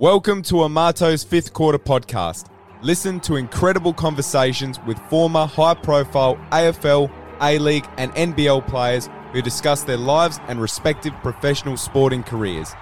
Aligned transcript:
Welcome 0.00 0.40
to 0.44 0.62
Amato's 0.62 1.22
fifth 1.22 1.52
quarter 1.52 1.78
podcast. 1.78 2.46
Listen 2.80 3.20
to 3.20 3.36
incredible 3.36 3.92
conversations 3.92 4.80
with 4.86 4.98
former 5.10 5.44
high 5.44 5.74
profile 5.74 6.36
AFL, 6.52 7.12
A 7.42 7.58
League, 7.58 7.86
and 7.98 8.10
NBL 8.14 8.66
players 8.66 9.10
who 9.34 9.42
discuss 9.42 9.82
their 9.82 9.98
lives 9.98 10.40
and 10.48 10.58
respective 10.58 11.12
professional 11.20 11.76
sporting 11.76 12.22
careers. 12.22 12.72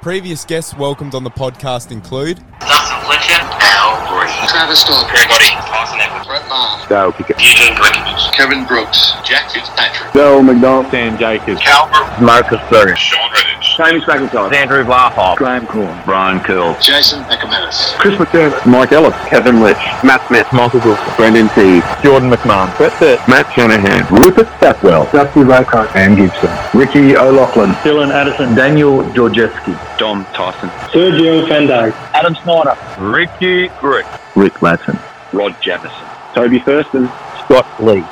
Previous 0.00 0.44
guests 0.44 0.72
welcomed 0.76 1.16
on 1.16 1.24
the 1.24 1.30
podcast 1.32 1.90
include 1.90 2.36
Dustin 2.60 3.00
Fletcher, 3.02 3.42
Al 3.42 4.06
Green, 4.06 4.48
Travis 4.48 4.80
Storm, 4.82 5.10
Greg 5.10 5.28
Body, 5.28 5.50
Tyson 5.66 5.98
Edwards, 5.98 6.28
Brett 6.28 6.46
Maher, 6.48 6.86
Dale 6.88 7.10
Pickett, 7.10 7.40
Eugene 7.40 7.74
Glickich, 7.74 8.32
Kevin 8.32 8.64
Brooks, 8.66 9.10
Jack 9.24 9.50
Fitzpatrick, 9.50 10.12
Bill 10.12 10.40
McDonald, 10.40 10.88
Sam 10.92 11.18
Jacobs, 11.18 11.60
Calvert, 11.60 12.22
Marcus 12.22 12.60
Bergen, 12.70 12.94
Sean 12.94 13.28
Redditch, 13.30 13.69
James 13.80 14.04
McIntyre, 14.04 14.52
Andrew 14.52 14.84
Vlahoff, 14.84 15.36
Graham 15.36 15.66
Cornes, 15.66 16.04
Brian 16.04 16.38
Curl, 16.40 16.76
Jason 16.82 17.22
Ecometis, 17.24 17.96
Chris 17.96 18.14
McDermott, 18.16 18.66
Mike 18.66 18.92
Ellis, 18.92 19.14
Kevin 19.26 19.56
Litch, 19.56 20.04
Matt 20.04 20.20
Smith, 20.28 20.46
Michael 20.52 20.80
Wilson, 20.80 21.14
Brendan 21.16 21.48
Teague, 21.54 21.82
Jordan 22.02 22.28
McMahon, 22.28 22.76
Brett 22.76 22.92
Pitt, 22.98 23.18
Matt 23.26 23.50
Shanahan, 23.54 24.04
Rupert 24.14 24.48
Stackwell, 24.58 25.10
Dusty 25.12 25.40
Raycott, 25.40 25.96
and 25.96 26.18
Gibson, 26.18 26.50
Ricky 26.78 27.16
O'Loughlin, 27.16 27.70
Dylan 27.80 28.12
Addison, 28.12 28.54
Daniel 28.54 29.02
Georgieski, 29.14 29.74
Dom 29.96 30.26
Tyson, 30.34 30.68
Sergio 30.92 31.48
Fenday, 31.48 31.90
Adam 32.12 32.34
Snyder, 32.34 32.76
Ricky 33.00 33.68
Brick, 33.80 34.04
Rick 34.36 34.52
Latson, 34.60 35.00
Rod 35.32 35.56
Jamison, 35.62 35.90
Toby 36.34 36.58
Thurston, 36.58 37.06
Scott 37.44 37.66
Lee. 37.82 38.04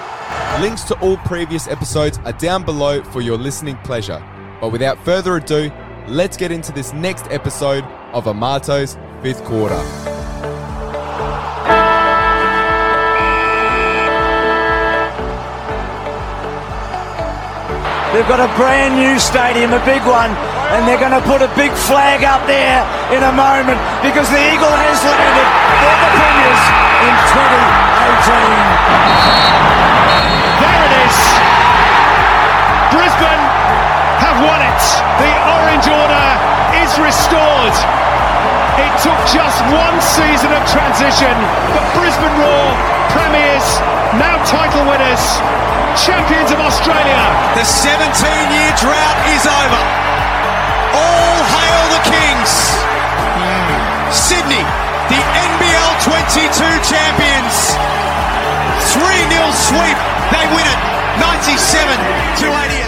Links 0.63 0.83
to 0.85 0.99
all 1.01 1.19
previous 1.19 1.69
episodes 1.69 2.19
are 2.25 2.33
down 2.33 2.65
below 2.65 3.03
for 3.03 3.21
your 3.21 3.37
listening 3.37 3.77
pleasure. 3.85 4.23
But 4.61 4.73
without 4.73 4.99
further 5.05 5.37
ado, 5.37 5.71
let's 6.09 6.37
get 6.37 6.51
into 6.51 6.73
this 6.73 6.93
next 6.93 7.27
episode 7.31 7.85
of 8.13 8.27
Amato's 8.27 8.97
fifth 9.23 9.45
quarter. 9.45 9.79
They've 18.13 18.27
got 18.27 18.41
a 18.43 18.51
brand 18.57 18.97
new 18.99 19.21
stadium, 19.21 19.71
a 19.73 19.85
big 19.87 20.03
one, 20.03 20.35
and 20.75 20.89
they're 20.89 20.99
going 20.99 21.15
to 21.15 21.23
put 21.23 21.39
a 21.39 21.47
big 21.55 21.71
flag 21.71 22.25
up 22.25 22.43
there 22.51 22.83
in 23.15 23.23
a 23.23 23.31
moment 23.31 23.79
because 24.03 24.27
the 24.27 24.43
Eagle 24.43 24.75
has 24.75 24.99
landed. 25.07 25.49
They're 25.79 26.03
the 26.03 26.11
premiers 26.19 26.63
in 27.07 27.15
2018. 27.31 28.59
There 30.59 30.83
it 30.83 30.95
is. 31.07 31.17
Brisbane. 32.91 33.48
The 35.21 35.33
orange 35.59 35.87
order 35.89 36.29
is 36.81 36.91
restored. 37.01 37.77
It 38.79 38.93
took 39.03 39.19
just 39.27 39.59
one 39.75 39.99
season 39.99 40.55
of 40.55 40.63
transition, 40.71 41.35
but 41.75 41.85
Brisbane 41.99 42.37
Roar, 42.39 42.69
premiers, 43.11 43.67
now 44.17 44.39
title 44.47 44.87
winners, 44.87 45.25
champions 45.99 46.55
of 46.55 46.63
Australia. 46.63 47.19
The 47.59 47.67
17 47.67 47.99
year 48.55 48.73
drought 48.79 49.19
is 49.35 49.45
over. 49.45 49.83
All 50.95 51.39
hail 51.43 51.83
the 51.99 52.03
Kings. 52.07 52.53
Sydney, 54.15 54.65
the 55.11 55.21
NBL 55.21 55.93
22 56.07 56.65
champions. 56.87 57.75
3 58.95 59.03
0 59.03 59.51
sweep. 59.53 59.99
They 60.33 60.47
win 60.55 60.65
it 60.65 60.81
97 61.19 61.99
to 62.41 62.47
88. 62.47 62.88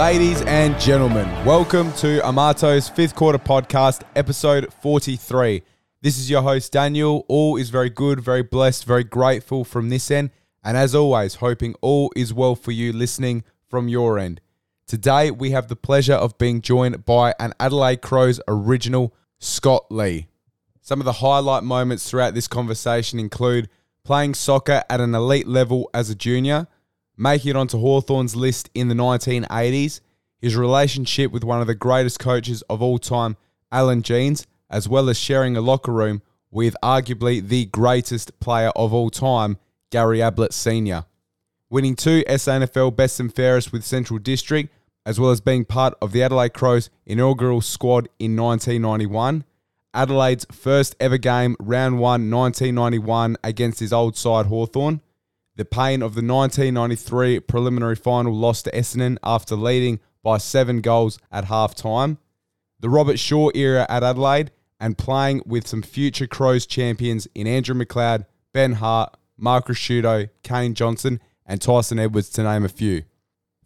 Ladies 0.00 0.40
and 0.40 0.80
gentlemen, 0.80 1.28
welcome 1.44 1.92
to 1.96 2.26
Amato's 2.26 2.88
fifth 2.88 3.14
quarter 3.14 3.38
podcast, 3.38 4.00
episode 4.16 4.72
43. 4.72 5.62
This 6.00 6.18
is 6.18 6.30
your 6.30 6.40
host, 6.40 6.72
Daniel. 6.72 7.26
All 7.28 7.58
is 7.58 7.68
very 7.68 7.90
good, 7.90 8.18
very 8.18 8.42
blessed, 8.42 8.86
very 8.86 9.04
grateful 9.04 9.62
from 9.62 9.90
this 9.90 10.10
end. 10.10 10.30
And 10.64 10.78
as 10.78 10.94
always, 10.94 11.34
hoping 11.34 11.74
all 11.82 12.10
is 12.16 12.32
well 12.32 12.54
for 12.54 12.72
you 12.72 12.94
listening 12.94 13.44
from 13.68 13.88
your 13.88 14.18
end. 14.18 14.40
Today, 14.86 15.30
we 15.30 15.50
have 15.50 15.68
the 15.68 15.76
pleasure 15.76 16.14
of 16.14 16.38
being 16.38 16.62
joined 16.62 17.04
by 17.04 17.34
an 17.38 17.52
Adelaide 17.60 18.00
Crows 18.00 18.40
original, 18.48 19.14
Scott 19.38 19.84
Lee. 19.90 20.28
Some 20.80 21.02
of 21.02 21.04
the 21.04 21.12
highlight 21.12 21.62
moments 21.62 22.08
throughout 22.08 22.32
this 22.32 22.48
conversation 22.48 23.18
include 23.18 23.68
playing 24.02 24.32
soccer 24.32 24.82
at 24.88 25.02
an 25.02 25.14
elite 25.14 25.46
level 25.46 25.90
as 25.92 26.08
a 26.08 26.14
junior, 26.14 26.68
making 27.20 27.50
it 27.50 27.56
onto 27.56 27.78
Hawthorn's 27.78 28.34
list 28.34 28.70
in 28.74 28.88
the 28.88 28.94
1980s, 28.94 30.00
his 30.40 30.56
relationship 30.56 31.30
with 31.30 31.44
one 31.44 31.60
of 31.60 31.66
the 31.66 31.74
greatest 31.74 32.18
coaches 32.18 32.62
of 32.70 32.80
all 32.80 32.98
time, 32.98 33.36
Allan 33.70 34.00
Jeans, 34.00 34.46
as 34.70 34.88
well 34.88 35.10
as 35.10 35.18
sharing 35.18 35.54
a 35.54 35.60
locker 35.60 35.92
room 35.92 36.22
with 36.50 36.74
arguably 36.82 37.46
the 37.46 37.66
greatest 37.66 38.40
player 38.40 38.70
of 38.74 38.94
all 38.94 39.10
time, 39.10 39.58
Gary 39.90 40.22
Ablett 40.22 40.54
Sr. 40.54 41.04
Winning 41.68 41.94
two 41.94 42.24
SANFL 42.26 42.96
Best 42.96 43.20
and 43.20 43.32
Fairest 43.32 43.70
with 43.70 43.84
Central 43.84 44.18
District, 44.18 44.72
as 45.04 45.20
well 45.20 45.30
as 45.30 45.42
being 45.42 45.66
part 45.66 45.92
of 46.00 46.12
the 46.12 46.22
Adelaide 46.22 46.54
Crows 46.54 46.88
inaugural 47.04 47.60
squad 47.60 48.08
in 48.18 48.34
1991. 48.34 49.44
Adelaide's 49.92 50.46
first 50.50 50.96
ever 50.98 51.18
game, 51.18 51.54
round 51.60 51.98
one, 51.98 52.30
1991, 52.30 53.36
against 53.44 53.80
his 53.80 53.92
old 53.92 54.16
side 54.16 54.46
Hawthorn 54.46 55.02
the 55.60 55.64
pain 55.66 56.00
of 56.00 56.14
the 56.14 56.22
1993 56.22 57.38
preliminary 57.40 57.94
final 57.94 58.34
loss 58.34 58.62
to 58.62 58.70
Essendon 58.70 59.18
after 59.22 59.54
leading 59.54 60.00
by 60.22 60.38
seven 60.38 60.80
goals 60.80 61.18
at 61.30 61.44
half 61.44 61.74
time, 61.74 62.16
the 62.80 62.88
Robert 62.88 63.18
Shaw 63.18 63.50
era 63.54 63.84
at 63.90 64.02
Adelaide, 64.02 64.52
and 64.80 64.96
playing 64.96 65.42
with 65.44 65.66
some 65.66 65.82
future 65.82 66.26
Crows 66.26 66.64
champions 66.64 67.28
in 67.34 67.46
Andrew 67.46 67.74
McLeod, 67.74 68.24
Ben 68.54 68.72
Hart, 68.72 69.14
Mark 69.36 69.66
Ricciuto, 69.66 70.30
Kane 70.42 70.72
Johnson, 70.72 71.20
and 71.44 71.60
Tyson 71.60 71.98
Edwards, 71.98 72.30
to 72.30 72.42
name 72.42 72.64
a 72.64 72.70
few. 72.70 73.02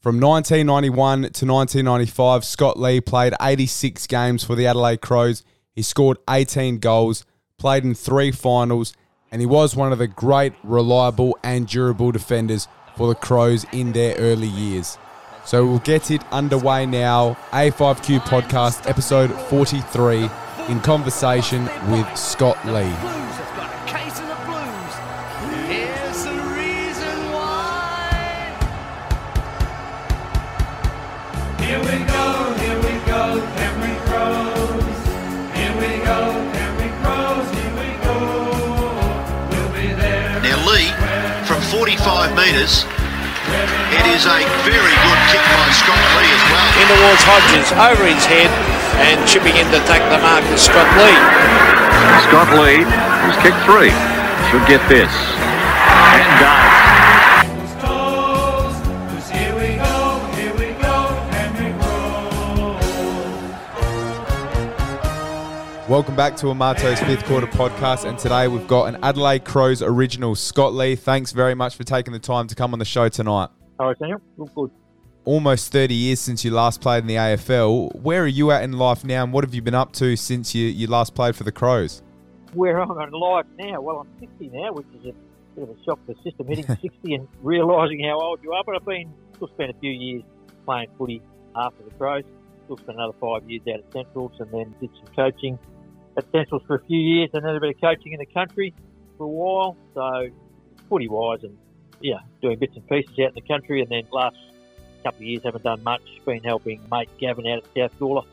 From 0.00 0.18
1991 0.18 1.20
to 1.20 1.46
1995, 1.46 2.44
Scott 2.44 2.76
Lee 2.76 3.00
played 3.00 3.34
86 3.40 4.04
games 4.08 4.42
for 4.42 4.56
the 4.56 4.66
Adelaide 4.66 5.00
Crows. 5.00 5.44
He 5.70 5.82
scored 5.82 6.18
18 6.28 6.78
goals, 6.78 7.24
played 7.56 7.84
in 7.84 7.94
three 7.94 8.32
finals, 8.32 8.94
and 9.34 9.40
he 9.40 9.46
was 9.46 9.74
one 9.74 9.90
of 9.90 9.98
the 9.98 10.06
great, 10.06 10.52
reliable, 10.62 11.36
and 11.42 11.66
durable 11.66 12.12
defenders 12.12 12.68
for 12.96 13.08
the 13.08 13.16
Crows 13.16 13.66
in 13.72 13.90
their 13.90 14.14
early 14.14 14.46
years. 14.46 14.96
So 15.44 15.66
we'll 15.66 15.80
get 15.80 16.12
it 16.12 16.22
underway 16.30 16.86
now. 16.86 17.36
A5Q 17.50 18.20
podcast, 18.20 18.88
episode 18.88 19.32
43, 19.48 20.30
in 20.68 20.80
conversation 20.82 21.64
with 21.90 22.16
Scott 22.16 22.64
Lee. 22.64 22.94
65 42.04 42.36
metres. 42.36 42.84
It 43.96 44.04
is 44.12 44.28
a 44.28 44.36
very 44.68 44.92
good 44.92 45.20
kick 45.32 45.40
by 45.40 45.72
Scott 45.72 46.04
Lee 46.20 46.28
as 46.28 46.44
well. 46.52 46.68
In 46.76 46.86
towards 46.92 47.24
Hodges, 47.24 47.72
over 47.80 48.04
his 48.04 48.20
head 48.28 48.52
and 49.08 49.24
chipping 49.24 49.56
in 49.56 49.64
to 49.72 49.80
take 49.88 50.04
the 50.12 50.20
mark 50.20 50.44
is 50.52 50.60
Scott 50.60 50.84
Lee. 51.00 51.16
Scott 52.28 52.52
Lee 52.60 52.84
has 52.84 53.36
kicked 53.40 53.56
three. 53.64 53.88
Should 54.52 54.68
get 54.68 54.84
this. 54.84 55.08
Welcome 65.94 66.16
back 66.16 66.34
to 66.38 66.50
Amato's 66.50 66.98
fifth 66.98 67.24
quarter 67.24 67.46
podcast, 67.46 68.04
and 68.04 68.18
today 68.18 68.48
we've 68.48 68.66
got 68.66 68.92
an 68.92 68.98
Adelaide 69.04 69.44
Crows 69.44 69.80
original, 69.80 70.34
Scott 70.34 70.74
Lee. 70.74 70.96
Thanks 70.96 71.30
very 71.30 71.54
much 71.54 71.76
for 71.76 71.84
taking 71.84 72.12
the 72.12 72.18
time 72.18 72.48
to 72.48 72.56
come 72.56 72.72
on 72.72 72.80
the 72.80 72.84
show 72.84 73.08
tonight. 73.08 73.48
All 73.78 73.86
right, 73.86 73.98
Daniel. 74.00 74.20
Good. 74.36 74.72
Almost 75.24 75.70
30 75.70 75.94
years 75.94 76.18
since 76.18 76.44
you 76.44 76.50
last 76.50 76.80
played 76.80 77.04
in 77.04 77.06
the 77.06 77.14
AFL. 77.14 77.94
Where 77.94 78.24
are 78.24 78.26
you 78.26 78.50
at 78.50 78.64
in 78.64 78.72
life 78.72 79.04
now, 79.04 79.22
and 79.22 79.32
what 79.32 79.44
have 79.44 79.54
you 79.54 79.62
been 79.62 79.76
up 79.76 79.92
to 79.92 80.16
since 80.16 80.52
you, 80.52 80.66
you 80.66 80.88
last 80.88 81.14
played 81.14 81.36
for 81.36 81.44
the 81.44 81.52
Crows? 81.52 82.02
Where 82.54 82.80
am 82.80 82.90
I'm 82.90 83.06
in 83.06 83.14
life 83.14 83.46
now? 83.56 83.80
Well, 83.80 84.00
I'm 84.00 84.08
60 84.18 84.48
now, 84.48 84.72
which 84.72 84.88
is 84.98 85.06
a 85.06 85.12
bit 85.54 85.62
of 85.62 85.78
a 85.78 85.84
shock 85.84 86.04
to 86.08 86.14
the 86.14 86.22
system, 86.28 86.48
hitting 86.48 86.66
60 86.82 87.14
and 87.14 87.28
realising 87.40 88.02
how 88.02 88.18
old 88.20 88.42
you 88.42 88.52
are. 88.52 88.64
But 88.66 88.74
I've 88.74 88.84
been 88.84 89.14
still 89.36 89.46
spent 89.46 89.70
a 89.70 89.74
few 89.74 89.92
years 89.92 90.24
playing 90.64 90.88
footy 90.98 91.22
after 91.54 91.84
the 91.84 91.94
Crows. 91.94 92.24
Still 92.64 92.78
spent 92.78 92.98
another 92.98 93.16
five 93.20 93.48
years 93.48 93.62
out 93.68 93.78
at 93.78 93.92
Centrals, 93.92 94.32
and 94.40 94.50
then 94.50 94.74
did 94.80 94.90
some 94.96 95.14
coaching 95.14 95.56
at 96.16 96.30
Centrals 96.32 96.62
for 96.66 96.76
a 96.76 96.84
few 96.84 96.98
years, 96.98 97.30
and 97.32 97.44
then 97.44 97.54
a 97.54 97.60
bit 97.60 97.74
of 97.74 97.80
coaching 97.80 98.12
in 98.12 98.18
the 98.18 98.26
country 98.26 98.74
for 99.18 99.24
a 99.24 99.28
while. 99.28 99.76
So, 99.94 100.28
footy 100.88 101.08
wise 101.08 101.42
and 101.42 101.56
yeah, 102.00 102.18
doing 102.42 102.58
bits 102.58 102.76
and 102.76 102.86
pieces 102.88 103.12
out 103.20 103.28
in 103.28 103.34
the 103.34 103.40
country, 103.40 103.80
and 103.80 103.90
then 103.90 104.02
last 104.12 104.36
couple 105.02 105.20
of 105.20 105.26
years 105.26 105.42
haven't 105.44 105.64
done 105.64 105.82
much. 105.82 106.02
Been 106.24 106.42
helping 106.42 106.80
mate 106.90 107.08
Gavin 107.18 107.46
out 107.46 107.58
at 107.58 107.64
South 107.74 107.98
Gawler 107.98 108.24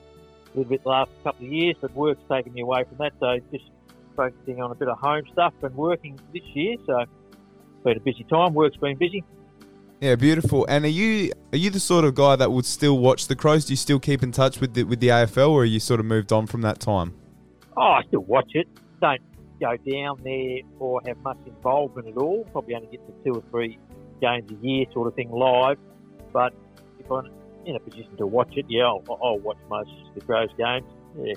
a 0.53 0.57
little 0.57 0.69
bit 0.69 0.83
the 0.83 0.89
last 0.89 1.11
couple 1.23 1.45
of 1.45 1.51
years, 1.51 1.75
but 1.79 1.93
work's 1.95 2.21
taken 2.29 2.53
me 2.53 2.61
away 2.61 2.83
from 2.83 2.97
that. 2.97 3.13
So 3.19 3.39
just 3.51 3.69
focusing 4.15 4.61
on 4.61 4.71
a 4.71 4.75
bit 4.75 4.87
of 4.87 4.97
home 4.99 5.23
stuff 5.31 5.53
and 5.61 5.75
working 5.75 6.19
this 6.33 6.43
year. 6.53 6.77
So 6.85 7.05
been 7.83 7.97
a 7.97 8.01
busy 8.01 8.23
time. 8.25 8.53
Work's 8.53 8.77
been 8.77 8.97
busy. 8.97 9.23
Yeah, 10.01 10.15
beautiful. 10.15 10.65
And 10.67 10.85
are 10.85 10.89
you 10.89 11.31
are 11.53 11.57
you 11.57 11.69
the 11.69 11.79
sort 11.79 12.05
of 12.05 12.15
guy 12.15 12.35
that 12.35 12.51
would 12.51 12.65
still 12.65 12.97
watch 12.97 13.27
the 13.27 13.35
Crows? 13.35 13.65
Do 13.65 13.73
you 13.73 13.77
still 13.77 13.99
keep 13.99 14.23
in 14.23 14.31
touch 14.31 14.59
with 14.59 14.73
the, 14.73 14.83
with 14.83 14.99
the 14.99 15.09
AFL, 15.09 15.49
or 15.51 15.61
are 15.61 15.65
you 15.65 15.79
sort 15.79 15.99
of 15.99 16.05
moved 16.05 16.31
on 16.31 16.47
from 16.47 16.61
that 16.61 16.79
time? 16.79 17.13
Oh, 17.77 17.81
I 17.81 18.03
still 18.07 18.21
watch 18.21 18.51
it. 18.53 18.67
Don't 19.01 19.21
go 19.59 19.77
down 19.77 20.19
there 20.23 20.59
or 20.79 21.01
have 21.05 21.17
much 21.17 21.37
involvement 21.45 22.07
at 22.07 22.17
all. 22.17 22.45
Probably 22.51 22.75
only 22.75 22.87
get 22.87 23.05
to 23.07 23.13
two 23.23 23.37
or 23.39 23.43
three 23.49 23.79
games 24.21 24.51
a 24.51 24.65
year, 24.65 24.85
sort 24.93 25.07
of 25.07 25.15
thing, 25.15 25.31
live. 25.31 25.77
But 26.33 26.53
if 26.99 27.09
I'm 27.11 27.29
in 27.65 27.75
a 27.75 27.79
position 27.79 28.15
to 28.17 28.25
watch 28.27 28.55
it, 28.57 28.65
yeah, 28.69 28.85
I'll, 28.85 29.19
I'll 29.23 29.39
watch 29.39 29.57
most 29.69 29.89
of 29.89 30.15
the 30.15 30.21
Crows 30.21 30.49
games. 30.57 30.87
Yeah. 31.17 31.33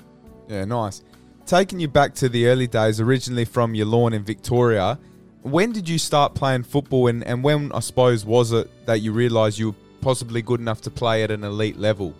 Yeah, 0.47 0.65
nice. 0.65 1.03
Taking 1.45 1.79
you 1.79 1.87
back 1.87 2.13
to 2.15 2.29
the 2.29 2.47
early 2.47 2.67
days, 2.67 2.99
originally 2.99 3.45
from 3.45 3.73
Yallourn 3.73 4.13
in 4.13 4.23
Victoria, 4.23 4.99
when 5.43 5.71
did 5.71 5.87
you 5.87 5.99
start 5.99 6.33
playing 6.33 6.63
football 6.63 7.07
and, 7.07 7.23
and 7.23 7.43
when, 7.43 7.71
I 7.71 7.79
suppose, 7.79 8.25
was 8.25 8.51
it 8.51 8.85
that 8.87 9.01
you 9.01 9.11
realised 9.11 9.59
you 9.59 9.71
were 9.71 9.77
possibly 10.01 10.41
good 10.41 10.59
enough 10.59 10.81
to 10.81 10.91
play 10.91 11.23
at 11.23 11.29
an 11.29 11.43
elite 11.43 11.77
level? 11.77 12.15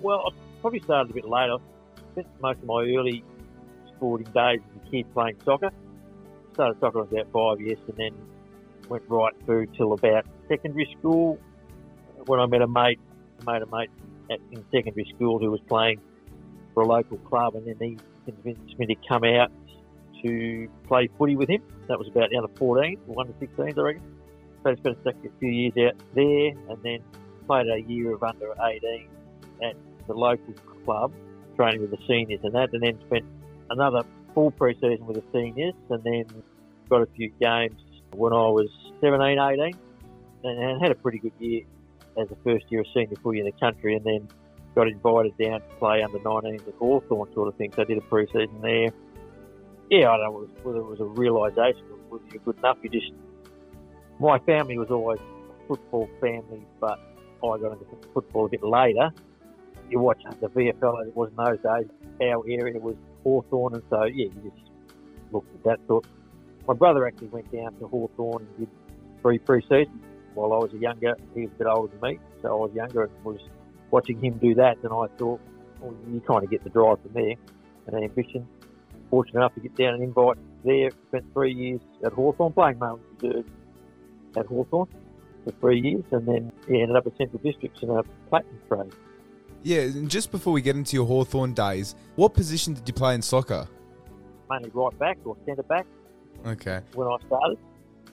Well, 0.00 0.22
I 0.26 0.30
probably 0.62 0.80
started 0.80 1.10
a 1.10 1.14
bit 1.14 1.28
later. 1.28 1.58
Spent 2.12 2.26
most 2.40 2.58
of 2.60 2.64
my 2.64 2.82
early 2.82 3.22
sporting 3.96 4.30
days 4.32 4.60
as 4.60 4.82
a 4.86 4.90
kid 4.90 5.12
playing 5.12 5.36
soccer. 5.44 5.70
Started 6.54 6.80
soccer 6.80 7.02
when 7.02 7.08
I 7.08 7.10
was 7.10 7.26
about 7.28 7.32
five 7.32 7.66
years 7.66 7.78
and 7.88 7.96
then 7.96 8.14
went 8.88 9.02
right 9.08 9.34
through 9.44 9.66
till 9.76 9.92
about 9.92 10.26
secondary 10.48 10.88
school 10.98 11.38
when 12.26 12.40
I 12.40 12.46
met 12.46 12.62
a 12.62 12.68
mate, 12.68 13.00
made 13.46 13.62
a 13.62 13.66
mate 13.66 13.90
at, 14.30 14.38
in 14.50 14.64
secondary 14.72 15.10
school 15.14 15.38
who 15.38 15.50
was 15.50 15.60
playing 15.68 16.00
for 16.74 16.82
a 16.82 16.86
local 16.86 17.18
club 17.18 17.54
and 17.54 17.66
then 17.66 17.76
he 17.80 17.98
convinced 18.24 18.78
me 18.78 18.86
to 18.86 18.94
come 19.08 19.24
out 19.24 19.50
to 20.22 20.68
play 20.86 21.08
footy 21.18 21.36
with 21.36 21.48
him. 21.48 21.62
That 21.88 21.98
was 21.98 22.08
about 22.08 22.30
the 22.30 22.36
under 22.36 22.52
14, 22.56 22.98
or 23.08 23.20
under 23.20 23.34
16, 23.38 23.78
I 23.78 23.80
reckon. 23.80 24.02
So 24.62 24.70
I 24.70 24.74
spent 24.74 24.98
a 25.06 25.12
few 25.38 25.48
years 25.48 25.72
out 25.88 25.94
there 26.14 26.48
and 26.70 26.82
then 26.82 26.98
played 27.46 27.66
a 27.68 27.80
year 27.80 28.14
of 28.14 28.22
under 28.22 28.52
18 28.60 29.08
at 29.62 29.76
the 30.06 30.14
local 30.14 30.54
club, 30.84 31.12
training 31.54 31.80
with 31.82 31.90
the 31.90 31.98
seniors 32.08 32.40
and 32.42 32.54
that, 32.54 32.72
and 32.72 32.82
then 32.82 32.98
spent 33.06 33.24
another 33.70 34.02
full 34.34 34.50
pre-season 34.50 35.06
with 35.06 35.16
the 35.16 35.24
seniors 35.32 35.74
and 35.90 36.02
then 36.04 36.24
got 36.88 37.02
a 37.02 37.06
few 37.06 37.30
games 37.40 37.80
when 38.12 38.32
I 38.32 38.48
was 38.48 38.68
17, 39.00 39.38
18 39.38 39.74
and 40.44 40.80
had 40.80 40.90
a 40.90 40.94
pretty 40.94 41.18
good 41.18 41.32
year 41.38 41.62
as 42.18 42.30
a 42.30 42.36
first 42.44 42.66
year 42.70 42.82
of 42.82 42.86
senior 42.94 43.16
footy 43.22 43.40
in 43.40 43.46
the 43.46 43.52
country 43.52 43.96
and 43.96 44.04
then 44.04 44.28
got 44.74 44.88
invited 44.88 45.36
down 45.38 45.60
to 45.60 45.66
play 45.78 46.02
under 46.02 46.18
19s 46.18 46.66
at 46.68 46.74
Hawthorn 46.74 47.32
sort 47.34 47.48
of 47.48 47.54
thing. 47.56 47.72
So 47.74 47.82
I 47.82 47.84
did 47.86 47.98
a 47.98 48.02
pre-season 48.02 48.60
there 48.60 48.90
yeah, 49.90 50.10
I 50.10 50.16
don't 50.16 50.32
know 50.32 50.48
whether 50.62 50.78
it 50.78 50.86
was 50.86 51.00
a 51.00 51.04
realisation 51.04 51.82
whether 52.08 52.24
you're 52.32 52.42
good 52.44 52.58
enough. 52.58 52.78
You 52.82 52.90
just, 52.90 53.12
my 54.18 54.38
family 54.40 54.78
was 54.78 54.90
always 54.90 55.20
a 55.20 55.68
football 55.68 56.08
family, 56.20 56.66
but 56.80 56.98
I 57.44 57.58
got 57.58 57.72
into 57.72 57.86
football 58.12 58.46
a 58.46 58.48
bit 58.48 58.62
later. 58.62 59.10
You 59.90 60.00
watch 60.00 60.22
the 60.40 60.48
VFL, 60.48 61.06
it 61.06 61.16
was 61.16 61.30
in 61.30 61.36
those 61.36 61.58
days. 61.58 61.88
Our 62.20 62.44
area 62.48 62.78
was 62.80 62.96
Hawthorn, 63.26 63.74
and 63.74 63.82
so, 63.90 64.04
yeah, 64.04 64.26
you 64.26 64.52
just 64.56 64.70
looked 65.32 65.52
at 65.56 65.64
that. 65.64 65.86
Thought, 65.88 66.06
my 66.68 66.74
brother 66.74 67.04
actually 67.06 67.26
went 67.28 67.50
down 67.50 67.74
to 67.80 67.88
Hawthorn 67.88 68.46
and 68.46 68.58
did 68.58 68.68
three 69.20 69.38
pre-seasons 69.38 70.00
while 70.34 70.52
I 70.52 70.58
was 70.58 70.72
a 70.72 70.78
younger. 70.78 71.16
He 71.34 71.42
was 71.42 71.50
a 71.56 71.58
bit 71.58 71.66
older 71.66 71.92
than 71.92 72.00
me, 72.08 72.18
so 72.40 72.48
I 72.48 72.54
was 72.54 72.70
younger 72.72 73.02
and 73.02 73.24
was 73.24 73.40
watching 73.90 74.20
him 74.22 74.38
do 74.38 74.54
that. 74.54 74.76
And 74.84 74.92
I 74.92 75.06
thought, 75.18 75.40
well, 75.80 75.94
you 76.08 76.20
kind 76.20 76.44
of 76.44 76.50
get 76.50 76.62
the 76.62 76.70
drive 76.70 77.00
from 77.02 77.14
there 77.14 77.34
and 77.88 78.04
ambition 78.04 78.46
fortunate 79.10 79.40
enough 79.40 79.54
to 79.54 79.60
get 79.60 79.74
down 79.76 79.94
an 79.94 80.02
invite 80.02 80.38
there. 80.64 80.90
Spent 81.08 81.24
three 81.32 81.52
years 81.52 81.80
at 82.04 82.12
Hawthorn 82.12 82.52
playing 82.52 82.78
reserve 82.78 83.44
at 84.36 84.46
Hawthorn 84.46 84.88
for 85.44 85.50
three 85.60 85.80
years, 85.80 86.04
and 86.12 86.26
then 86.26 86.52
yeah, 86.68 86.82
ended 86.82 86.96
up 86.96 87.06
at 87.06 87.16
Central 87.16 87.40
Districts 87.42 87.82
in 87.82 87.90
a 87.90 88.02
platinum 88.28 88.60
trade. 88.68 88.92
Yeah, 89.62 89.80
and 89.80 90.08
just 90.08 90.30
before 90.30 90.52
we 90.52 90.62
get 90.62 90.76
into 90.76 90.96
your 90.96 91.06
Hawthorn 91.06 91.54
days, 91.54 91.94
what 92.14 92.34
position 92.34 92.74
did 92.74 92.86
you 92.86 92.94
play 92.94 93.14
in 93.14 93.22
soccer? 93.22 93.66
Mainly 94.48 94.70
right 94.72 94.98
back 94.98 95.18
or 95.24 95.36
centre 95.44 95.62
back. 95.64 95.86
Okay. 96.46 96.80
When 96.94 97.08
I 97.08 97.16
started, 97.26 97.58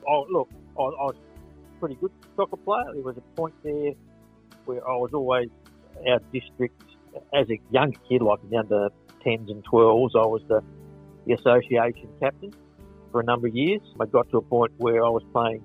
oh 0.07 0.25
look, 0.29 0.49
I, 0.77 0.81
I 0.81 1.05
was 1.05 1.15
a 1.15 1.79
pretty 1.79 1.95
good 1.95 2.11
soccer 2.35 2.57
player. 2.57 2.85
There 2.93 3.03
was 3.03 3.17
a 3.17 3.21
point 3.35 3.53
there 3.63 3.93
where 4.65 4.87
I 4.87 4.95
was 4.95 5.11
always 5.13 5.49
our 6.07 6.19
district 6.31 6.81
as 7.33 7.49
a 7.49 7.59
young 7.71 7.93
kid, 8.09 8.21
like 8.21 8.39
in 8.43 8.49
the 8.49 8.57
under 8.57 8.89
10s 9.25 9.51
and 9.51 9.63
12s. 9.65 10.11
I 10.15 10.25
was 10.25 10.41
the 10.47 10.63
the 11.25 11.33
association 11.33 12.09
captain 12.19 12.53
for 13.11 13.21
a 13.21 13.23
number 13.23 13.47
of 13.47 13.55
years. 13.55 13.81
I 13.99 14.05
got 14.05 14.29
to 14.31 14.37
a 14.37 14.41
point 14.41 14.73
where 14.77 15.05
I 15.05 15.09
was 15.09 15.23
playing 15.31 15.63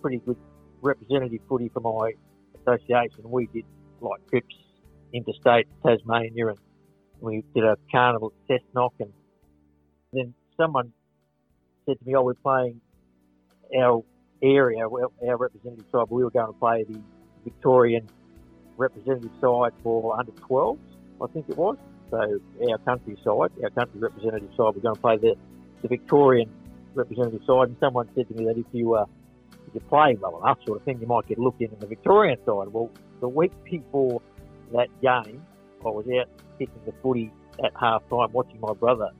pretty 0.00 0.18
good 0.18 0.36
representative 0.82 1.40
footy 1.48 1.68
for 1.68 1.80
my 1.80 2.12
association. 2.60 3.30
We 3.30 3.46
did 3.52 3.64
like 4.00 4.26
trips 4.28 4.54
interstate 5.12 5.66
Tasmania 5.84 6.48
and 6.48 6.58
we 7.20 7.44
did 7.54 7.64
a 7.64 7.76
carnival 7.90 8.32
at 8.48 8.60
Cessnock 8.60 8.92
and 9.00 9.12
then 10.12 10.34
someone 10.56 10.92
said 11.86 11.98
to 11.98 12.06
me, 12.06 12.14
oh, 12.14 12.22
we're 12.22 12.34
playing 12.34 12.80
our 13.78 14.02
area, 14.42 14.82
our 14.82 15.36
representative 15.36 15.84
side, 15.90 16.06
but 16.08 16.12
we 16.12 16.24
were 16.24 16.30
going 16.30 16.46
to 16.46 16.58
play 16.58 16.84
the 16.84 17.00
Victorian 17.44 18.08
representative 18.76 19.30
side 19.40 19.72
for 19.82 20.18
under 20.18 20.32
12s, 20.32 20.78
I 21.20 21.26
think 21.28 21.48
it 21.48 21.56
was. 21.56 21.76
So 22.10 22.40
our 22.70 22.78
country 22.78 23.16
side, 23.24 23.50
our 23.62 23.70
country 23.70 24.00
representative 24.00 24.50
side, 24.50 24.74
we're 24.74 24.80
going 24.80 24.94
to 24.94 25.00
play 25.00 25.16
the, 25.18 25.34
the 25.82 25.88
Victorian 25.88 26.50
representative 26.94 27.42
side. 27.46 27.68
And 27.68 27.76
someone 27.80 28.08
said 28.14 28.28
to 28.28 28.34
me 28.34 28.44
that 28.46 28.56
if 28.56 28.66
you 28.72 28.94
uh, 28.94 29.04
if 29.66 29.74
you 29.74 29.80
play 29.80 30.16
well 30.18 30.40
enough, 30.42 30.58
sort 30.64 30.78
of 30.78 30.84
thing, 30.84 30.98
you 31.00 31.06
might 31.06 31.26
get 31.26 31.38
looked 31.38 31.60
in 31.60 31.70
in 31.70 31.78
the 31.78 31.86
Victorian 31.86 32.38
side. 32.38 32.68
Well, 32.72 32.90
the 33.20 33.28
week 33.28 33.52
before 33.64 34.22
that 34.72 34.88
game, 35.00 35.44
I 35.84 35.88
was 35.88 36.06
out 36.18 36.28
kicking 36.58 36.80
the 36.86 36.92
footy 37.02 37.32
at 37.64 37.72
half 37.78 38.02
time, 38.08 38.32
watching 38.32 38.60
my 38.60 38.72
brother 38.74 39.10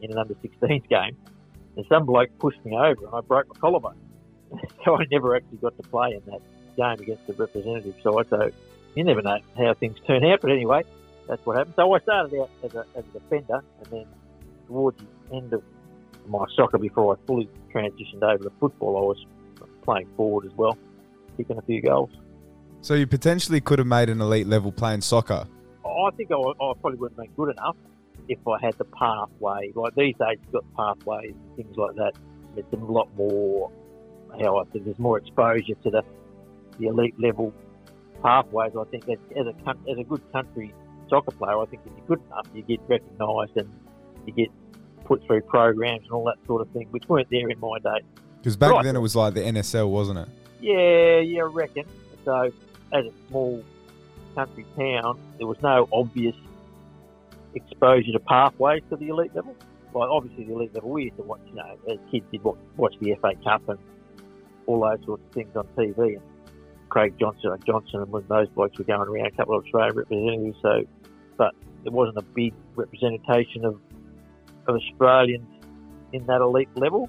in 0.00 0.10
an 0.10 0.18
under 0.18 0.34
16s 0.34 0.88
game, 0.88 1.16
and 1.76 1.86
some 1.88 2.06
bloke 2.06 2.30
pushed 2.38 2.64
me 2.64 2.76
over, 2.76 3.06
and 3.06 3.14
I 3.14 3.20
broke 3.20 3.48
my 3.48 3.60
collarbone. 3.60 3.96
so 4.84 4.96
I 4.96 5.04
never 5.10 5.36
actually 5.36 5.58
got 5.58 5.76
to 5.76 5.82
play 5.84 6.12
in 6.12 6.22
that 6.30 6.40
game 6.76 7.02
against 7.02 7.26
the 7.26 7.34
representative 7.34 7.94
side. 8.02 8.26
So 8.30 8.50
you 8.94 9.04
never 9.04 9.22
know 9.22 9.38
how 9.56 9.74
things 9.74 9.96
turn 10.06 10.24
out. 10.24 10.40
But 10.40 10.52
anyway, 10.52 10.84
that's 11.28 11.44
what 11.44 11.56
happened. 11.56 11.74
So 11.76 11.92
I 11.92 12.00
started 12.00 12.40
out 12.40 12.50
as 12.64 12.74
a, 12.74 12.84
as 12.96 13.04
a 13.14 13.18
defender, 13.18 13.62
and 13.82 13.86
then 13.90 14.06
towards 14.66 14.98
the 14.98 15.36
end 15.36 15.52
of 15.52 15.62
my 16.26 16.44
soccer, 16.56 16.78
before 16.78 17.16
I 17.16 17.26
fully 17.26 17.48
transitioned 17.72 18.22
over 18.22 18.44
to 18.44 18.52
football, 18.60 18.96
I 18.96 19.00
was 19.00 19.24
playing 19.82 20.08
forward 20.16 20.46
as 20.46 20.52
well, 20.56 20.76
kicking 21.36 21.58
a 21.58 21.62
few 21.62 21.82
goals. 21.82 22.10
So 22.80 22.94
you 22.94 23.06
potentially 23.06 23.60
could 23.60 23.78
have 23.78 23.88
made 23.88 24.08
an 24.08 24.20
elite 24.20 24.46
level 24.46 24.72
playing 24.72 25.00
soccer. 25.00 25.46
I 25.84 26.10
think 26.16 26.30
I, 26.30 26.36
I 26.36 26.72
probably 26.80 26.98
wouldn't 26.98 27.18
have 27.18 27.26
been 27.26 27.34
good 27.34 27.50
enough 27.50 27.76
if 28.28 28.38
I 28.46 28.58
had 28.60 28.76
the 28.78 28.84
pathway. 28.84 29.72
Like 29.74 29.94
these 29.94 30.14
days, 30.18 30.38
you've 30.42 30.52
got 30.52 30.64
pathways 30.76 31.32
and 31.32 31.56
things 31.56 31.76
like 31.76 31.96
that. 31.96 32.12
It's 32.56 32.72
a 32.72 32.76
lot 32.76 33.08
more, 33.16 33.70
how 34.42 34.58
I 34.58 34.64
think, 34.64 34.84
there's 34.84 34.98
more 34.98 35.18
exposure 35.18 35.74
to 35.82 35.90
the, 35.90 36.02
the 36.78 36.86
elite 36.86 37.18
level 37.18 37.52
pathways. 38.22 38.72
I 38.78 38.84
think 38.84 39.08
as, 39.08 39.18
as 39.36 39.46
a 39.46 39.90
as 39.90 39.98
a 39.98 40.04
good 40.04 40.22
country 40.32 40.74
soccer 41.08 41.32
player, 41.32 41.58
I 41.58 41.66
think 41.66 41.82
if 41.86 41.92
you're 41.96 42.06
good 42.06 42.26
enough, 42.26 42.46
you 42.54 42.62
get 42.62 42.80
recognised 42.88 43.56
and 43.56 43.68
you 44.26 44.32
get 44.32 44.50
put 45.04 45.24
through 45.26 45.40
programs 45.42 46.02
and 46.04 46.12
all 46.12 46.24
that 46.24 46.36
sort 46.46 46.62
of 46.62 46.70
thing, 46.70 46.88
which 46.90 47.04
weren't 47.08 47.28
there 47.30 47.48
in 47.48 47.58
my 47.60 47.78
day. 47.78 48.04
Because 48.38 48.56
back 48.56 48.72
right. 48.72 48.84
then 48.84 48.94
it 48.94 49.00
was 49.00 49.16
like 49.16 49.34
the 49.34 49.40
NSL, 49.40 49.88
wasn't 49.88 50.18
it? 50.18 50.28
Yeah, 50.60 51.18
yeah, 51.20 51.42
I 51.42 51.46
reckon. 51.46 51.84
So, 52.24 52.52
as 52.92 53.06
a 53.06 53.12
small 53.28 53.62
country 54.34 54.66
town, 54.76 55.18
there 55.38 55.46
was 55.46 55.60
no 55.62 55.88
obvious 55.92 56.36
exposure 57.54 58.12
to 58.12 58.20
pathways 58.20 58.82
to 58.90 58.96
the 58.96 59.08
elite 59.08 59.34
level. 59.34 59.56
Like, 59.94 60.10
obviously, 60.10 60.44
the 60.44 60.52
elite 60.52 60.74
level, 60.74 60.90
we 60.90 61.04
used 61.04 61.16
to 61.16 61.22
watch, 61.22 61.40
you 61.46 61.54
know, 61.54 61.76
as 61.90 61.98
kids 62.10 62.26
did 62.30 62.42
watch 62.44 62.94
the 63.00 63.14
FA 63.20 63.32
Cup 63.42 63.68
and 63.68 63.78
all 64.66 64.80
those 64.80 65.04
sorts 65.04 65.22
of 65.26 65.32
things 65.32 65.56
on 65.56 65.66
TV. 65.76 66.14
And 66.14 66.22
Craig 66.88 67.14
Johnston, 67.18 67.52
and 67.52 67.64
Johnson, 67.64 68.02
and 68.02 68.28
those 68.28 68.48
blokes 68.50 68.78
were 68.78 68.84
going 68.84 69.08
around, 69.08 69.26
a 69.26 69.30
couple 69.32 69.56
of 69.56 69.64
Australian 69.64 69.96
representatives. 69.96 70.58
So 70.62 70.84
but 71.38 71.54
there 71.84 71.92
wasn't 71.92 72.18
a 72.18 72.22
big 72.22 72.52
representation 72.74 73.64
of, 73.64 73.80
of 74.66 74.76
Australians 74.76 75.46
in 76.12 76.26
that 76.26 76.42
elite 76.42 76.68
level. 76.74 77.08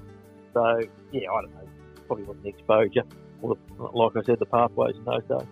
So, 0.53 0.79
yeah, 1.11 1.29
I 1.31 1.41
don't 1.41 1.53
know. 1.53 1.67
Probably 2.07 2.23
wasn't 2.23 2.43
the 2.43 2.49
exposure, 2.49 3.03
like 3.41 4.15
I 4.15 4.23
said, 4.23 4.39
the 4.39 4.45
pathways 4.45 4.95
in 4.95 5.03
those 5.03 5.23
days. 5.27 5.47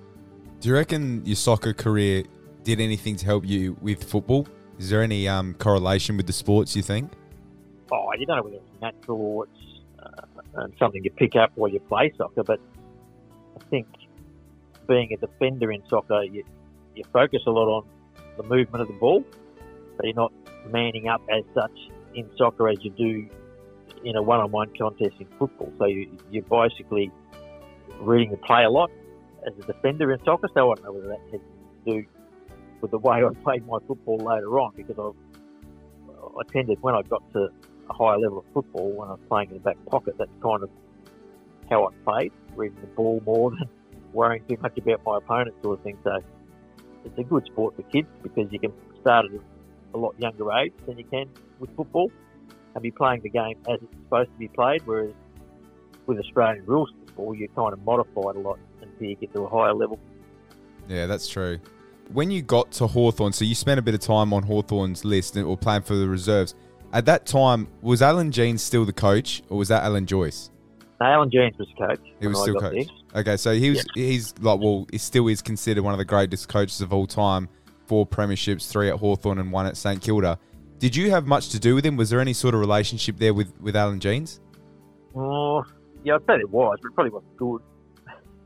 Do 0.59 0.69
you 0.69 0.75
reckon 0.75 1.23
your 1.23 1.35
soccer 1.35 1.71
career 1.71 2.23
did 2.63 2.79
anything 2.79 3.15
to 3.17 3.25
help 3.25 3.45
you 3.45 3.77
with 3.79 4.03
football? 4.03 4.47
Is 4.79 4.89
there 4.89 5.03
any 5.03 5.27
um, 5.27 5.53
correlation 5.53 6.17
with 6.17 6.25
the 6.25 6.33
sports 6.33 6.75
you 6.75 6.81
think? 6.81 7.11
Oh, 7.91 8.09
you 8.17 8.25
don't 8.25 8.37
know 8.37 8.43
whether 8.43 8.55
it's 8.55 8.81
natural 8.81 9.21
or 9.21 9.45
it's 9.45 9.81
uh, 9.99 10.61
and 10.63 10.73
something 10.79 11.03
you 11.03 11.11
pick 11.11 11.35
up 11.35 11.51
while 11.53 11.69
you 11.69 11.79
play 11.79 12.11
soccer. 12.17 12.43
But 12.43 12.59
I 13.55 13.63
think 13.69 13.87
being 14.87 15.13
a 15.13 15.17
defender 15.17 15.71
in 15.71 15.83
soccer, 15.87 16.23
you, 16.23 16.43
you 16.95 17.03
focus 17.13 17.43
a 17.45 17.51
lot 17.51 17.67
on 17.67 17.85
the 18.37 18.43
movement 18.43 18.81
of 18.81 18.87
the 18.87 18.95
ball. 18.95 19.23
So 19.97 20.05
you're 20.05 20.15
not 20.15 20.33
manning 20.71 21.07
up 21.07 21.21
as 21.29 21.43
such 21.53 21.77
in 22.15 22.27
soccer 22.35 22.67
as 22.67 22.83
you 22.83 22.89
do 22.91 23.29
in 24.03 24.15
a 24.15 24.23
one-on-one 24.23 24.73
contest 24.75 25.13
in 25.19 25.27
football. 25.37 25.71
So 25.77 25.85
you, 25.85 26.09
you're 26.31 26.43
basically 26.43 27.11
reading 27.99 28.31
the 28.31 28.37
play 28.37 28.63
a 28.63 28.69
lot 28.71 28.89
as 29.47 29.53
a 29.57 29.73
defender 29.73 30.11
in 30.11 30.19
soccer. 30.23 30.49
So 30.53 30.71
I 30.71 30.75
don't 30.75 30.83
know 30.83 30.91
whether 30.93 31.07
that 31.07 31.21
has 31.31 31.41
to 31.41 31.91
do 31.91 32.05
with 32.81 32.91
the 32.91 32.99
way 32.99 33.23
I 33.23 33.29
played 33.43 33.65
my 33.65 33.79
football 33.87 34.17
later 34.17 34.59
on 34.59 34.73
because 34.75 34.97
I, 34.99 36.39
I 36.39 36.43
tended 36.51 36.77
when 36.81 36.95
I 36.95 37.01
got 37.03 37.23
to 37.33 37.49
a 37.89 37.93
higher 37.93 38.17
level 38.19 38.39
of 38.39 38.45
football 38.53 38.91
when 38.91 39.07
I 39.07 39.11
was 39.11 39.21
playing 39.29 39.49
in 39.49 39.55
the 39.55 39.61
back 39.61 39.77
pocket. 39.89 40.15
That's 40.17 40.29
kind 40.43 40.63
of 40.63 40.69
how 41.69 41.87
I 41.87 41.91
played, 42.03 42.31
reading 42.55 42.77
the 42.81 42.87
ball 42.87 43.21
more 43.25 43.51
than 43.51 43.69
worrying 44.13 44.43
too 44.47 44.57
much 44.61 44.77
about 44.77 45.01
my 45.05 45.17
opponent 45.17 45.55
sort 45.63 45.79
of 45.79 45.83
thing. 45.83 45.97
So 46.03 46.19
it's 47.05 47.17
a 47.17 47.23
good 47.23 47.45
sport 47.45 47.75
for 47.75 47.83
kids 47.83 48.07
because 48.21 48.51
you 48.51 48.59
can 48.59 48.73
start 49.01 49.25
at 49.25 49.41
a 49.93 49.97
lot 49.97 50.15
younger 50.19 50.51
age 50.51 50.73
than 50.85 50.97
you 50.97 51.05
can 51.05 51.29
with 51.59 51.75
football 51.75 52.11
and 52.75 52.83
be 52.83 52.91
playing 52.91 53.21
the 53.21 53.29
game 53.29 53.57
as 53.69 53.79
it's 53.81 53.95
supposed 54.03 54.29
to 54.31 54.37
be 54.37 54.47
played. 54.49 54.81
Whereas 54.85 55.13
with 56.05 56.19
Australian 56.19 56.65
rules 56.65 56.91
football, 57.05 57.35
you 57.35 57.47
kind 57.49 57.73
of 57.73 57.83
modify 57.83 58.29
it 58.29 58.35
a 58.35 58.39
lot 58.39 58.59
you 58.99 59.15
get 59.15 59.33
to 59.33 59.43
a 59.43 59.49
higher 59.49 59.73
level. 59.73 59.99
Yeah, 60.87 61.05
that's 61.05 61.27
true. 61.27 61.59
When 62.13 62.31
you 62.31 62.41
got 62.41 62.71
to 62.73 62.87
Hawthorn, 62.87 63.33
so 63.33 63.43
you 63.43 63.55
spent 63.55 63.79
a 63.79 63.81
bit 63.81 63.93
of 63.93 63.99
time 63.99 64.33
on 64.33 64.43
Hawthorn's 64.43 65.03
list 65.03 65.35
or 65.37 65.57
playing 65.57 65.81
for 65.81 65.95
the 65.95 66.07
reserves. 66.07 66.55
At 66.93 67.05
that 67.05 67.25
time, 67.25 67.67
was 67.81 68.01
Allan 68.01 68.31
Jeans 68.31 68.63
still 68.63 68.85
the 68.85 68.93
coach, 68.93 69.43
or 69.49 69.57
was 69.57 69.67
that 69.67 69.83
Alan 69.83 70.05
Joyce? 70.05 70.51
No, 71.01 71.07
Allan 71.07 71.29
Jeans 71.29 71.57
was 71.57 71.67
coach. 71.77 71.99
He 72.21 72.27
was 72.27 72.41
still 72.41 72.55
coach. 72.55 72.87
there. 72.87 73.21
Okay, 73.21 73.37
so 73.37 73.53
he 73.53 73.71
was 73.71 73.85
he's 73.93 74.33
like 74.39 74.59
well, 74.59 74.87
he 74.89 74.97
still 74.97 75.27
is 75.27 75.41
considered 75.41 75.83
one 75.83 75.93
of 75.93 75.97
the 75.97 76.05
greatest 76.05 76.47
coaches 76.47 76.79
of 76.81 76.93
all 76.93 77.05
time. 77.05 77.49
Four 77.87 78.07
premierships, 78.07 78.69
three 78.69 78.89
at 78.89 78.95
Hawthorn 78.95 79.37
and 79.37 79.51
one 79.51 79.65
at 79.65 79.75
St 79.77 80.01
Kilda. 80.01 80.39
Did 80.79 80.95
you 80.95 81.09
have 81.11 81.25
much 81.25 81.49
to 81.49 81.59
do 81.59 81.73
with 81.75 81.85
him? 81.85 81.97
Was 81.97 82.09
there 82.09 82.19
any 82.19 82.33
sort 82.33 82.53
of 82.53 82.59
relationship 82.59 83.17
there 83.17 83.33
with, 83.33 83.51
with 83.59 83.75
Allan 83.75 83.99
Jeans? 83.99 84.39
Oh, 85.15 85.63
yeah, 86.03 86.15
I'd 86.15 86.25
say 86.27 86.35
it 86.35 86.49
was, 86.49 86.77
but 86.81 86.89
it 86.89 86.93
probably 86.93 87.11
wasn't 87.11 87.37
good. 87.37 87.61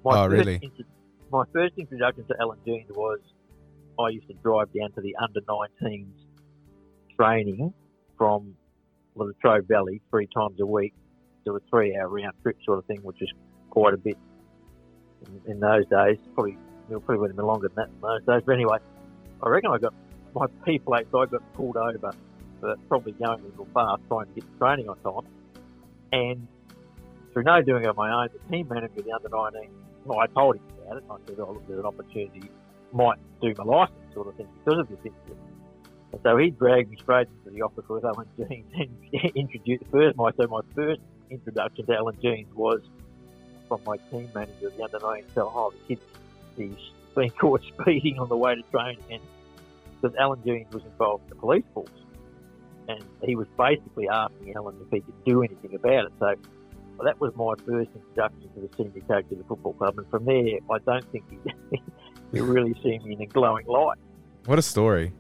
Oh, 0.05 0.27
really? 0.27 0.59
intro- 0.61 0.85
my 1.31 1.43
first 1.53 1.73
introduction 1.77 2.25
to 2.27 2.35
Allan 2.39 2.59
Jeans 2.65 2.89
was 2.89 3.19
I 3.99 4.09
used 4.09 4.27
to 4.27 4.33
drive 4.35 4.73
down 4.73 4.91
to 4.93 5.01
the 5.01 5.15
under 5.21 5.41
19s 5.41 6.07
training 7.17 7.73
from 8.17 8.55
Latrobe 9.15 9.67
Valley 9.67 10.01
three 10.09 10.27
times 10.35 10.59
a 10.59 10.65
week. 10.65 10.93
Do 11.45 11.55
a 11.55 11.59
three 11.69 11.95
hour 11.95 12.07
round 12.07 12.33
trip 12.41 12.57
sort 12.65 12.79
of 12.79 12.85
thing, 12.85 12.99
which 13.03 13.21
is 13.21 13.29
quite 13.69 13.93
a 13.93 13.97
bit 13.97 14.17
in, 15.25 15.53
in 15.53 15.59
those 15.59 15.85
days. 15.87 16.17
Probably, 16.33 16.57
it 16.89 17.05
probably 17.05 17.17
would 17.17 17.29
have 17.29 17.37
been 17.37 17.45
longer 17.45 17.69
than 17.69 17.75
that 17.75 17.89
in 17.89 18.01
those 18.01 18.25
days. 18.25 18.43
But 18.45 18.53
anyway, 18.53 18.77
I 19.41 19.49
reckon 19.49 19.71
I 19.71 19.77
got 19.77 19.93
my 20.33 20.47
P 20.65 20.79
plate, 20.79 21.07
so 21.11 21.19
I 21.19 21.25
got 21.25 21.41
pulled 21.53 21.77
over 21.77 22.13
for 22.59 22.75
probably 22.87 23.13
going 23.13 23.39
a 23.39 23.43
little 23.43 23.67
fast 23.73 24.01
trying 24.07 24.27
to 24.27 24.33
get 24.33 24.43
the 24.51 24.57
training 24.65 24.89
on 24.89 24.97
time. 24.99 25.31
And 26.13 26.47
through 27.33 27.43
no 27.43 27.61
doing 27.61 27.83
it 27.83 27.87
on 27.87 27.95
my 27.95 28.23
own, 28.23 28.29
the 28.33 28.51
team 28.51 28.67
manager 28.67 28.99
of 28.99 29.05
the 29.05 29.11
under 29.13 29.29
19, 29.29 29.69
I 30.09 30.27
told 30.27 30.55
him 30.55 30.63
about 30.81 30.97
it. 30.97 31.03
And 31.03 31.11
I 31.11 31.15
said, 31.27 31.39
oh, 31.39 31.53
look, 31.53 31.67
there's 31.67 31.79
an 31.79 31.85
opportunity, 31.85 32.49
might 32.91 33.19
do 33.41 33.53
my 33.57 33.63
license 33.63 34.13
sort 34.13 34.27
of 34.27 34.35
thing 34.35 34.47
because 34.63 34.79
of 34.79 34.89
this 34.89 34.97
incident. 34.97 35.39
And 36.11 36.21
so 36.23 36.37
he 36.37 36.49
dragged 36.49 36.89
me 36.89 36.97
straight 36.97 37.27
into 37.45 37.51
the 37.51 37.61
office 37.61 37.87
with 37.87 38.03
Allan 38.03 38.27
Jeans 38.37 38.65
and 38.73 39.31
introduced 39.35 39.85
first 39.91 40.17
my 40.17 40.31
so 40.35 40.47
my 40.47 40.61
first 40.75 41.01
introduction 41.29 41.85
to 41.85 41.95
Allan 41.95 42.17
Jeans 42.21 42.53
was 42.53 42.81
from 43.67 43.81
my 43.85 43.97
team 44.11 44.29
manager 44.35 44.69
the 44.69 44.83
under 44.83 44.99
19. 44.99 45.25
So, 45.33 45.51
oh, 45.53 45.71
the 45.71 45.95
kid, 45.95 46.03
he's 46.57 46.75
been 47.15 47.29
caught 47.39 47.61
speeding 47.63 48.19
on 48.19 48.27
the 48.27 48.37
way 48.37 48.55
to 48.55 48.61
training, 48.63 49.03
and 49.09 49.21
because 50.01 50.15
Allan 50.17 50.41
Jeans 50.45 50.73
was 50.73 50.83
involved 50.83 51.23
in 51.25 51.29
the 51.29 51.35
police 51.35 51.63
force, 51.73 51.89
and 52.89 53.03
he 53.23 53.35
was 53.35 53.47
basically 53.57 54.09
asking 54.09 54.55
Allan 54.55 54.75
if 54.81 54.91
he 54.91 54.99
could 54.99 55.23
do 55.23 55.43
anything 55.43 55.73
about 55.75 56.05
it. 56.05 56.11
So 56.19 56.35
well, 57.01 57.11
that 57.11 57.19
was 57.19 57.33
my 57.35 57.53
first 57.65 57.89
introduction 57.95 58.49
to 58.53 58.61
the 58.61 58.69
senior 58.77 59.01
coach 59.07 59.25
of 59.31 59.37
the 59.37 59.43
football 59.45 59.73
club, 59.73 59.97
and 59.97 60.07
from 60.09 60.25
there, 60.25 60.59
I 60.69 60.77
don't 60.85 61.11
think 61.11 61.23
he, 61.29 61.81
he 62.31 62.39
really 62.39 62.75
seen 62.83 63.01
me 63.03 63.13
in 63.15 63.21
a 63.21 63.25
glowing 63.25 63.65
light, 63.65 63.97
What 64.45 64.59
a 64.59 64.61
story. 64.61 65.11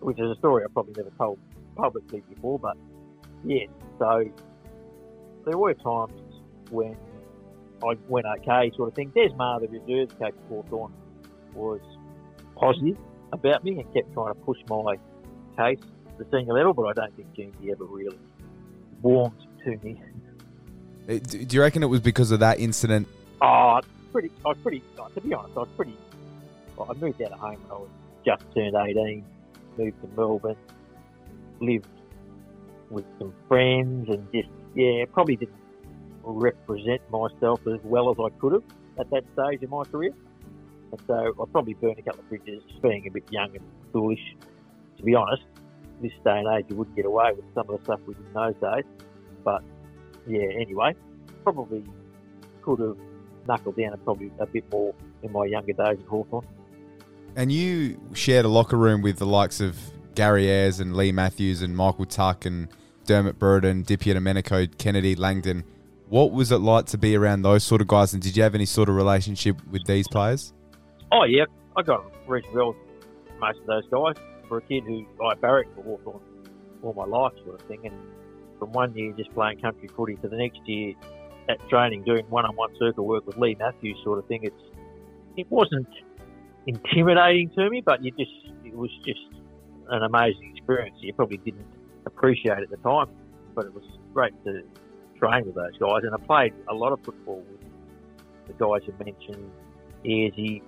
which 0.00 0.18
is 0.18 0.30
a 0.30 0.34
story 0.36 0.64
I 0.64 0.72
probably 0.72 0.94
never 0.96 1.10
told 1.16 1.38
publicly 1.76 2.24
before. 2.28 2.58
But 2.58 2.76
yeah, 3.44 3.66
so 4.00 4.24
there 5.46 5.56
were 5.56 5.74
times 5.74 6.12
when 6.70 6.96
I 7.84 7.94
went 8.08 8.26
okay, 8.38 8.72
sort 8.76 8.88
of 8.88 8.94
thing. 8.94 9.12
Des 9.14 9.32
Mar, 9.36 9.60
the 9.60 9.68
reserves 9.68 10.12
coach 10.14 10.28
at 10.28 10.34
Hawthorn, 10.48 10.92
was 11.54 11.80
positive 12.56 12.98
about 13.32 13.62
me 13.62 13.78
and 13.78 13.94
kept 13.94 14.12
trying 14.12 14.34
to 14.34 14.40
push 14.40 14.58
my 14.68 14.96
case 15.56 15.78
to 15.80 16.24
the 16.24 16.26
senior 16.32 16.54
level, 16.54 16.72
but 16.74 16.86
I 16.86 16.92
don't 16.94 17.16
think 17.16 17.32
Jeansy 17.34 17.70
ever 17.70 17.84
really 17.84 18.18
warmed 19.02 19.38
to 19.64 19.70
me. 19.84 20.00
Uh, 21.08 21.18
Do 21.18 21.46
you 21.50 21.60
reckon 21.60 21.82
it 21.82 21.86
was 21.86 22.00
because 22.00 22.30
of 22.30 22.40
that 22.40 22.60
incident? 22.60 23.08
Oh, 23.40 23.80
pretty. 24.12 24.30
I 24.44 24.48
was 24.48 24.58
pretty. 24.62 24.82
To 25.14 25.20
be 25.20 25.34
honest, 25.34 25.56
I 25.56 25.60
was 25.60 25.68
pretty. 25.76 25.96
Well, 26.76 26.88
I 26.90 26.94
moved 26.94 27.20
out 27.22 27.32
of 27.32 27.38
home 27.38 27.58
when 27.62 27.70
I 27.70 27.74
was 27.74 27.88
just 28.24 28.44
turned 28.54 28.76
eighteen. 28.76 29.24
Moved 29.76 30.00
to 30.02 30.08
Melbourne. 30.16 30.56
Lived 31.60 31.86
with 32.90 33.04
some 33.18 33.32
friends 33.48 34.08
and 34.10 34.30
just 34.32 34.48
yeah, 34.74 35.04
probably 35.12 35.36
didn't 35.36 35.54
represent 36.24 37.00
myself 37.10 37.60
as 37.66 37.80
well 37.82 38.10
as 38.10 38.16
I 38.18 38.28
could 38.38 38.52
have 38.52 38.62
at 38.98 39.10
that 39.10 39.24
stage 39.32 39.62
in 39.62 39.70
my 39.70 39.84
career. 39.84 40.12
And 40.92 41.00
so 41.06 41.34
I 41.40 41.44
probably 41.50 41.74
burned 41.74 41.98
a 41.98 42.02
couple 42.02 42.20
of 42.20 42.28
bridges, 42.28 42.62
being 42.82 43.06
a 43.06 43.10
bit 43.10 43.24
young 43.30 43.56
and 43.56 43.64
foolish. 43.92 44.36
To 44.98 45.02
be 45.02 45.14
honest, 45.14 45.42
this 46.00 46.12
day 46.24 46.38
and 46.38 46.48
age, 46.48 46.66
you 46.68 46.76
wouldn't 46.76 46.94
get 46.96 47.06
away 47.06 47.32
with 47.32 47.44
some 47.54 47.68
of 47.70 47.78
the 47.78 47.84
stuff 47.84 48.00
we 48.06 48.14
did 48.14 48.26
in 48.26 48.32
those 48.34 48.54
days. 48.56 48.84
But 49.42 49.62
yeah, 50.26 50.46
anyway, 50.58 50.94
probably 51.44 51.84
could 52.62 52.80
have 52.80 52.96
knuckled 53.46 53.76
down 53.76 53.92
and 53.92 54.04
probably 54.04 54.30
a 54.38 54.46
bit 54.46 54.70
more 54.70 54.94
in 55.22 55.32
my 55.32 55.44
younger 55.46 55.72
days 55.72 55.98
at 56.00 56.06
Hawthorn. 56.06 56.46
And 57.34 57.50
you 57.50 58.00
shared 58.14 58.44
a 58.44 58.48
locker 58.48 58.76
room 58.76 59.02
with 59.02 59.18
the 59.18 59.26
likes 59.26 59.60
of 59.60 59.76
Gary 60.14 60.48
Ayres 60.48 60.80
and 60.80 60.94
Leigh 60.94 61.12
Matthews 61.12 61.62
and 61.62 61.76
Michael 61.76 62.04
Tuck 62.04 62.44
and 62.44 62.68
Dermott 63.06 63.38
Brereton, 63.38 63.84
Dippia 63.84 64.14
Domenico, 64.14 64.66
Kennedy, 64.78 65.14
Langdon. 65.16 65.64
What 66.08 66.32
was 66.32 66.52
it 66.52 66.58
like 66.58 66.86
to 66.86 66.98
be 66.98 67.16
around 67.16 67.42
those 67.42 67.64
sort 67.64 67.80
of 67.80 67.88
guys? 67.88 68.12
And 68.12 68.22
did 68.22 68.36
you 68.36 68.42
have 68.42 68.54
any 68.54 68.66
sort 68.66 68.88
of 68.88 68.96
relationship 68.96 69.56
with 69.70 69.84
these 69.86 70.06
players? 70.08 70.52
Oh 71.10 71.24
yeah, 71.24 71.44
I 71.76 71.82
got 71.82 72.00
on 72.00 72.10
reasonably 72.26 72.56
well 72.56 72.68
with 72.68 73.38
most 73.40 73.60
of 73.60 73.66
those 73.66 73.88
guys. 73.88 74.22
For 74.48 74.58
a 74.58 74.62
kid 74.62 74.84
who 74.84 75.06
I 75.24 75.34
barracked 75.34 75.74
for 75.74 75.82
Hawthorn 75.82 76.20
all 76.82 76.92
my 76.92 77.04
life, 77.06 77.32
sort 77.44 77.60
of 77.60 77.66
thing, 77.66 77.86
and 77.86 77.94
from 78.62 78.72
one 78.72 78.94
year 78.94 79.12
just 79.16 79.34
playing 79.34 79.58
country 79.58 79.88
footy 79.96 80.14
to 80.14 80.28
the 80.28 80.36
next 80.36 80.60
year 80.66 80.94
at 81.48 81.58
training 81.68 82.04
doing 82.04 82.24
one-on-one 82.30 82.70
circle 82.78 83.04
work 83.04 83.26
with 83.26 83.36
Leigh 83.36 83.56
Matthews, 83.58 83.98
sort 84.04 84.20
of 84.20 84.26
thing. 84.26 84.44
It's 84.44 84.62
it 85.36 85.50
wasn't 85.50 85.88
intimidating 86.68 87.50
to 87.56 87.68
me, 87.68 87.82
but 87.84 88.04
you 88.04 88.12
just 88.12 88.30
it 88.64 88.76
was 88.76 88.90
just 89.04 89.18
an 89.88 90.04
amazing 90.04 90.54
experience. 90.54 90.96
You 91.00 91.12
probably 91.12 91.38
didn't 91.38 91.66
appreciate 92.06 92.58
at 92.58 92.70
the 92.70 92.76
time, 92.76 93.08
but 93.56 93.64
it 93.64 93.74
was 93.74 93.82
great 94.14 94.32
to 94.44 94.62
train 95.18 95.44
with 95.44 95.56
those 95.56 95.76
guys. 95.80 96.02
And 96.04 96.14
I 96.14 96.18
played 96.24 96.54
a 96.68 96.74
lot 96.74 96.92
of 96.92 97.00
football 97.02 97.42
with 97.50 97.60
the 98.46 98.64
guys 98.64 98.82
you 98.86 98.94
mentioned, 99.04 99.50
Ayresy, 100.04 100.62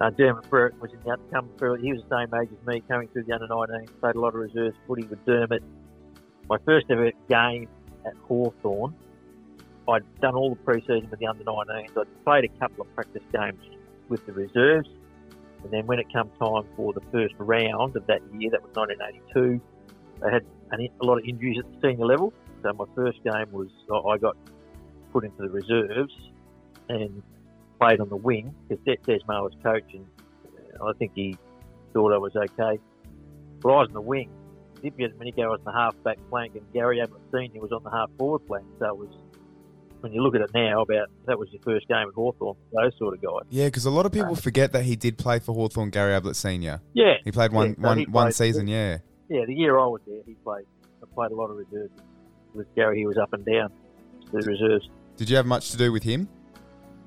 uh, 0.00 0.08
Dermott 0.08 0.48
Brereton 0.48 0.80
was 0.80 0.92
in 0.94 0.98
the 1.04 1.18
come 1.30 1.50
through. 1.58 1.74
He 1.74 1.92
was 1.92 2.00
the 2.08 2.16
same 2.16 2.40
age 2.40 2.48
as 2.58 2.66
me, 2.66 2.82
coming 2.88 3.08
through 3.08 3.24
the 3.24 3.34
under 3.34 3.48
19. 3.48 3.88
Played 4.00 4.14
a 4.14 4.20
lot 4.20 4.28
of 4.28 4.40
reserves 4.40 4.76
footy 4.86 5.04
with 5.04 5.22
Dermot. 5.26 5.62
My 6.48 6.58
first 6.64 6.86
ever 6.90 7.10
game 7.28 7.68
at 8.06 8.14
Hawthorn, 8.28 8.94
I'd 9.88 10.02
done 10.20 10.34
all 10.34 10.50
the 10.50 10.56
pre-season 10.56 11.08
with 11.10 11.20
the 11.20 11.26
under 11.26 11.44
19s. 11.44 11.96
I'd 11.98 12.24
played 12.24 12.44
a 12.44 12.58
couple 12.58 12.82
of 12.82 12.94
practice 12.94 13.22
games 13.32 13.62
with 14.08 14.24
the 14.26 14.32
reserves, 14.32 14.88
and 15.62 15.72
then 15.72 15.86
when 15.86 15.98
it 15.98 16.06
came 16.10 16.30
time 16.38 16.64
for 16.76 16.92
the 16.92 17.00
first 17.12 17.34
round 17.38 17.96
of 17.96 18.06
that 18.06 18.20
year, 18.38 18.50
that 18.50 18.62
was 18.62 18.74
1982, 18.74 19.60
they 20.20 20.30
had 20.30 20.44
a 20.72 21.04
lot 21.04 21.18
of 21.18 21.24
injuries 21.24 21.58
at 21.58 21.64
the 21.70 21.88
senior 21.88 22.06
level. 22.06 22.32
So 22.62 22.72
my 22.72 22.84
first 22.94 23.22
game 23.24 23.50
was 23.52 23.68
I 23.90 24.18
got 24.18 24.36
put 25.12 25.24
into 25.24 25.42
the 25.42 25.50
reserves 25.50 26.14
and 26.88 27.22
played 27.80 28.00
on 28.00 28.08
the 28.08 28.16
wing 28.16 28.54
because 28.68 28.84
Des, 28.84 28.96
Desmar 29.06 29.42
was 29.42 29.52
coach, 29.62 29.84
and 29.92 30.06
uh, 30.80 30.86
I 30.86 30.92
think 30.98 31.12
he 31.14 31.36
thought 31.92 32.12
I 32.12 32.18
was 32.18 32.34
okay. 32.36 32.78
But 33.60 33.68
I 33.68 33.76
was 33.78 33.88
on 33.88 33.94
the 33.94 34.00
wing. 34.00 34.30
DiPierdomenico 34.84 35.48
was 35.50 35.60
on 35.66 35.72
the 35.72 35.78
half 35.78 35.94
back 36.04 36.18
flank, 36.30 36.54
and 36.54 36.62
Gary 36.72 37.00
Ablett 37.00 37.22
Senior 37.32 37.60
was 37.60 37.72
on 37.72 37.82
the 37.82 37.90
half 37.90 38.10
forward 38.18 38.42
flank. 38.46 38.64
So 38.78 38.86
it 38.86 38.96
was 38.96 39.08
when 40.00 40.12
you 40.12 40.22
look 40.22 40.34
at 40.34 40.42
it 40.42 40.50
now, 40.52 40.82
about 40.82 41.08
that 41.26 41.38
was 41.38 41.48
your 41.50 41.62
first 41.62 41.88
game 41.88 42.06
at 42.06 42.14
Hawthorn, 42.14 42.56
those 42.72 42.92
sort 42.98 43.14
of 43.14 43.22
guys. 43.22 43.46
Yeah, 43.48 43.66
because 43.66 43.86
a 43.86 43.90
lot 43.90 44.04
of 44.06 44.12
people 44.12 44.32
uh, 44.32 44.36
forget 44.36 44.72
that 44.72 44.82
he 44.84 44.96
did 44.96 45.16
play 45.16 45.38
for 45.38 45.54
Hawthorn 45.54 45.88
Gary 45.90 46.12
Ablett 46.14 46.36
Senior. 46.36 46.82
Yeah, 46.92 47.14
He 47.24 47.32
played 47.32 47.52
one, 47.52 47.68
Yeah, 47.70 47.74
so 47.76 47.80
one, 47.88 47.98
he 47.98 48.04
one 48.06 48.24
played- 48.26 48.34
season, 48.34 48.68
yeah. 48.68 48.98
Yeah, 49.30 49.46
the 49.46 49.54
year 49.54 49.78
I 49.78 49.86
was 49.86 50.02
there, 50.06 50.20
he 50.26 50.34
played. 50.34 50.66
I 51.02 51.06
played 51.14 51.30
a 51.32 51.34
lot 51.34 51.50
of 51.50 51.56
reserves 51.56 51.92
with 52.52 52.66
Gary. 52.74 52.98
He 52.98 53.06
was 53.06 53.16
up 53.16 53.32
and 53.32 53.44
down. 53.46 53.72
the 54.30 54.38
reserves. 54.40 54.88
Did 55.16 55.30
you 55.30 55.36
have 55.36 55.46
much 55.46 55.70
to 55.70 55.76
do 55.78 55.90
with 55.92 56.02
him? 56.02 56.28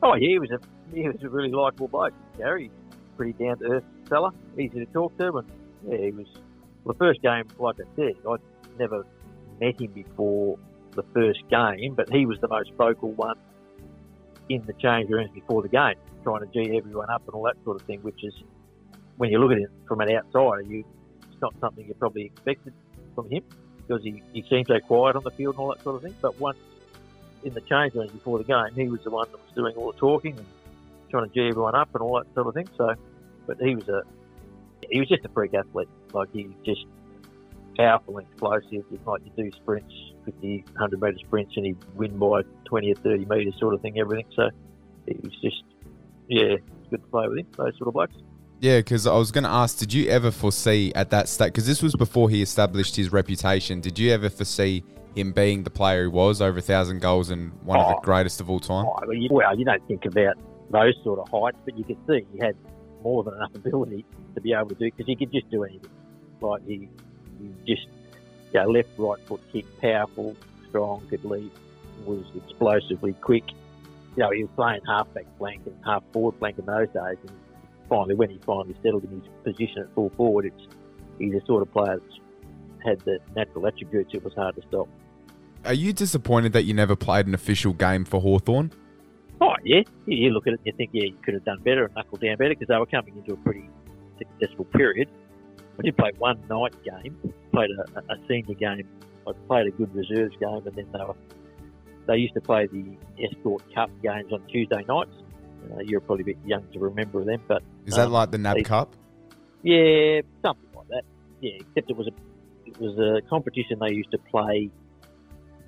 Oh 0.02 0.16
yeah, 0.16 0.30
he 0.30 0.40
was 0.40 0.50
a 0.52 0.60
he 0.96 1.08
was 1.08 1.22
a 1.22 1.30
really 1.30 1.52
likable 1.52 1.88
bloke. 1.88 2.14
Gary, 2.38 2.72
pretty 3.18 3.34
down 3.34 3.60
to 3.60 3.66
earth 3.66 3.84
fella, 4.10 4.32
easy 4.58 4.80
to 4.80 4.86
talk 4.88 5.16
to, 5.18 5.38
and 5.38 5.52
yeah, 5.88 5.98
he 5.98 6.12
was. 6.12 6.28
The 6.88 6.94
first 6.94 7.22
game, 7.22 7.44
like 7.60 7.76
I 7.82 7.96
said, 7.98 8.16
I'd 8.30 8.40
never 8.80 9.06
met 9.60 9.80
him 9.80 9.92
before 9.92 10.58
the 10.94 11.04
first 11.14 11.42
game, 11.50 11.96
but 11.96 12.10
he 12.10 12.26
was 12.26 12.40
the 12.40 12.48
most 12.48 12.72
vocal 12.78 13.12
one 13.12 13.38
in 14.48 14.62
the 14.66 14.74
change 14.74 15.10
rooms 15.10 15.30
before 15.34 15.62
the 15.62 15.68
game, 15.68 15.96
trying 16.24 16.40
to 16.40 16.48
g 16.48 16.78
everyone 16.78 17.10
up 17.10 17.24
and 17.26 17.36
all 17.36 17.44
that 17.44 17.58
sort 17.66 17.82
of 17.82 17.86
thing. 17.86 18.00
Which 18.04 18.24
is, 18.24 18.34
when 19.18 19.30
you 19.30 19.40
look 19.40 19.52
at 19.52 19.58
it 19.58 19.70
from 19.86 20.00
an 20.00 20.10
outsider, 20.16 20.62
you 20.62 20.86
it's 21.30 21.42
not 21.42 21.54
something 21.60 21.86
you 21.86 21.94
probably 21.94 22.24
expected 22.24 22.74
from 23.14 23.30
him 23.30 23.44
because 23.86 24.02
he, 24.02 24.24
he 24.32 24.46
seemed 24.50 24.68
so 24.68 24.80
quiet 24.80 25.18
on 25.18 25.24
the 25.24 25.32
field 25.32 25.56
and 25.56 25.60
all 25.60 25.70
that 25.70 25.84
sort 25.84 25.98
of 25.98 26.04
thing. 26.04 26.16
But 26.22 26.40
once 26.40 26.58
in 27.44 27.54
the 27.54 27.62
change 27.62 27.96
rooms 27.96 28.12
before 28.12 28.38
the 28.38 28.46
game, 28.46 28.74
he 28.76 28.88
was 28.88 29.02
the 29.04 29.10
one 29.10 29.28
that 29.30 29.38
was 29.38 29.54
doing 29.56 29.76
all 29.76 29.92
the 29.92 29.98
talking 29.98 30.38
and 30.38 30.48
trying 31.10 31.28
to 31.28 31.34
g 31.34 31.50
everyone 31.50 31.76
up 31.76 31.94
and 31.94 32.02
all 32.02 32.18
that 32.18 32.34
sort 32.34 32.48
of 32.48 32.54
thing. 32.54 32.70
So, 32.78 32.96
but 33.46 33.58
he 33.60 33.76
was 33.76 33.90
a 33.90 34.04
he 34.92 35.00
was 35.00 35.10
just 35.10 35.26
a 35.26 35.30
freak 35.30 35.54
athlete. 35.54 35.90
Like 36.14 36.30
he 36.34 36.46
was 36.46 36.56
just 36.66 36.86
powerful 37.78 38.18
and 38.18 38.28
explosive. 38.28 38.84
Like 39.06 39.22
you 39.26 39.32
do 39.44 39.52
sprints, 39.58 39.94
50, 40.26 40.64
100 40.74 41.02
metre 41.02 41.18
sprints, 41.20 41.54
and 41.58 41.66
he'd 41.66 41.78
win 41.96 42.18
by 42.18 42.42
20 42.66 42.92
or 42.92 42.96
30 42.96 43.26
metres, 43.26 43.54
sort 43.60 43.74
of 43.74 43.82
thing. 43.82 44.00
Everything. 44.00 44.26
So 44.36 44.50
it 45.06 45.24
was 45.24 45.34
just 45.42 45.64
yeah, 46.28 46.56
it's 46.56 46.90
good 46.90 47.02
to 47.02 47.08
play 47.08 47.28
with 47.28 47.40
him. 47.40 47.48
Those 47.56 47.78
sort 47.78 47.88
of 47.88 47.94
blokes. 47.94 48.14
Yeah, 48.60 48.80
because 48.80 49.06
I 49.06 49.16
was 49.16 49.32
going 49.32 49.44
to 49.44 49.52
ask, 49.52 49.78
did 49.78 49.94
you 49.94 50.10
ever 50.10 50.32
foresee 50.32 50.92
at 50.96 51.12
that 51.12 51.30
stage, 51.30 51.50
because 51.54 51.68
this 51.68 51.84
was 51.84 51.94
before 51.96 52.28
he 52.30 52.42
established 52.42 52.96
his 52.96 53.12
reputation, 53.12 53.82
did 53.82 54.00
you 54.00 54.12
ever 54.12 54.32
foresee 54.32 54.84
him 55.16 55.32
being 55.32 55.62
the 55.64 55.70
player 55.70 56.02
he 56.04 56.08
was, 56.08 56.42
over 56.42 56.58
a 56.58 56.62
thousand 56.62 57.00
goals 57.00 57.30
and 57.30 57.52
one 57.64 57.80
of 57.80 57.88
the 57.88 57.96
Oh. 57.96 58.02
greatest 58.02 58.42
of 58.42 58.50
all 58.50 58.60
time? 58.60 58.86
Oh, 58.88 58.98
well, 59.06 59.14
you, 59.14 59.30
well, 59.32 59.56
you 59.58 59.64
don't 59.64 59.88
think 59.88 60.06
about 60.06 60.38
those 60.72 60.96
sort 61.04 61.20
of 61.20 61.30
heights, 61.30 61.58
but 61.66 61.78
you 61.78 61.84
could 61.84 61.98
see 62.10 62.26
he 62.34 62.40
had 62.40 62.56
more 63.04 63.24
than 63.24 63.36
enough 63.36 63.56
ability 63.56 64.06
to 64.36 64.42
be 64.42 64.54
able 64.54 64.70
to 64.70 64.76
do 64.76 64.86
because 64.86 65.06
he 65.06 65.16
could 65.16 65.32
just 65.32 65.50
do 65.50 65.64
anything. 65.64 65.90
Like 66.42 66.66
he, 66.66 66.90
he 67.40 67.76
just 67.76 67.88
you 68.54 68.62
know, 68.62 68.70
left, 68.70 68.90
right 68.98 69.20
foot 69.28 69.42
kick, 69.52 69.66
powerful, 69.82 70.36
strong, 70.70 71.06
could 71.10 71.24
leap, 71.26 71.54
was 72.06 72.24
explosively 72.36 73.14
quick. 73.14 73.44
You 74.16 74.24
know, 74.24 74.32
he 74.32 74.44
was 74.44 74.52
playing 74.56 74.82
half 74.88 75.12
back 75.14 75.26
flank 75.38 75.62
and 75.66 75.76
half 75.86 76.04
forward 76.12 76.36
flank 76.40 76.58
in 76.58 76.66
those 76.66 76.88
days, 76.88 77.18
and 77.22 77.32
finally, 77.90 78.16
when 78.16 78.30
he 78.30 78.40
finally 78.46 78.76
settled 78.84 79.04
in 79.04 79.22
his 79.22 79.30
position 79.44 79.84
at 79.84 79.94
full 79.94 80.10
forward, 80.12 80.46
it's 80.46 80.76
he's 81.20 81.34
the 81.34 81.42
sort 81.46 81.62
of 81.62 81.72
player 81.72 82.00
that's 82.00 82.20
had 82.84 83.00
the 83.02 83.20
natural 83.36 83.68
attributes. 83.68 84.14
It 84.14 84.24
was 84.24 84.34
hard 84.34 84.56
to 84.56 84.62
stop. 84.68 84.88
Are 85.66 85.74
you 85.74 85.92
disappointed 85.94 86.54
that 86.54 86.64
you 86.64 86.74
never 86.74 86.96
played 86.96 87.28
an 87.28 87.34
official 87.34 87.74
game 87.74 88.06
for 88.06 88.22
Hawthorn? 88.22 88.72
Oh 89.40 89.54
yeah, 89.64 89.82
you, 90.06 90.18
you 90.18 90.30
look 90.32 90.48
at 90.48 90.54
it 90.54 90.60
and 90.60 90.68
you 90.68 90.74
think, 90.74 90.90
yeah, 90.94 91.04
you 91.06 91.18
could 91.24 91.34
have 91.36 91.46
done 91.46 91.60
better 91.64 91.86
and 91.86 91.94
knuckled 91.96 92.22
down 92.22 92.38
better 92.38 92.50
because 92.50 92.68
they 92.68 92.78
were 92.78 92.86
coming 92.88 93.16
into 93.18 93.34
a 93.34 93.38
pretty 93.38 93.70
successful 94.18 94.66
period. 94.66 95.10
I 95.80 95.84
did 95.84 95.96
play 95.96 96.12
one 96.18 96.42
night 96.50 96.74
game, 96.84 97.16
played 97.52 97.70
a, 97.70 98.00
a 98.14 98.18
senior 98.28 98.56
game. 98.56 98.88
I 99.28 99.32
played 99.48 99.68
a 99.68 99.72
good 99.72 99.94
reserves 99.94 100.36
game, 100.40 100.62
and 100.66 100.76
then 100.76 100.88
they 100.92 101.00
were 101.00 101.16
they 102.08 102.16
used 102.18 102.34
to 102.36 102.42
play 102.42 102.68
the 102.68 102.98
Escort 103.24 103.62
Cup 103.76 103.92
games 104.02 104.32
on 104.32 104.42
Tuesday 104.48 104.84
nights. 104.88 105.12
Uh, 105.72 105.80
you're 105.82 106.00
probably 106.00 106.22
a 106.24 106.26
bit 106.26 106.38
young 106.46 106.66
to 106.72 106.80
remember 106.80 107.24
them, 107.26 107.42
but 107.48 107.62
Is 107.86 107.96
that 107.96 108.06
um, 108.08 108.14
like 108.14 108.32
the 108.32 108.38
NAB 108.38 108.56
they- 108.58 108.64
Cup? 108.64 108.96
yeah, 109.62 110.22
something 110.42 110.70
like 110.76 110.88
that. 110.88 111.04
Yeah, 111.42 111.52
except 111.60 111.92
it 111.92 111.98
was 111.98 112.08
a 112.08 112.12
it 112.66 112.80
was 112.80 112.98
a 112.98 113.22
competition 113.30 113.78
they 113.80 113.94
used 113.94 114.12
to 114.12 114.18
play 114.18 114.70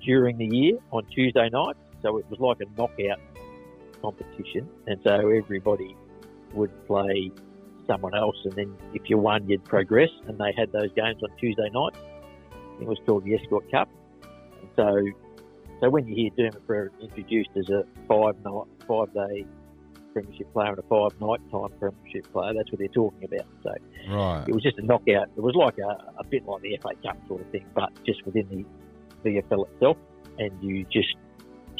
during 0.04 0.38
the 0.38 0.46
year 0.46 0.78
on 0.90 1.04
Tuesday 1.06 1.48
nights, 1.50 1.78
so 2.02 2.16
it 2.16 2.24
was 2.30 2.40
like 2.40 2.58
a 2.60 2.78
knockout 2.80 3.20
competition, 4.00 4.68
and 4.86 5.00
so 5.04 5.28
everybody 5.28 5.96
would 6.54 6.70
play 6.86 7.30
someone 7.86 8.14
else, 8.14 8.36
and 8.44 8.52
then 8.54 8.76
if 8.94 9.08
you 9.10 9.18
won, 9.18 9.48
you'd 9.48 9.64
progress. 9.64 10.10
And 10.26 10.38
they 10.38 10.52
had 10.56 10.72
those 10.72 10.92
games 10.94 11.22
on 11.22 11.30
Tuesday 11.38 11.68
night. 11.72 11.94
It 12.80 12.86
was 12.86 12.98
called 13.06 13.24
the 13.24 13.34
Escort 13.34 13.70
Cup, 13.70 13.88
and 14.60 14.68
so 14.76 15.00
so 15.80 15.88
when 15.88 16.06
you 16.06 16.14
hear 16.36 16.50
Dermot 16.50 16.92
introduced 17.00 17.50
as 17.56 17.68
a 17.70 17.84
five 18.06 18.36
night, 18.44 18.66
five 18.86 19.12
day 19.14 19.46
premiership 20.12 20.52
player 20.52 20.70
and 20.70 20.78
a 20.78 20.82
five 20.82 21.18
night 21.20 21.40
time 21.50 21.70
premiership 21.78 22.30
player, 22.32 22.52
that's 22.54 22.70
what 22.70 22.78
they're 22.78 22.88
talking 22.88 23.24
about. 23.24 23.46
So 23.62 23.72
Right. 24.08 24.44
it 24.46 24.52
was 24.52 24.62
just 24.62 24.78
a 24.78 24.82
knockout. 24.82 25.28
It 25.36 25.40
was 25.42 25.54
like 25.54 25.78
a, 25.78 26.12
a 26.18 26.24
bit 26.24 26.44
like 26.46 26.62
the 26.62 26.78
FA 26.82 26.90
Cup 27.02 27.16
sort 27.28 27.40
of 27.40 27.46
thing, 27.48 27.64
but 27.74 27.90
just 28.04 28.24
within 28.26 28.66
the 29.24 29.30
VFL 29.30 29.68
itself, 29.72 29.96
and 30.38 30.50
you 30.62 30.84
just 30.92 31.14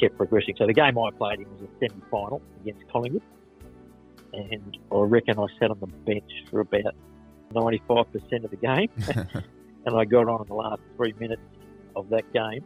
kept 0.01 0.17
progressing. 0.17 0.55
So 0.57 0.65
the 0.65 0.73
game 0.73 0.97
I 0.97 1.11
played 1.11 1.39
in 1.39 1.51
was 1.51 1.61
a 1.61 1.79
semi-final 1.79 2.41
against 2.61 2.87
Collingwood, 2.91 3.21
and 4.33 4.77
I 4.91 4.99
reckon 5.01 5.37
I 5.39 5.45
sat 5.59 5.69
on 5.69 5.79
the 5.79 5.87
bench 5.87 6.31
for 6.49 6.61
about 6.61 6.95
95% 7.53 8.43
of 8.43 8.51
the 8.51 8.57
game, 8.57 8.89
and 9.85 9.95
I 9.95 10.05
got 10.05 10.27
on 10.27 10.41
in 10.41 10.47
the 10.47 10.55
last 10.55 10.81
three 10.97 11.13
minutes 11.19 11.41
of 11.95 12.09
that 12.09 12.31
game, 12.33 12.63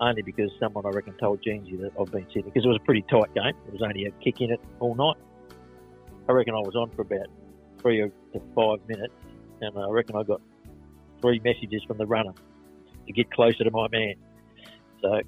only 0.00 0.22
because 0.22 0.50
someone 0.60 0.86
I 0.86 0.90
reckon 0.90 1.14
told 1.14 1.42
Jeansy 1.42 1.80
that 1.80 1.92
I've 2.00 2.10
been 2.12 2.26
sitting, 2.28 2.44
because 2.44 2.64
it 2.64 2.68
was 2.68 2.78
a 2.80 2.84
pretty 2.84 3.02
tight 3.02 3.34
game. 3.34 3.54
There 3.64 3.72
was 3.72 3.82
only 3.82 4.06
a 4.06 4.10
kick 4.22 4.40
in 4.40 4.52
it 4.52 4.60
all 4.78 4.94
night. 4.94 5.16
I 6.28 6.32
reckon 6.32 6.54
I 6.54 6.60
was 6.60 6.76
on 6.76 6.90
for 6.90 7.02
about 7.02 7.26
three 7.80 7.98
to 7.98 8.40
five 8.54 8.78
minutes, 8.88 9.14
and 9.60 9.76
I 9.78 9.88
reckon 9.88 10.16
I 10.16 10.22
got 10.22 10.40
three 11.20 11.40
messages 11.40 11.82
from 11.86 11.98
the 11.98 12.06
runner 12.06 12.32
to 13.06 13.12
get 13.12 13.30
closer 13.30 13.64
to 13.64 13.70
my 13.70 13.88
man. 13.88 14.14
So 15.02 15.20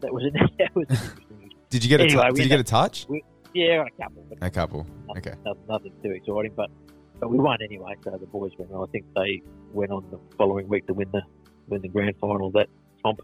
that 0.00 0.12
was 0.12 0.22
that 0.58 0.74
was 0.74 0.86
interesting. 0.90 1.50
Did 1.70 1.84
you 1.84 1.88
get 1.90 2.00
a 2.00 2.04
Anyway, 2.04 2.22
tou- 2.22 2.28
we 2.32 2.36
did 2.36 2.42
you 2.44 2.48
get 2.48 2.60
a 2.60 2.64
touch? 2.64 3.06
we- 3.08 3.24
yeah, 3.54 3.82
a 3.84 4.02
couple, 4.02 4.24
A 4.42 4.50
couple. 4.50 4.86
nothing, 5.08 5.18
Okay. 5.32 5.34
nothing, 5.44 5.62
nothing 5.68 5.92
too 6.02 6.10
exciting. 6.10 6.52
But 6.54 6.70
but 7.18 7.30
we 7.30 7.38
won 7.38 7.58
anyway. 7.62 7.94
So 8.04 8.10
the 8.10 8.26
boys 8.26 8.52
went. 8.58 8.70
on. 8.72 8.86
I 8.86 8.90
think 8.92 9.06
they 9.16 9.42
went 9.72 9.90
on 9.90 10.04
the 10.10 10.18
following 10.36 10.68
week 10.68 10.86
to 10.86 10.94
win 10.94 11.08
the 11.12 11.22
win 11.66 11.80
the 11.82 11.88
grand 11.88 12.14
final 12.20 12.50
that 12.52 12.68
comp. 13.02 13.20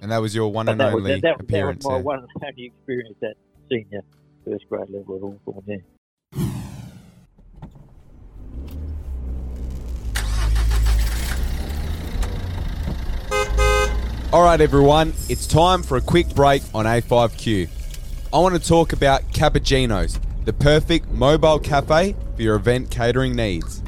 And 0.00 0.10
that 0.12 0.18
was 0.18 0.34
your 0.34 0.50
one 0.50 0.66
But 0.66 0.72
and 0.72 0.80
that 0.80 0.92
only 0.94 1.12
that, 1.14 1.22
that, 1.22 1.36
that 1.38 1.44
appearance. 1.44 1.84
was 1.84 1.90
my 1.90 1.96
there. 1.98 2.04
one 2.04 2.18
and 2.20 2.28
only 2.42 2.66
experience 2.66 3.16
at 3.22 3.36
senior 3.70 4.00
first 4.44 4.68
grade 4.68 4.88
level 4.90 5.16
at 5.16 5.20
Hawthorn. 5.22 5.64
Yeah. 5.66 5.76
All 14.30 14.42
right, 14.42 14.60
everyone, 14.60 15.14
it's 15.30 15.46
time 15.46 15.82
for 15.82 15.96
a 15.96 16.02
quick 16.02 16.34
break 16.34 16.62
on 16.74 16.84
A5Q. 16.84 17.66
I 18.30 18.38
want 18.38 18.62
to 18.62 18.68
talk 18.68 18.92
about 18.92 19.22
CuppaGino's, 19.32 20.20
the 20.44 20.52
perfect 20.52 21.10
mobile 21.10 21.58
cafe 21.58 22.14
for 22.36 22.42
your 22.42 22.56
event 22.56 22.90
catering 22.90 23.34
needs. 23.34 23.82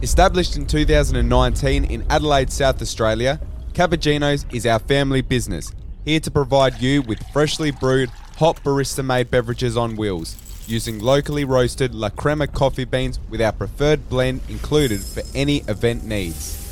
Established 0.00 0.56
in 0.56 0.64
2019 0.64 1.84
in 1.84 2.02
Adelaide, 2.08 2.50
South 2.50 2.80
Australia, 2.80 3.38
CuppaGino's 3.74 4.46
is 4.54 4.64
our 4.64 4.78
family 4.78 5.20
business, 5.20 5.70
here 6.06 6.20
to 6.20 6.30
provide 6.30 6.80
you 6.80 7.02
with 7.02 7.22
freshly 7.34 7.70
brewed, 7.70 8.08
hot 8.38 8.56
barista 8.64 9.04
made 9.04 9.30
beverages 9.30 9.76
on 9.76 9.96
wheels, 9.96 10.34
using 10.66 10.98
locally 10.98 11.44
roasted 11.44 11.94
La 11.94 12.08
Crema 12.08 12.46
coffee 12.46 12.86
beans 12.86 13.20
with 13.28 13.42
our 13.42 13.52
preferred 13.52 14.08
blend 14.08 14.40
included 14.48 15.02
for 15.02 15.22
any 15.34 15.58
event 15.68 16.04
needs. 16.04 16.63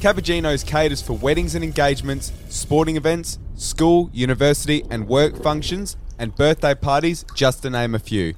CuppaGino's 0.00 0.62
caters 0.62 1.00
for 1.00 1.14
weddings 1.14 1.54
and 1.54 1.64
engagements, 1.64 2.30
sporting 2.50 2.96
events, 2.96 3.38
school, 3.54 4.10
university, 4.12 4.84
and 4.90 5.08
work 5.08 5.42
functions, 5.42 5.96
and 6.18 6.36
birthday 6.36 6.74
parties, 6.74 7.24
just 7.34 7.62
to 7.62 7.70
name 7.70 7.94
a 7.94 7.98
few. 7.98 8.34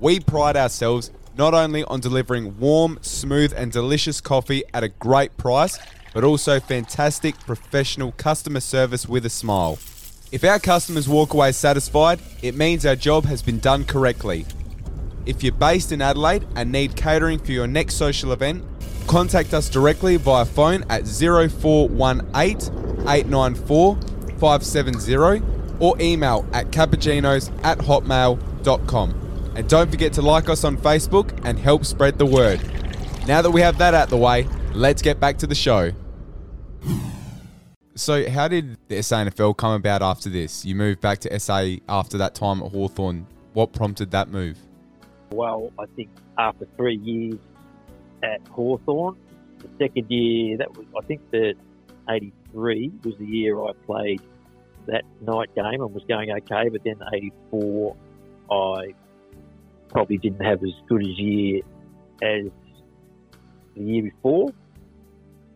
We 0.00 0.20
pride 0.20 0.54
ourselves 0.56 1.10
not 1.36 1.54
only 1.54 1.82
on 1.84 2.00
delivering 2.00 2.58
warm, 2.58 2.98
smooth, 3.00 3.54
and 3.56 3.72
delicious 3.72 4.20
coffee 4.20 4.64
at 4.74 4.84
a 4.84 4.88
great 4.88 5.34
price, 5.38 5.78
but 6.12 6.24
also 6.24 6.60
fantastic 6.60 7.38
professional 7.40 8.12
customer 8.12 8.60
service 8.60 9.08
with 9.08 9.24
a 9.24 9.30
smile. 9.30 9.78
If 10.30 10.44
our 10.44 10.58
customers 10.58 11.08
walk 11.08 11.32
away 11.32 11.52
satisfied, 11.52 12.20
it 12.42 12.54
means 12.54 12.84
our 12.84 12.96
job 12.96 13.24
has 13.24 13.40
been 13.40 13.60
done 13.60 13.84
correctly. 13.84 14.44
If 15.24 15.42
you're 15.42 15.52
based 15.52 15.90
in 15.90 16.02
Adelaide 16.02 16.46
and 16.54 16.70
need 16.70 16.96
catering 16.96 17.38
for 17.38 17.52
your 17.52 17.66
next 17.66 17.94
social 17.94 18.32
event, 18.32 18.62
contact 19.06 19.54
us 19.54 19.68
directly 19.68 20.16
via 20.16 20.44
phone 20.44 20.84
at 20.88 21.06
0418 21.06 23.08
894 23.08 23.96
570 24.38 25.42
or 25.80 26.00
email 26.00 26.46
at 26.52 26.70
cuppaginos 26.70 27.52
at 27.64 27.78
hotmail.com. 27.78 29.52
And 29.54 29.68
don't 29.68 29.90
forget 29.90 30.12
to 30.14 30.22
like 30.22 30.48
us 30.48 30.64
on 30.64 30.76
Facebook 30.76 31.38
and 31.44 31.58
help 31.58 31.84
spread 31.84 32.18
the 32.18 32.26
word. 32.26 32.60
Now 33.26 33.42
that 33.42 33.50
we 33.50 33.60
have 33.60 33.78
that 33.78 33.94
out 33.94 34.08
the 34.08 34.16
way, 34.16 34.48
let's 34.74 35.02
get 35.02 35.20
back 35.20 35.38
to 35.38 35.46
the 35.46 35.54
show. 35.54 35.92
So, 37.94 38.28
how 38.30 38.48
did 38.48 38.78
the 38.88 38.96
SANFL 38.96 39.56
come 39.56 39.72
about 39.72 40.00
after 40.00 40.30
this? 40.30 40.64
You 40.64 40.74
moved 40.74 41.02
back 41.02 41.18
to 41.20 41.38
SA 41.38 41.76
after 41.88 42.16
that 42.18 42.34
time 42.34 42.62
at 42.62 42.70
Hawthorn. 42.70 43.26
What 43.52 43.74
prompted 43.74 44.10
that 44.12 44.30
move? 44.30 44.58
Well, 45.30 45.70
I 45.78 45.84
think 45.94 46.08
after 46.38 46.66
three 46.76 46.96
years 46.96 47.38
at 48.22 48.46
Hawthorn, 48.48 49.16
the 49.58 49.68
second 49.78 50.10
year 50.10 50.56
that 50.58 50.76
was 50.76 50.86
I 50.96 51.04
think 51.06 51.30
the 51.30 51.54
'83 52.08 52.92
was 53.04 53.16
the 53.18 53.26
year 53.26 53.62
I 53.62 53.72
played 53.86 54.20
that 54.86 55.04
night 55.20 55.54
game 55.54 55.80
and 55.80 55.94
was 55.94 56.04
going 56.04 56.30
okay, 56.30 56.68
but 56.68 56.82
then 56.84 56.96
84, 57.12 57.96
I 58.50 58.94
probably 59.88 60.18
didn't 60.18 60.44
have 60.44 60.62
as 60.64 60.72
good 60.88 61.02
a 61.02 61.08
year 61.08 61.62
as 62.20 62.46
the 63.74 63.82
year 63.82 64.02
before. 64.02 64.52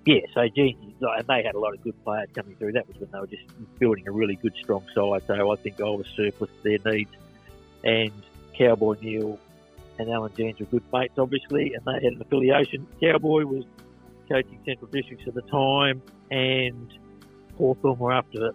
Yeah, 0.05 0.21
so 0.33 0.47
geez, 0.55 0.77
and 1.01 1.27
they 1.27 1.43
had 1.43 1.57
a 1.57 1.59
lot 1.59 1.75
of 1.75 1.83
good 1.83 2.03
players 2.05 2.29
coming 2.33 2.55
through. 2.57 2.73
That 2.73 2.87
was 2.87 2.97
when 2.99 3.11
they 3.11 3.19
were 3.19 3.27
just 3.27 3.43
building 3.81 4.07
a 4.07 4.13
really 4.13 4.37
good, 4.37 4.55
strong 4.63 4.85
side. 4.95 5.23
So 5.27 5.51
I 5.51 5.57
think 5.57 5.81
I 5.81 5.85
was 5.85 6.07
surplus 6.15 6.51
to 6.63 6.79
their 6.79 6.93
needs. 6.93 7.11
And 7.83 8.13
Cowboy 8.57 8.97
Neil 9.01 9.39
and 9.99 10.11
Allan 10.11 10.33
Jeans 10.37 10.59
were 10.61 10.67
good 10.67 10.85
mates, 10.93 11.15
obviously, 11.19 11.73
and 11.75 11.85
they 11.85 12.05
had 12.05 12.13
an 12.15 12.23
affiliation. 12.23 12.87
Cowboy 13.01 13.45
was 13.45 13.65
coaching 14.29 14.61
Central 14.67 14.91
Districts 14.91 15.25
at 15.27 15.35
the 15.35 15.43
time, 15.43 16.03
and 16.31 16.93
Hawthorn 17.57 17.99
were 17.99 18.13
after 18.13 18.47
it. 18.47 18.55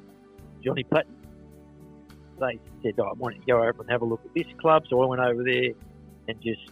Johnny 0.64 0.84
Platten. 0.84 1.16
They 2.40 2.60
said, 2.82 2.94
oh, 3.00 3.04
I 3.04 3.14
want 3.14 3.40
to 3.40 3.46
go 3.46 3.58
over 3.58 3.82
and 3.82 3.92
have 3.92 4.02
a 4.02 4.06
look 4.06 4.22
at 4.26 4.34
this 4.34 4.52
club. 4.60 4.84
So 4.90 5.02
I 5.02 5.06
went 5.06 5.22
over 5.22 5.44
there 5.44 5.72
and 6.28 6.42
just 6.42 6.72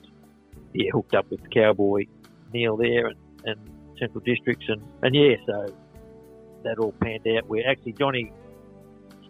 yeah, 0.74 0.90
hooked 0.92 1.14
up 1.14 1.30
with 1.30 1.42
Cowboy 1.52 2.06
Neil 2.52 2.76
there 2.76 3.08
and, 3.08 3.18
and 3.46 3.60
Central 4.00 4.24
Districts. 4.24 4.66
And, 4.68 4.82
and 5.04 5.14
yeah, 5.14 5.36
so 5.46 5.74
that 6.64 6.80
all 6.80 6.94
panned 6.94 7.28
out. 7.28 7.48
Where 7.48 7.70
actually 7.70 7.94
Johnny 7.94 8.32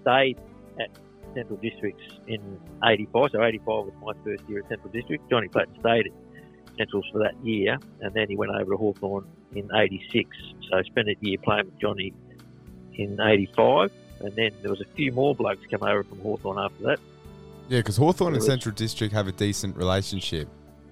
stayed 0.01 0.37
at 0.79 0.89
Central 1.33 1.57
Districts 1.57 2.03
in 2.27 2.59
85. 2.83 3.31
So 3.31 3.43
85 3.43 3.65
was 3.67 3.93
my 4.01 4.13
first 4.23 4.43
year 4.49 4.59
at 4.59 4.69
Central 4.69 4.91
District. 4.91 5.29
Johnny 5.29 5.47
Platten 5.47 5.79
stayed 5.79 6.07
at 6.07 6.77
Centrals 6.77 7.05
for 7.11 7.19
that 7.19 7.35
year, 7.43 7.77
and 8.01 8.13
then 8.13 8.27
he 8.29 8.35
went 8.35 8.51
over 8.51 8.71
to 8.71 8.77
Hawthorn 8.77 9.25
in 9.53 9.69
86. 9.73 10.29
So 10.69 10.77
I 10.77 10.83
spent 10.83 11.09
a 11.09 11.15
year 11.21 11.37
playing 11.43 11.65
with 11.65 11.79
Johnny 11.79 12.13
in 12.93 13.19
85, 13.19 13.91
and 14.21 14.35
then 14.35 14.51
there 14.61 14.71
was 14.71 14.81
a 14.81 14.95
few 14.95 15.11
more 15.11 15.35
blokes 15.35 15.61
come 15.69 15.83
over 15.83 16.03
from 16.03 16.19
Hawthorn 16.19 16.57
after 16.57 16.83
that. 16.83 16.99
Yeah, 17.67 17.79
because 17.79 17.97
Hawthorn 17.97 18.33
and 18.33 18.43
Central 18.43 18.73
District 18.73 19.13
have 19.13 19.27
a 19.27 19.31
decent 19.31 19.75
relationship. 19.77 20.47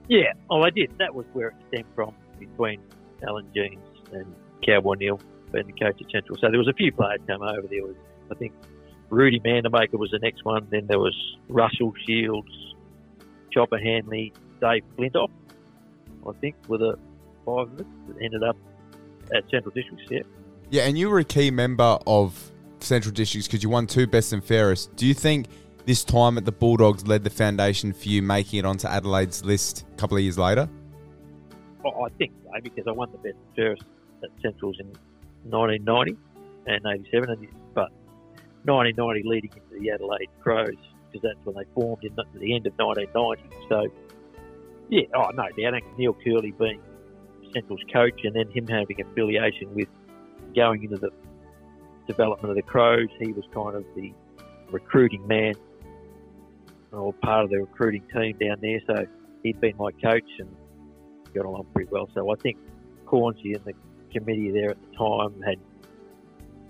Yeah, 0.10 0.34
oh, 0.50 0.62
I 0.62 0.70
did. 0.70 0.92
That 1.00 1.14
was 1.14 1.26
where 1.34 1.50
it 1.50 1.56
stemmed 1.70 1.90
from 1.96 2.14
between 2.40 2.80
Allan 3.28 3.50
Jeans 3.54 3.80
and 4.14 4.26
Cowboy 4.66 4.94
Neil 4.94 5.20
being 5.52 5.68
the 5.68 5.74
coach 5.74 6.02
at 6.02 6.12
Central. 6.12 6.38
So 6.38 6.50
there 6.50 6.60
was 6.60 6.68
a 6.68 6.74
few 6.74 6.92
players 6.92 7.20
come 7.28 7.42
over. 7.42 7.68
There 7.68 7.84
was, 7.84 7.96
I 8.32 8.36
think, 8.36 8.54
Rudy 9.10 9.40
Mandermaker 9.40 9.94
was 9.94 10.12
the 10.12 10.20
next 10.20 10.44
one. 10.44 10.68
Then 10.70 10.88
there 10.88 11.00
was 11.00 11.16
Russell 11.50 11.94
Shields, 12.06 12.76
Chopper 13.52 13.78
Hanley, 13.78 14.34
Dave 14.60 14.84
Flintoff, 14.98 15.30
I 16.28 16.32
think, 16.34 16.56
were 16.68 16.78
the 16.78 17.00
five 17.46 17.72
of 17.72 17.80
us 17.80 17.86
that 18.08 18.22
ended 18.22 18.44
up 18.44 18.58
at 19.34 19.50
Central 19.50 19.74
Districts. 19.74 20.06
Yeah. 20.10 20.22
Yeah, 20.70 20.84
and 20.84 20.98
you 20.98 21.10
were 21.10 21.20
a 21.20 21.24
key 21.24 21.50
member 21.50 21.98
of 22.06 22.52
Central 22.80 23.14
Districts 23.14 23.48
because 23.48 23.64
you 23.64 23.70
won 23.70 23.88
two 23.88 24.08
best 24.08 24.34
and 24.34 24.44
fairest. 24.44 24.96
Do 24.96 25.06
you 25.06 25.14
think 25.14 25.48
this 25.86 26.04
time 26.04 26.38
at 26.38 26.44
the 26.44 26.52
Bulldogs 26.52 27.08
led 27.08 27.24
the 27.24 27.30
foundation 27.30 27.94
for 27.94 28.10
you 28.10 28.22
making 28.22 28.60
it 28.60 28.66
onto 28.66 28.88
Adelaide's 28.88 29.46
list 29.46 29.86
a 29.94 29.96
couple 29.96 30.18
of 30.18 30.24
years 30.24 30.38
later? 30.38 30.70
Oh, 31.86 32.04
I 32.04 32.10
think 32.10 32.34
so 32.44 32.52
because 32.62 32.86
I 32.88 32.92
won 32.92 33.10
the 33.12 33.18
best 33.20 33.36
and 33.36 33.56
fairest 33.56 33.84
at 34.24 34.30
Centrals 34.42 34.78
in 34.80 34.88
1990 35.50 36.18
and 36.66 36.86
87, 36.86 37.30
and, 37.30 37.48
1990 38.68 39.28
leading 39.28 39.52
into 39.54 39.80
the 39.80 39.92
Adelaide 39.92 40.30
Crows 40.42 40.76
because 41.08 41.22
that's 41.24 41.46
when 41.46 41.56
they 41.56 41.70
formed 41.74 42.04
in 42.04 42.14
the, 42.16 42.24
the 42.40 42.56
end 42.56 42.68
of 42.68 42.74
1990. 42.78 43.44
So, 43.70 43.88
yeah, 44.90 45.04
oh 45.16 45.30
no 45.32 45.48
doubt. 45.50 45.84
Neil 45.98 46.14
Kerley 46.14 46.58
being 46.58 46.82
Central's 47.54 47.82
coach 47.92 48.20
and 48.24 48.36
then 48.36 48.50
him 48.52 48.68
having 48.68 49.02
affiliation 49.02 49.74
with 49.74 49.88
going 50.56 50.84
into 50.84 50.98
the 50.98 51.12
development 52.08 52.50
of 52.50 52.56
the 52.56 52.62
Crows, 52.62 53.10
he 53.20 53.32
was 53.32 53.46
kind 53.54 53.76
of 53.76 53.86
the 53.96 54.14
recruiting 54.72 55.26
man 55.28 55.56
or 56.92 57.14
part 57.14 57.44
of 57.44 57.50
the 57.50 57.60
recruiting 57.60 58.04
team 58.14 58.38
down 58.38 58.58
there. 58.62 58.80
So 58.88 59.06
he'd 59.44 59.60
been 59.62 59.78
my 59.78 59.92
coach 59.92 60.30
and 60.40 60.50
got 61.34 61.46
along 61.46 61.68
pretty 61.74 61.90
well. 61.92 62.10
So 62.14 62.32
I 62.32 62.36
think 62.36 62.58
Cornsey 63.06 63.54
and 63.54 63.64
the 63.66 63.74
committee 64.12 64.52
there 64.52 64.72
at 64.72 64.78
the 64.82 64.98
time 64.98 65.42
had 65.42 65.58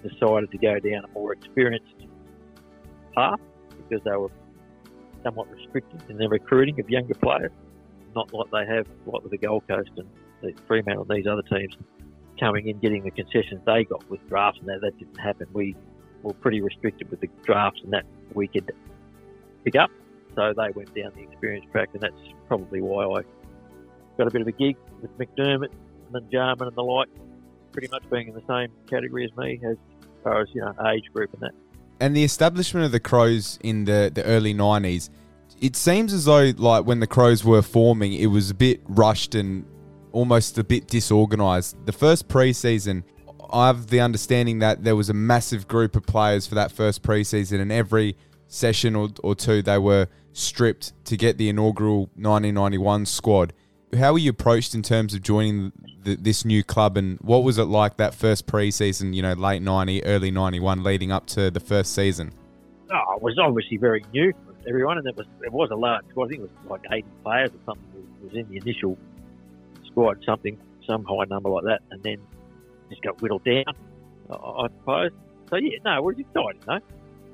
decided 0.04 0.52
to 0.52 0.58
go 0.58 0.80
down 0.80 1.04
a 1.04 1.08
more 1.14 1.34
experienced 1.34 1.96
path 3.16 3.40
because 3.78 4.04
they 4.04 4.16
were 4.16 4.32
somewhat 5.24 5.50
restricted 5.52 6.02
in 6.10 6.18
their 6.18 6.30
recruiting 6.30 6.80
of 6.80 6.90
younger 6.90 7.16
players, 7.16 7.52
not 8.16 8.32
like 8.34 8.50
they 8.52 8.66
have 8.66 8.88
like 9.06 9.24
with 9.24 9.32
the 9.32 9.38
Gold 9.38 9.64
Coast 9.68 9.92
and 9.98 10.08
the 10.42 10.54
Fremantle 10.68 11.06
and 11.10 11.18
these 11.18 11.28
other 11.28 11.42
teams 11.44 11.76
coming 12.40 12.68
in, 12.68 12.78
getting 12.80 13.04
the 13.04 13.12
concessions 13.12 13.62
they 13.66 13.84
got 13.84 14.08
with 14.10 14.26
drafts 14.28 14.60
and 14.60 14.70
that. 14.70 14.82
That 14.82 14.98
didn't 15.00 15.20
happen. 15.20 15.48
We 15.54 15.76
were 16.24 16.34
pretty 16.34 16.62
restricted 16.62 17.10
with 17.10 17.22
the 17.22 17.30
drafts 17.44 17.82
and 17.84 17.92
that 17.94 18.06
we 18.34 18.48
could 18.48 18.72
pick 19.64 19.76
up. 19.76 19.90
So 20.36 20.54
they 20.56 20.70
went 20.76 20.94
down 20.94 21.14
the 21.16 21.24
experience 21.24 21.66
track, 21.72 21.90
and 21.94 22.02
that's 22.02 22.34
probably 22.48 22.80
why 22.80 23.06
I 23.06 23.24
got 24.18 24.28
a 24.28 24.32
bit 24.32 24.42
of 24.42 24.48
a 24.48 24.52
gig 24.52 24.78
with 25.02 25.18
McDermott 25.18 25.72
and 26.14 26.32
Jarman 26.32 26.68
and 26.68 26.78
the 26.78 26.84
like, 26.84 27.10
pretty 27.78 27.90
much 27.92 28.10
being 28.10 28.28
in 28.28 28.34
the 28.34 28.42
same 28.48 28.72
category 28.90 29.24
as 29.24 29.38
me 29.38 29.60
as 29.64 29.78
far 30.24 30.42
as 30.42 30.48
you 30.52 30.62
know 30.62 30.74
age 30.88 31.04
group 31.14 31.32
and 31.34 31.44
that. 31.44 31.52
And 32.00 32.18
the 32.18 32.24
establishment 32.24 32.88
of 32.88 32.92
the 32.92 33.00
Crows 33.00 33.60
in 33.62 33.86
the, 33.86 34.10
the 34.12 34.24
early 34.24 34.56
90s, 34.56 35.12
it 35.62 35.76
seems 35.76 36.12
as 36.12 36.26
though, 36.26 36.54
like, 36.58 36.86
when 36.86 37.02
the 37.02 37.06
Crows 37.06 37.46
were 37.46 37.62
forming, 37.62 38.14
it 38.14 38.28
was 38.28 38.50
a 38.50 38.56
bit 38.56 38.82
rushed 38.88 39.36
and 39.36 39.64
almost 40.12 40.58
a 40.58 40.64
bit 40.64 40.88
disorganized. 40.88 41.76
The 41.86 41.92
first 41.92 42.28
preseason, 42.28 43.04
I 43.52 43.68
have 43.68 43.88
the 43.88 44.00
understanding 44.00 44.58
that 44.60 44.84
there 44.84 44.96
was 44.96 45.12
a 45.12 45.14
massive 45.14 45.68
group 45.68 45.96
of 45.96 46.04
players 46.04 46.48
for 46.48 46.56
that 46.56 46.72
first 46.72 47.04
preseason, 47.04 47.62
and 47.62 47.72
every 47.72 48.18
session 48.48 48.96
or, 48.96 49.10
or 49.22 49.36
two 49.36 49.62
they 49.62 49.78
were 49.78 50.08
stripped 50.34 50.94
to 51.06 51.16
get 51.16 51.38
the 51.38 51.48
inaugural 51.48 52.10
1991 52.16 53.06
squad. 53.06 53.54
How 53.96 54.12
were 54.12 54.20
you 54.20 54.32
approached 54.32 54.76
in 54.76 54.82
terms 54.82 55.14
of 55.14 55.22
joining 55.22 55.72
the, 56.04 56.16
this 56.16 56.44
new 56.44 56.64
club, 56.64 56.98
and 56.98 57.18
what 57.20 57.44
was 57.44 57.58
it 57.58 57.66
like 57.66 57.98
that 57.98 58.14
first 58.14 58.46
preseason? 58.46 59.14
You 59.14 59.22
know, 59.22 59.34
late 59.34 59.62
90, 59.62 60.04
early 60.04 60.32
91, 60.32 60.84
leading 60.84 61.12
up 61.12 61.26
to 61.28 61.50
the 61.50 61.60
first 61.60 61.94
season. 61.94 62.34
Oh, 62.92 63.16
it 63.16 63.22
was 63.22 63.38
obviously 63.40 63.78
very 63.78 64.04
new 64.14 64.34
for 64.34 64.56
everyone, 64.68 64.98
and 64.98 65.08
it 65.08 65.16
was 65.16 65.28
it 65.42 65.52
was 65.52 65.70
a 65.72 65.76
large 65.76 66.06
squad. 66.10 66.26
I 66.26 66.28
think 66.30 66.42
it 66.42 66.50
was 66.64 66.70
like 66.70 66.82
80 66.92 67.08
players 67.24 67.50
or 67.50 67.60
something. 67.66 67.84
Was 68.24 68.34
in 68.34 68.50
the 68.50 68.58
initial 68.58 68.98
squad, 69.86 70.24
something, 70.26 70.58
some 70.86 71.06
high 71.06 71.26
number 71.30 71.50
like 71.50 71.64
that, 71.66 71.82
and 71.92 72.04
then 72.04 72.18
just 72.90 73.02
got 73.02 73.22
whittled 73.22 73.44
down, 73.44 73.66
I 74.30 74.68
suppose. 74.80 75.12
So 75.50 75.58
yeah, 75.58 75.78
no, 75.86 75.98
it 75.98 76.04
was 76.04 76.20
exciting, 76.20 76.62
though. 76.66 76.80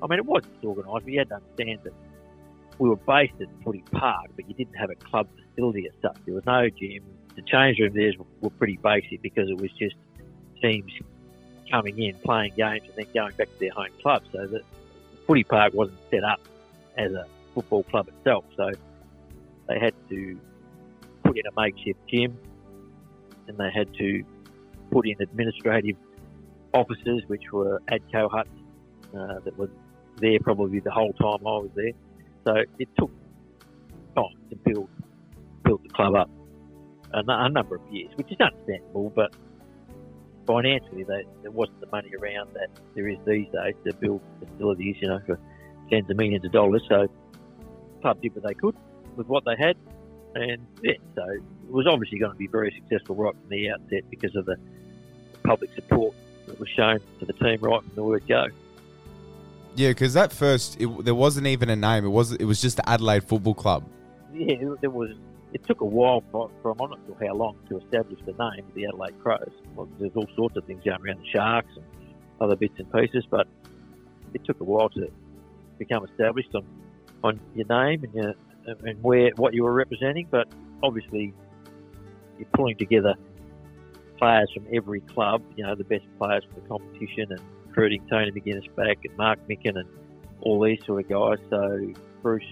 I 0.02 0.06
mean, 0.06 0.18
it 0.18 0.26
was 0.26 0.42
disorganised, 0.44 1.06
you 1.06 1.18
had 1.18 1.28
to 1.30 1.36
understand 1.36 1.80
that 1.84 1.92
we 2.78 2.88
were 2.88 2.96
based 2.96 3.34
at 3.40 3.48
Footy 3.64 3.82
Park, 3.92 4.30
but 4.36 4.48
you 4.48 4.54
didn't 4.54 4.74
have 4.74 4.90
a 4.90 4.96
club 4.96 5.28
facility 5.54 5.88
as. 5.88 6.12
There 6.24 6.34
was 6.34 6.46
no 6.46 6.68
gym. 6.68 7.02
The 7.36 7.42
change 7.42 7.78
room 7.78 7.94
there 7.94 8.12
were 8.40 8.50
pretty 8.50 8.78
basic 8.82 9.22
because 9.22 9.48
it 9.48 9.58
was 9.58 9.70
just 9.72 9.96
teams 10.62 10.92
coming 11.70 11.98
in, 12.00 12.14
playing 12.24 12.52
games, 12.56 12.82
and 12.86 12.94
then 12.96 13.06
going 13.14 13.34
back 13.36 13.48
to 13.48 13.60
their 13.60 13.70
home 13.70 13.88
club. 14.02 14.22
So 14.32 14.46
the 14.46 14.62
Footy 15.26 15.44
Park 15.44 15.74
wasn't 15.74 15.98
set 16.10 16.24
up 16.24 16.40
as 16.96 17.12
a 17.12 17.26
football 17.54 17.82
club 17.84 18.08
itself. 18.08 18.44
So 18.56 18.70
they 19.68 19.78
had 19.78 19.94
to 20.10 20.38
put 21.24 21.36
in 21.36 21.46
a 21.46 21.60
makeshift 21.60 21.98
gym, 22.08 22.38
and 23.48 23.58
they 23.58 23.70
had 23.70 23.92
to 23.94 24.24
put 24.90 25.06
in 25.06 25.16
administrative 25.20 25.96
offices, 26.72 27.22
which 27.26 27.52
were 27.52 27.80
ATCO 27.90 28.30
huts 28.30 28.48
uh, 29.16 29.40
that 29.44 29.56
were 29.58 29.70
there 30.18 30.38
probably 30.40 30.80
the 30.80 30.90
whole 30.90 31.12
time 31.14 31.40
I 31.46 31.58
was 31.58 31.70
there. 31.74 31.92
So 32.44 32.62
it 32.78 32.88
took 32.98 33.10
time 34.14 34.24
to 34.50 34.56
build 34.56 34.88
build 35.64 35.82
the 35.82 35.88
club 35.90 36.14
up 36.14 36.30
a, 37.12 37.22
a 37.26 37.48
number 37.48 37.76
of 37.76 37.82
years, 37.90 38.10
which 38.16 38.30
is 38.30 38.38
understandable, 38.40 39.10
but 39.14 39.34
financially 40.46 41.04
they, 41.04 41.24
there 41.42 41.50
wasn't 41.50 41.80
the 41.80 41.86
money 41.86 42.10
around 42.20 42.52
that 42.54 42.68
there 42.94 43.08
is 43.08 43.18
these 43.26 43.46
days 43.52 43.74
to 43.84 43.94
build 43.94 44.20
facilities, 44.40 44.96
you 45.00 45.08
know, 45.08 45.20
for 45.26 45.38
tens 45.90 46.08
of 46.10 46.16
millions 46.16 46.44
of 46.44 46.52
dollars. 46.52 46.82
So 46.88 47.08
the 47.96 48.00
club 48.02 48.20
did 48.20 48.34
what 48.34 48.44
they 48.44 48.54
could 48.54 48.76
with 49.16 49.26
what 49.28 49.44
they 49.44 49.56
had, 49.56 49.76
and 50.34 50.66
yeah, 50.82 50.94
so 51.14 51.22
it 51.30 51.42
was 51.70 51.86
obviously 51.86 52.18
going 52.18 52.32
to 52.32 52.38
be 52.38 52.48
very 52.48 52.74
successful 52.76 53.14
right 53.14 53.34
from 53.34 53.48
the 53.48 53.70
outset 53.70 54.02
because 54.10 54.34
of 54.34 54.46
the 54.46 54.56
public 55.44 55.72
support 55.74 56.14
that 56.46 56.58
was 56.58 56.68
shown 56.68 57.00
to 57.20 57.26
the 57.26 57.32
team 57.34 57.58
right 57.60 57.82
from 57.82 57.92
the 57.94 58.02
word 58.02 58.26
go. 58.26 58.46
Yeah, 59.76 59.90
because 59.90 60.14
that 60.14 60.32
first, 60.32 60.80
it, 60.80 61.04
there 61.04 61.14
wasn't 61.14 61.46
even 61.46 61.68
a 61.68 61.76
name. 61.76 62.04
It 62.04 62.08
was 62.08 62.32
it 62.32 62.44
was 62.44 62.60
just 62.60 62.76
the 62.76 62.88
Adelaide 62.88 63.24
Football 63.24 63.54
Club. 63.54 63.84
Yeah, 64.32 64.56
it 64.82 64.92
was. 64.92 65.10
It 65.54 65.64
took 65.64 65.80
a 65.80 65.84
while 65.84 66.22
for, 66.32 66.50
for 66.60 66.72
I'm 66.72 66.90
not 66.90 66.98
sure 67.06 67.16
how 67.28 67.34
long 67.34 67.56
to 67.68 67.78
establish 67.78 68.18
the 68.26 68.32
name 68.32 68.66
of 68.66 68.74
the 68.74 68.86
Adelaide 68.86 69.18
Crows. 69.22 69.52
Well, 69.76 69.88
there's 70.00 70.12
all 70.16 70.26
sorts 70.34 70.56
of 70.56 70.64
things 70.64 70.82
going 70.84 71.00
around 71.00 71.20
the 71.20 71.30
Sharks 71.32 71.70
and 71.76 71.84
other 72.40 72.56
bits 72.56 72.74
and 72.78 72.92
pieces, 72.92 73.24
but 73.30 73.46
it 74.34 74.44
took 74.44 74.60
a 74.60 74.64
while 74.64 74.88
to 74.90 75.08
become 75.78 76.04
established 76.04 76.54
on 76.54 76.66
on 77.22 77.40
your 77.54 77.66
name 77.68 78.04
and 78.04 78.14
your 78.14 78.34
and 78.66 79.02
where 79.02 79.30
what 79.36 79.54
you 79.54 79.62
were 79.62 79.72
representing. 79.72 80.26
But 80.28 80.48
obviously, 80.82 81.32
you're 82.36 82.48
pulling 82.52 82.76
together 82.76 83.14
players 84.18 84.50
from 84.52 84.66
every 84.74 85.02
club. 85.02 85.40
You 85.56 85.66
know, 85.66 85.76
the 85.76 85.84
best 85.84 86.04
players 86.18 86.42
from 86.44 86.62
the 86.62 86.68
competition 86.68 87.30
and 87.30 87.40
recruiting 87.68 88.04
Tony 88.10 88.32
McGuinness 88.32 88.74
back 88.74 88.98
and 89.04 89.16
Mark 89.16 89.38
Mickan 89.48 89.78
and 89.78 89.88
all 90.40 90.60
these 90.60 90.84
sort 90.84 91.04
of 91.04 91.08
guys. 91.08 91.38
So 91.48 91.92
Bruce 92.22 92.42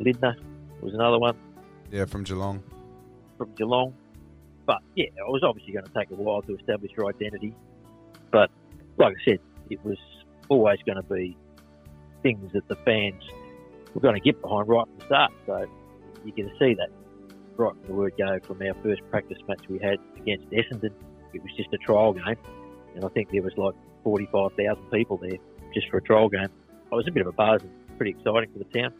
Lindner 0.00 0.36
was 0.82 0.94
another 0.94 1.20
one 1.20 1.36
Yeah, 1.90 2.04
from 2.04 2.24
Geelong. 2.24 2.62
from 3.36 3.52
Geelong. 3.54 3.94
But 4.66 4.82
yeah, 4.94 5.06
it 5.06 5.26
was 5.26 5.42
obviously 5.42 5.72
going 5.72 5.86
to 5.86 5.92
take 5.92 6.10
a 6.10 6.14
while 6.14 6.42
to 6.42 6.56
establish 6.56 6.92
your 6.96 7.08
identity. 7.08 7.54
But 8.30 8.50
like 8.98 9.14
I 9.14 9.24
said, 9.24 9.40
it 9.70 9.82
was 9.84 9.96
always 10.48 10.78
going 10.84 10.96
to 10.96 11.02
be 11.02 11.36
things 12.22 12.52
that 12.52 12.68
the 12.68 12.76
fans 12.84 13.22
were 13.94 14.00
going 14.00 14.14
to 14.14 14.20
get 14.20 14.40
behind 14.42 14.68
right 14.68 14.86
from 14.86 14.98
the 14.98 15.06
start. 15.06 15.32
So 15.46 15.66
you 16.24 16.32
can 16.32 16.50
see 16.58 16.74
that 16.74 16.90
right 17.56 17.72
from 17.72 17.86
the 17.86 17.94
word 17.94 18.12
go 18.18 18.38
from 18.46 18.60
our 18.62 18.74
first 18.82 19.00
practice 19.10 19.38
match 19.48 19.60
we 19.68 19.78
had 19.78 19.98
against 20.18 20.50
Essendon. 20.50 20.92
It 21.32 21.42
was 21.42 21.52
just 21.56 21.72
a 21.72 21.78
trial 21.78 22.12
game, 22.12 22.36
and 22.94 23.04
I 23.04 23.08
think 23.08 23.30
there 23.30 23.42
was 23.42 23.56
like 23.56 23.74
45,000 24.04 24.82
people 24.90 25.18
there 25.18 25.38
just 25.74 25.88
for 25.88 25.98
a 25.98 26.02
trial 26.02 26.28
game. 26.28 26.44
It 26.44 26.94
was 26.94 27.06
a 27.06 27.10
bit 27.10 27.22
of 27.22 27.28
a 27.28 27.32
buzz 27.32 27.62
and 27.62 27.70
pretty 27.96 28.12
exciting 28.12 28.50
for 28.52 28.58
the 28.58 28.78
town. 28.78 28.92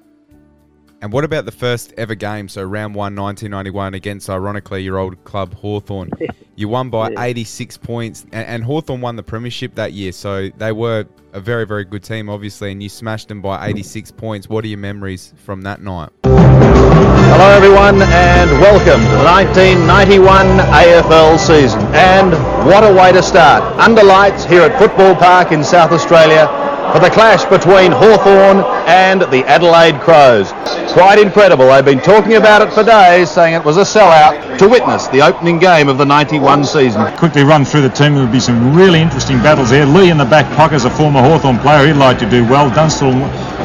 And 1.00 1.12
what 1.12 1.22
about 1.22 1.44
the 1.44 1.52
first 1.52 1.94
ever 1.96 2.16
game? 2.16 2.48
So 2.48 2.62
round 2.64 2.94
one, 2.94 3.14
1991, 3.14 3.94
against 3.94 4.28
ironically 4.28 4.82
your 4.82 4.98
old 4.98 5.22
club 5.24 5.54
Hawthorn. 5.54 6.10
You 6.58 6.68
won 6.68 6.90
by 6.90 7.10
Yeah. 7.10 7.22
86 7.22 7.76
points, 7.76 8.24
and, 8.32 8.44
and 8.48 8.64
Hawthorn 8.64 9.00
won 9.00 9.14
the 9.14 9.22
premiership 9.22 9.76
that 9.76 9.92
year. 9.92 10.10
So 10.10 10.48
they 10.56 10.72
were 10.72 11.06
a 11.32 11.38
very, 11.38 11.64
very 11.64 11.84
good 11.84 12.02
team, 12.02 12.28
obviously, 12.28 12.72
and 12.72 12.82
you 12.82 12.88
smashed 12.88 13.28
them 13.28 13.40
by 13.40 13.64
86 13.68 14.10
points. 14.10 14.48
What 14.48 14.64
are 14.64 14.66
your 14.66 14.78
memories 14.78 15.32
from 15.36 15.62
that 15.62 15.80
night? 15.80 16.08
Hello, 16.24 17.48
everyone, 17.50 18.02
and 18.02 18.50
welcome 18.60 19.00
to 19.02 19.16
the 19.18 19.22
1991 19.22 20.46
AFL 20.74 21.38
season. 21.38 21.78
And 21.94 22.32
what 22.66 22.82
a 22.82 22.92
way 22.92 23.12
to 23.12 23.22
start! 23.22 23.62
Under 23.78 24.02
lights 24.02 24.44
here 24.44 24.62
at 24.62 24.76
Football 24.80 25.14
Park 25.14 25.52
in 25.52 25.62
South 25.62 25.92
Australia 25.92 26.48
for 26.92 27.00
the 27.00 27.10
clash 27.10 27.44
between 27.44 27.92
Hawthorn 27.92 28.64
and 28.86 29.20
the 29.22 29.44
Adelaide 29.46 30.00
Crows. 30.00 30.52
Quite 30.92 31.18
incredible. 31.18 31.66
They've 31.66 31.84
been 31.84 32.00
talking 32.00 32.34
about 32.34 32.62
it 32.62 32.72
for 32.72 32.82
days, 32.82 33.30
saying 33.30 33.54
it 33.54 33.64
was 33.64 33.76
a 33.76 33.82
sellout 33.82 34.58
to 34.58 34.68
witness 34.68 35.06
the 35.08 35.20
opening 35.20 35.58
game 35.58 35.88
of 35.88 35.98
the 35.98 36.06
91 36.06 36.64
season. 36.64 37.04
quickly 37.16 37.42
run 37.42 37.64
through 37.64 37.82
the 37.82 37.90
team. 37.90 38.14
There 38.14 38.24
would 38.24 38.32
be 38.32 38.40
some 38.40 38.74
really 38.74 39.00
interesting 39.00 39.38
battles 39.38 39.70
there. 39.70 39.84
Lee 39.84 40.10
in 40.10 40.16
the 40.18 40.24
back 40.24 40.46
pocket 40.56 40.76
is 40.76 40.84
a 40.86 40.90
former 40.90 41.20
Hawthorn 41.20 41.58
player. 41.58 41.86
He'd 41.86 41.98
like 41.98 42.18
to 42.20 42.30
do 42.30 42.42
well. 42.44 42.70
Dunstall 42.70 43.12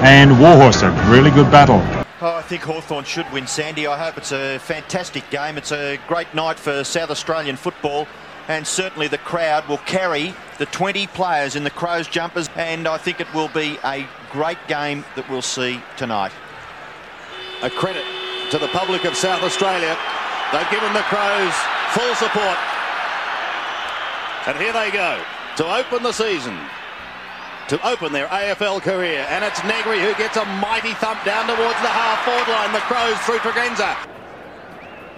and 0.03 0.31
Warhorse, 0.39 0.81
a 0.83 0.91
really 1.09 1.31
good 1.31 1.49
battle. 1.49 1.81
Oh, 2.21 2.35
I 2.35 2.41
think 2.41 2.61
Hawthorn 2.63 3.05
should 3.05 3.29
win, 3.31 3.47
Sandy. 3.47 3.87
I 3.87 3.97
hope 3.97 4.17
it's 4.17 4.31
a 4.31 4.57
fantastic 4.59 5.29
game. 5.29 5.57
It's 5.57 5.71
a 5.71 5.99
great 6.07 6.33
night 6.33 6.59
for 6.59 6.83
South 6.83 7.09
Australian 7.09 7.55
football. 7.55 8.07
And 8.47 8.67
certainly 8.67 9.07
the 9.07 9.17
crowd 9.17 9.67
will 9.67 9.77
carry 9.77 10.33
the 10.57 10.65
20 10.67 11.07
players 11.07 11.55
in 11.55 11.63
the 11.63 11.69
Crows 11.69 12.07
jumpers. 12.07 12.49
And 12.55 12.87
I 12.87 12.97
think 12.97 13.21
it 13.21 13.33
will 13.33 13.47
be 13.49 13.77
a 13.83 14.05
great 14.31 14.57
game 14.67 15.05
that 15.15 15.29
we'll 15.29 15.41
see 15.41 15.81
tonight. 15.97 16.31
A 17.61 17.69
credit 17.69 18.03
to 18.51 18.57
the 18.57 18.67
public 18.67 19.05
of 19.05 19.15
South 19.15 19.43
Australia. 19.43 19.97
They've 20.51 20.69
given 20.69 20.91
the 20.93 21.05
Crows 21.07 21.55
full 21.95 22.15
support. 22.15 22.57
And 24.45 24.57
here 24.57 24.73
they 24.73 24.91
go 24.91 25.23
to 25.55 25.65
open 25.65 26.03
the 26.03 26.11
season, 26.11 26.57
to 27.69 27.79
open 27.87 28.11
their 28.11 28.27
AFL 28.27 28.81
career. 28.81 29.25
And 29.29 29.45
it's 29.45 29.63
Negri 29.63 30.01
who 30.01 30.13
gets 30.15 30.35
a 30.35 30.45
mighty 30.59 30.93
thump 30.95 31.23
down 31.23 31.47
towards 31.47 31.79
the 31.79 31.87
half-forward 31.87 32.51
line. 32.51 32.73
The 32.73 32.79
Crows 32.79 33.17
through 33.19 33.39
Tregenza. 33.39 34.12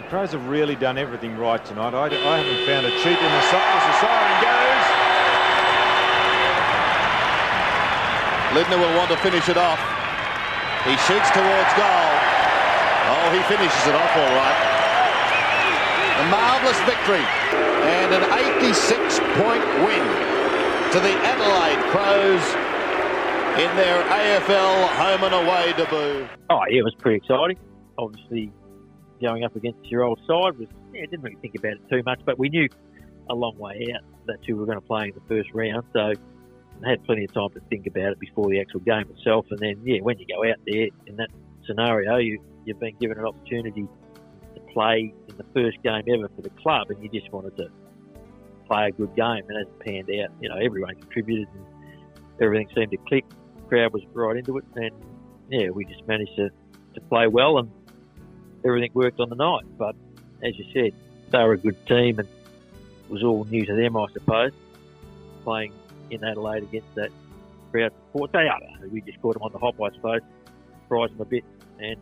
The 0.06 0.14
Crows 0.14 0.38
have 0.38 0.46
really 0.46 0.76
done 0.76 1.00
everything 1.02 1.34
right 1.36 1.58
tonight. 1.66 1.98
I, 1.98 2.06
I 2.06 2.38
haven't 2.38 2.62
found 2.70 2.86
a 2.86 2.94
cheat 3.02 3.18
in 3.18 3.32
the 3.34 3.44
side 3.50 3.74
as 3.74 3.86
the 3.90 3.96
siren 4.06 4.38
goes. 4.38 4.86
Lindner 8.54 8.78
will 8.86 8.94
want 9.02 9.10
to 9.10 9.18
finish 9.26 9.50
it 9.50 9.58
off. 9.58 9.82
He 10.86 10.94
shoots 11.10 11.26
towards 11.34 11.72
goal. 11.74 12.10
Oh, 13.18 13.34
he 13.34 13.42
finishes 13.50 13.82
it 13.90 13.98
off 13.98 14.14
all 14.14 14.30
right. 14.38 14.60
A 16.22 16.26
marvellous 16.30 16.78
victory 16.86 17.26
and 17.90 18.14
an 18.14 18.30
86-point 18.62 19.66
win 19.90 20.06
to 20.94 21.02
the 21.02 21.18
Adelaide 21.26 21.82
Crows 21.90 22.46
in 23.58 23.74
their 23.74 24.06
AFL 24.14 24.86
home 25.02 25.26
and 25.26 25.34
away 25.34 25.74
debut. 25.74 26.30
Oh 26.54 26.62
yeah, 26.70 26.78
it 26.78 26.86
was 26.86 26.94
pretty 26.94 27.18
exciting. 27.18 27.58
Obviously, 27.98 28.54
going 29.22 29.44
up 29.44 29.56
against 29.56 29.86
your 29.90 30.04
old 30.04 30.20
side 30.20 30.58
was 30.58 30.68
yeah, 30.94 31.02
didn't 31.02 31.22
really 31.22 31.38
think 31.38 31.56
about 31.56 31.74
it 31.74 31.90
too 31.90 32.02
much, 32.06 32.20
but 32.26 32.40
we 32.40 32.50
knew 32.50 32.68
a 33.30 33.36
long 33.36 33.58
way 33.58 33.88
out 33.96 34.04
that 34.28 34.38
you 34.48 34.56
were 34.56 34.66
going 34.66 34.80
to 34.80 34.86
play 34.86 35.06
in 35.06 35.14
the 35.14 35.22
first 35.28 35.50
round, 35.54 35.84
so 35.94 36.14
I 36.84 36.90
had 36.90 37.04
plenty 37.06 37.26
of 37.26 37.34
time 37.34 37.50
to 37.52 37.60
think 37.70 37.88
about 37.88 38.12
it 38.12 38.20
before 38.20 38.50
the 38.50 38.60
actual 38.60 38.82
game 38.82 39.10
itself. 39.16 39.46
And 39.50 39.60
then 39.60 39.82
yeah, 39.84 40.02
when 40.02 40.20
you 40.20 40.26
go 40.28 40.48
out 40.50 40.58
there 40.66 40.88
in 41.08 41.16
that 41.18 41.30
scenario, 41.66 42.18
you 42.18 42.42
you've 42.66 42.80
been 42.80 42.96
given 43.00 43.18
an 43.18 43.26
opportunity 43.26 43.88
to 44.56 44.62
play 44.74 45.14
in 45.28 45.38
the 45.38 45.46
first 45.54 45.82
game 45.84 46.04
ever 46.14 46.30
for 46.36 46.42
the 46.42 46.50
club, 46.62 46.90
and 46.90 47.02
you 47.04 47.10
just 47.10 47.32
wanted 47.32 47.56
to 47.58 47.70
play 48.68 48.88
a 48.88 48.92
good 48.92 49.16
game. 49.16 49.44
And 49.48 49.58
as 49.58 49.68
it 49.68 49.80
panned 49.80 50.10
out, 50.10 50.32
you 50.42 50.50
know 50.50 50.58
everyone 50.58 50.96
contributed 50.96 51.48
and 51.54 51.66
everything 52.42 52.68
seemed 52.76 52.92
to 52.92 52.98
click. 52.98 53.26
crowd 53.68 53.94
was 53.94 54.04
right 54.14 54.38
into 54.38 54.58
it, 54.58 54.66
and 54.76 54.92
yeah, 55.50 55.70
we 55.70 55.86
just 55.86 56.06
managed 56.08 56.36
to, 56.36 56.50
to 56.96 57.02
play 57.02 57.28
well 57.28 57.60
and 57.60 57.72
everything 58.66 58.92
worked 58.94 59.20
on 59.20 59.30
the 59.30 59.36
night. 59.36 59.64
But 59.78 59.96
as 60.44 60.58
you 60.58 60.66
said, 60.74 60.94
they 61.32 61.40
were 61.40 61.54
a 61.54 61.58
good 61.58 61.86
team 61.86 62.20
and 62.20 62.28
it 62.28 63.12
was 63.12 63.24
all 63.24 63.46
new 63.46 63.66
to 63.66 63.76
them, 63.76 63.96
I 63.96 64.08
suppose, 64.14 64.52
playing 65.44 65.74
in 66.10 66.24
Adelaide 66.24 66.64
against 66.64 66.94
that 66.96 67.12
crowd 67.72 67.92
support. 68.08 68.32
They 68.32 68.48
are, 68.48 68.60
we 68.92 69.02
just 69.02 69.22
caught 69.22 69.34
them 69.34 69.44
on 69.44 69.52
the 69.52 69.60
hop, 69.60 69.80
I 69.82 69.92
suppose, 69.96 70.22
surprised 70.84 71.14
them 71.14 71.22
a 71.22 71.26
bit 71.26 71.44
and 71.80 71.98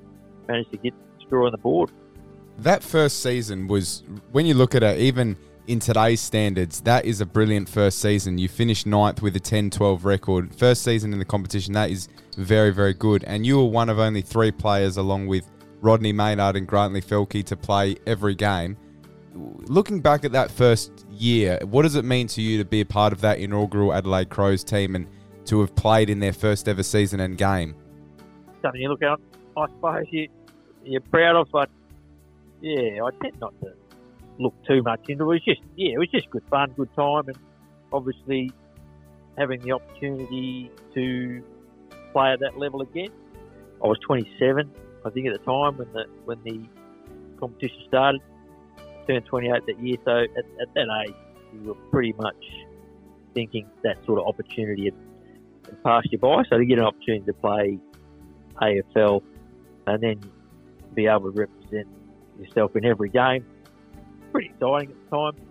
managed 0.47 0.71
to 0.71 0.77
get 0.77 0.93
straw 1.19 1.45
on 1.45 1.51
the 1.51 1.57
board. 1.57 1.91
That 2.59 2.83
first 2.83 3.21
season 3.21 3.67
was, 3.67 4.03
when 4.31 4.45
you 4.45 4.53
look 4.53 4.75
at 4.75 4.83
it, 4.83 4.99
even 4.99 5.37
in 5.67 5.79
today's 5.79 6.21
standards, 6.21 6.81
that 6.81 7.05
is 7.05 7.21
a 7.21 7.25
brilliant 7.25 7.69
first 7.69 7.99
season. 7.99 8.37
You 8.37 8.47
finished 8.47 8.85
ninth 8.85 9.21
with 9.21 9.35
a 9.35 9.39
10 9.39 9.69
12 9.71 10.05
record. 10.05 10.53
First 10.53 10.83
season 10.83 11.13
in 11.13 11.19
the 11.19 11.25
competition, 11.25 11.73
that 11.73 11.89
is 11.89 12.09
very, 12.37 12.71
very 12.71 12.93
good. 12.93 13.23
And 13.23 13.45
you 13.45 13.57
were 13.57 13.65
one 13.65 13.89
of 13.89 13.97
only 13.97 14.21
three 14.21 14.51
players, 14.51 14.97
along 14.97 15.27
with 15.27 15.49
Rodney 15.83 16.13
Maynard 16.13 16.55
and 16.55 16.65
Grantley 16.65 17.01
Fielke, 17.01 17.43
to 17.43 17.57
play 17.57 17.97
every 18.07 18.35
game. 18.35 18.77
Looking 19.35 19.99
back 19.99 20.23
at 20.23 20.31
that 20.31 20.49
first 20.49 21.05
year, 21.11 21.59
what 21.63 21.81
does 21.81 21.95
it 21.95 22.05
mean 22.05 22.27
to 22.27 22.41
you 22.41 22.57
to 22.57 22.65
be 22.65 22.79
a 22.79 22.85
part 22.85 23.11
of 23.11 23.19
that 23.21 23.39
inaugural 23.39 23.93
Adelaide 23.93 24.29
Crows 24.29 24.63
team 24.63 24.95
and 24.95 25.07
to 25.45 25.59
have 25.59 25.75
played 25.75 26.09
in 26.09 26.19
their 26.19 26.31
first 26.31 26.69
ever 26.69 26.83
season 26.83 27.19
and 27.19 27.37
game? 27.37 27.75
Something 28.61 28.81
you 28.81 28.89
look 28.89 29.03
at, 29.03 29.19
I 29.57 29.67
suppose 29.67 30.05
you, 30.09 30.29
you're 30.85 31.01
proud 31.01 31.35
of, 31.35 31.51
but 31.51 31.69
yeah, 32.61 33.03
I 33.03 33.09
tend 33.21 33.37
not 33.41 33.53
to 33.61 33.73
look 34.39 34.53
too 34.65 34.81
much 34.83 35.01
into 35.09 35.29
it. 35.31 35.35
It 35.35 35.39
was 35.39 35.43
just, 35.43 35.61
yeah, 35.75 35.93
it 35.95 35.97
was 35.97 36.09
just 36.09 36.29
good 36.29 36.43
fun, 36.49 36.71
good 36.77 36.95
time, 36.95 37.27
and 37.27 37.37
obviously 37.91 38.53
having 39.37 39.59
the 39.61 39.73
opportunity 39.73 40.71
to 40.93 41.43
play 42.13 42.31
at 42.31 42.39
that 42.39 42.57
level 42.57 42.81
again. 42.81 43.09
I 43.83 43.87
was 43.87 43.97
27, 43.99 44.71
I 45.05 45.09
think, 45.09 45.27
at 45.27 45.33
the 45.33 45.45
time 45.45 45.77
when 45.77 45.91
the 45.93 46.05
when 46.25 46.39
the 46.43 46.61
competition 47.39 47.81
started. 47.87 48.21
I 48.77 49.05
turned 49.05 49.25
28 49.25 49.65
that 49.65 49.79
year, 49.79 49.97
so 50.05 50.11
at, 50.11 50.45
at 50.61 50.73
that 50.75 51.05
age, 51.05 51.15
you 51.53 51.67
were 51.67 51.75
pretty 51.91 52.13
much 52.13 52.41
thinking 53.33 53.69
that 53.83 53.97
sort 54.05 54.19
of 54.19 54.27
opportunity 54.27 54.85
had, 54.85 54.95
had 55.65 55.83
passed 55.83 56.07
you 56.11 56.17
by. 56.17 56.43
So 56.49 56.57
to 56.57 56.65
get 56.65 56.79
an 56.79 56.85
opportunity 56.85 57.25
to 57.25 57.33
play 57.33 57.79
AFL 58.61 59.21
and 59.87 60.01
then 60.01 60.21
be 60.93 61.07
able 61.07 61.31
to 61.31 61.37
represent 61.37 61.87
yourself 62.39 62.75
in 62.75 62.85
every 62.85 63.09
game, 63.09 63.45
pretty 64.31 64.49
exciting 64.49 64.91
at 64.91 65.09
the 65.09 65.17
time. 65.17 65.47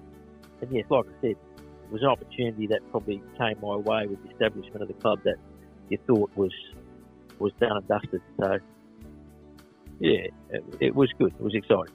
And 0.62 0.72
yes, 0.72 0.84
like 0.88 1.06
I 1.06 1.20
said, 1.20 1.30
it 1.30 1.90
was 1.90 2.02
an 2.02 2.08
opportunity 2.08 2.66
that 2.68 2.80
probably 2.90 3.22
came 3.38 3.56
my 3.60 3.76
way 3.76 4.06
with 4.06 4.22
the 4.22 4.30
establishment 4.30 4.80
of 4.82 4.88
the 4.88 4.94
club 4.94 5.20
that 5.24 5.36
you 5.90 5.98
thought 6.06 6.30
was 6.36 6.52
was 7.38 7.52
done 7.60 7.76
and 7.76 7.88
dusted. 7.88 8.22
So 8.40 8.58
yeah, 10.02 10.26
it, 10.50 10.64
it 10.80 10.94
was 10.96 11.08
good. 11.16 11.32
It 11.32 11.40
was 11.40 11.54
exciting. 11.54 11.94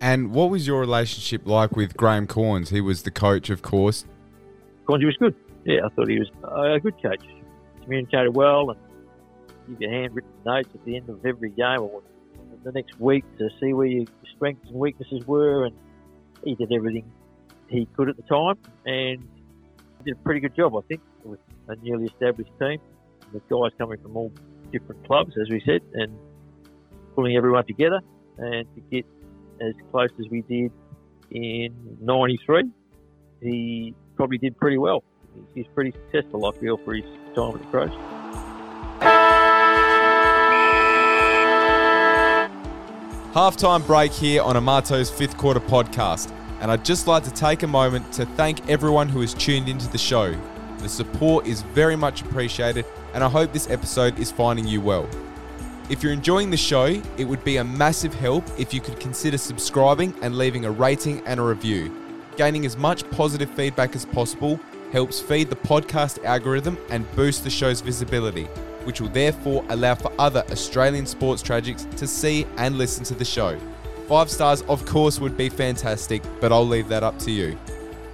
And 0.00 0.32
what 0.32 0.50
was 0.50 0.66
your 0.68 0.78
relationship 0.78 1.46
like 1.46 1.74
with 1.74 1.96
Graham 1.96 2.28
Cornes? 2.28 2.68
He 2.68 2.80
was 2.80 3.02
the 3.02 3.10
coach, 3.10 3.50
of 3.50 3.60
course. 3.60 4.04
Cornsey 4.86 5.06
was 5.06 5.16
good. 5.16 5.34
Yeah, 5.64 5.80
I 5.84 5.88
thought 5.88 6.08
he 6.08 6.20
was 6.20 6.30
a 6.44 6.78
good 6.78 6.94
coach. 7.02 7.24
Communicated 7.82 8.36
well 8.36 8.70
and 8.70 8.78
give 9.66 9.80
you 9.80 9.88
handwritten 9.90 10.30
notes 10.46 10.68
at 10.72 10.84
the 10.84 10.96
end 10.96 11.08
of 11.08 11.26
every 11.26 11.50
game 11.50 11.80
or 11.80 12.02
the 12.62 12.70
next 12.70 13.00
week 13.00 13.24
to 13.38 13.48
see 13.60 13.72
where 13.72 13.86
your 13.86 14.06
strengths 14.36 14.68
and 14.68 14.78
weaknesses 14.78 15.26
were. 15.26 15.64
And 15.64 15.74
he 16.44 16.54
did 16.54 16.72
everything 16.72 17.10
he 17.68 17.86
could 17.96 18.10
at 18.10 18.16
the 18.16 18.22
time 18.22 18.58
and 18.86 19.26
did 20.04 20.14
a 20.14 20.18
pretty 20.18 20.38
good 20.38 20.54
job, 20.54 20.76
I 20.76 20.82
think, 20.82 21.00
with 21.24 21.40
a 21.66 21.74
newly 21.76 22.06
established 22.06 22.52
team 22.60 22.78
with 23.32 23.42
guys 23.48 23.72
coming 23.76 23.98
from 24.00 24.16
all 24.16 24.32
different 24.70 25.04
clubs, 25.06 25.32
as 25.40 25.48
we 25.50 25.60
said, 25.66 25.80
and 25.94 26.16
pulling 27.14 27.36
everyone 27.36 27.66
together 27.66 28.00
and 28.38 28.66
to 28.74 28.80
get 28.90 29.06
as 29.60 29.74
close 29.90 30.10
as 30.18 30.26
we 30.30 30.42
did 30.42 30.72
in 31.30 31.74
'93. 32.00 32.64
He 33.40 33.94
probably 34.16 34.38
did 34.38 34.56
pretty 34.56 34.78
well 34.78 35.04
he's 35.54 35.66
pretty 35.74 35.92
successful, 35.92 36.46
I 36.46 36.52
feel, 36.52 36.76
for 36.78 36.94
his 36.94 37.04
time 37.34 37.54
at 37.54 37.60
the 37.60 37.66
Crows. 37.70 37.90
Halftime 43.34 43.84
break 43.84 44.12
here 44.12 44.42
on 44.42 44.56
Amato's 44.56 45.10
fifth 45.10 45.36
quarter 45.36 45.60
podcast, 45.60 46.32
and 46.60 46.70
I'd 46.70 46.84
just 46.84 47.06
like 47.08 47.24
to 47.24 47.32
take 47.32 47.64
a 47.64 47.66
moment 47.66 48.12
to 48.12 48.26
thank 48.26 48.68
everyone 48.68 49.08
who 49.08 49.20
has 49.22 49.34
tuned 49.34 49.68
into 49.68 49.88
the 49.88 49.98
show. 49.98 50.34
The 50.78 50.88
support 50.88 51.46
is 51.46 51.62
very 51.62 51.96
much 51.96 52.22
appreciated, 52.22 52.84
and 53.12 53.24
I 53.24 53.28
hope 53.28 53.52
this 53.52 53.68
episode 53.70 54.18
is 54.20 54.30
finding 54.30 54.68
you 54.68 54.80
well. 54.80 55.08
If 55.90 56.02
you're 56.02 56.12
enjoying 56.12 56.50
the 56.50 56.56
show, 56.56 57.00
it 57.18 57.24
would 57.24 57.44
be 57.44 57.58
a 57.58 57.64
massive 57.64 58.14
help 58.14 58.44
if 58.58 58.72
you 58.72 58.80
could 58.80 58.98
consider 59.00 59.38
subscribing 59.38 60.14
and 60.22 60.36
leaving 60.36 60.64
a 60.64 60.70
rating 60.70 61.20
and 61.26 61.38
a 61.38 61.42
review. 61.42 61.94
Gaining 62.36 62.64
as 62.66 62.76
much 62.76 63.08
positive 63.10 63.50
feedback 63.50 63.94
as 63.94 64.06
possible 64.06 64.58
helps 64.92 65.20
feed 65.20 65.50
the 65.50 65.56
podcast 65.56 66.24
algorithm 66.24 66.78
and 66.90 67.10
boost 67.14 67.44
the 67.44 67.50
show's 67.50 67.80
visibility 67.80 68.48
which 68.84 69.00
will 69.00 69.08
therefore 69.08 69.64
allow 69.70 69.94
for 69.94 70.12
other 70.18 70.44
Australian 70.50 71.06
sports 71.06 71.42
tragics 71.42 71.88
to 71.96 72.06
see 72.06 72.46
and 72.56 72.78
listen 72.78 73.04
to 73.04 73.14
the 73.14 73.24
show. 73.24 73.58
Five 74.08 74.30
stars, 74.30 74.62
of 74.62 74.84
course, 74.84 75.18
would 75.18 75.36
be 75.36 75.48
fantastic, 75.48 76.22
but 76.40 76.52
I'll 76.52 76.66
leave 76.66 76.88
that 76.88 77.02
up 77.02 77.18
to 77.20 77.30
you. 77.30 77.58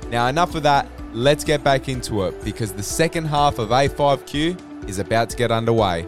Now, 0.09 0.29
enough 0.29 0.55
of 0.55 0.63
that, 0.63 0.89
let's 1.13 1.45
get 1.45 1.63
back 1.65 1.89
into 1.89 2.25
it 2.25 2.43
because 2.45 2.73
the 2.73 2.83
second 2.83 3.27
half 3.27 3.59
of 3.59 3.71
A5Q 3.71 4.89
is 4.89 4.99
about 4.99 5.31
to 5.31 5.37
get 5.37 5.51
underway. 5.51 6.07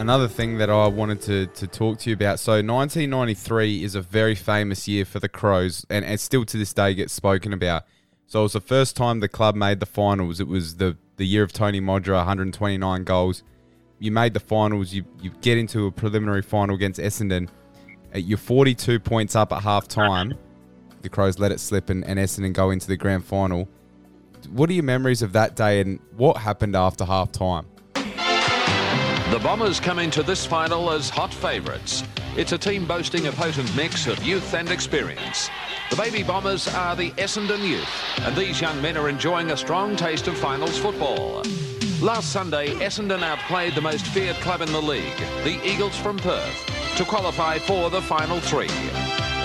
Another 0.00 0.28
thing 0.28 0.56
that 0.56 0.70
I 0.70 0.86
wanted 0.86 1.20
to, 1.22 1.46
to 1.46 1.66
talk 1.66 1.98
to 1.98 2.08
you 2.08 2.14
about. 2.14 2.40
So, 2.40 2.52
1993 2.52 3.84
is 3.84 3.94
a 3.94 4.00
very 4.00 4.34
famous 4.34 4.88
year 4.88 5.04
for 5.04 5.20
the 5.20 5.28
Crows, 5.28 5.84
and, 5.90 6.06
and 6.06 6.18
still 6.18 6.46
to 6.46 6.56
this 6.56 6.72
day 6.72 6.94
gets 6.94 7.12
spoken 7.12 7.52
about. 7.52 7.84
So 8.26 8.40
it 8.40 8.42
was 8.44 8.52
the 8.54 8.62
first 8.62 8.96
time 8.96 9.20
the 9.20 9.28
club 9.28 9.56
made 9.56 9.78
the 9.78 9.84
finals. 9.84 10.40
It 10.40 10.48
was 10.48 10.76
the, 10.76 10.96
the 11.16 11.26
year 11.26 11.42
of 11.42 11.52
Tony 11.52 11.82
Modra, 11.82 12.14
129 12.14 13.04
goals. 13.04 13.42
You 13.98 14.10
made 14.10 14.32
the 14.32 14.40
finals. 14.40 14.94
You, 14.94 15.04
you 15.20 15.32
get 15.42 15.58
into 15.58 15.86
a 15.86 15.92
preliminary 15.92 16.40
final 16.40 16.76
against 16.76 16.98
Essendon. 16.98 17.48
Uh, 18.14 18.18
you're 18.18 18.38
42 18.38 19.00
points 19.00 19.36
up 19.36 19.52
at 19.52 19.62
half 19.62 19.86
time. 19.86 20.32
The 21.02 21.10
Crows 21.10 21.38
let 21.38 21.52
it 21.52 21.60
slip 21.60 21.90
and, 21.90 22.06
and 22.06 22.18
Essendon 22.18 22.54
go 22.54 22.70
into 22.70 22.86
the 22.86 22.96
grand 22.96 23.26
final. 23.26 23.68
What 24.48 24.70
are 24.70 24.74
your 24.74 24.84
memories 24.84 25.20
of 25.20 25.34
that 25.34 25.56
day 25.56 25.82
and 25.82 26.00
what 26.16 26.38
happened 26.38 26.74
after 26.74 27.04
half 27.04 27.32
time? 27.32 27.66
The 29.30 29.38
Bombers 29.38 29.78
come 29.78 30.00
into 30.00 30.24
this 30.24 30.44
final 30.44 30.90
as 30.90 31.08
hot 31.08 31.32
favourites. 31.32 32.02
It's 32.36 32.50
a 32.50 32.58
team 32.58 32.84
boasting 32.84 33.28
a 33.28 33.32
potent 33.32 33.72
mix 33.76 34.08
of 34.08 34.20
youth 34.24 34.54
and 34.54 34.68
experience. 34.68 35.48
The 35.88 35.94
Baby 35.94 36.24
Bombers 36.24 36.66
are 36.66 36.96
the 36.96 37.12
Essendon 37.12 37.64
youth, 37.64 37.88
and 38.22 38.34
these 38.34 38.60
young 38.60 38.82
men 38.82 38.96
are 38.96 39.08
enjoying 39.08 39.52
a 39.52 39.56
strong 39.56 39.94
taste 39.94 40.26
of 40.26 40.36
finals 40.36 40.76
football. 40.76 41.44
Last 42.02 42.32
Sunday, 42.32 42.74
Essendon 42.80 43.22
outplayed 43.22 43.76
the 43.76 43.80
most 43.80 44.04
feared 44.08 44.34
club 44.36 44.62
in 44.62 44.72
the 44.72 44.82
league, 44.82 45.16
the 45.44 45.60
Eagles 45.64 45.96
from 45.96 46.18
Perth, 46.18 46.96
to 46.96 47.04
qualify 47.04 47.60
for 47.60 47.88
the 47.88 48.02
final 48.02 48.40
three. 48.40 48.66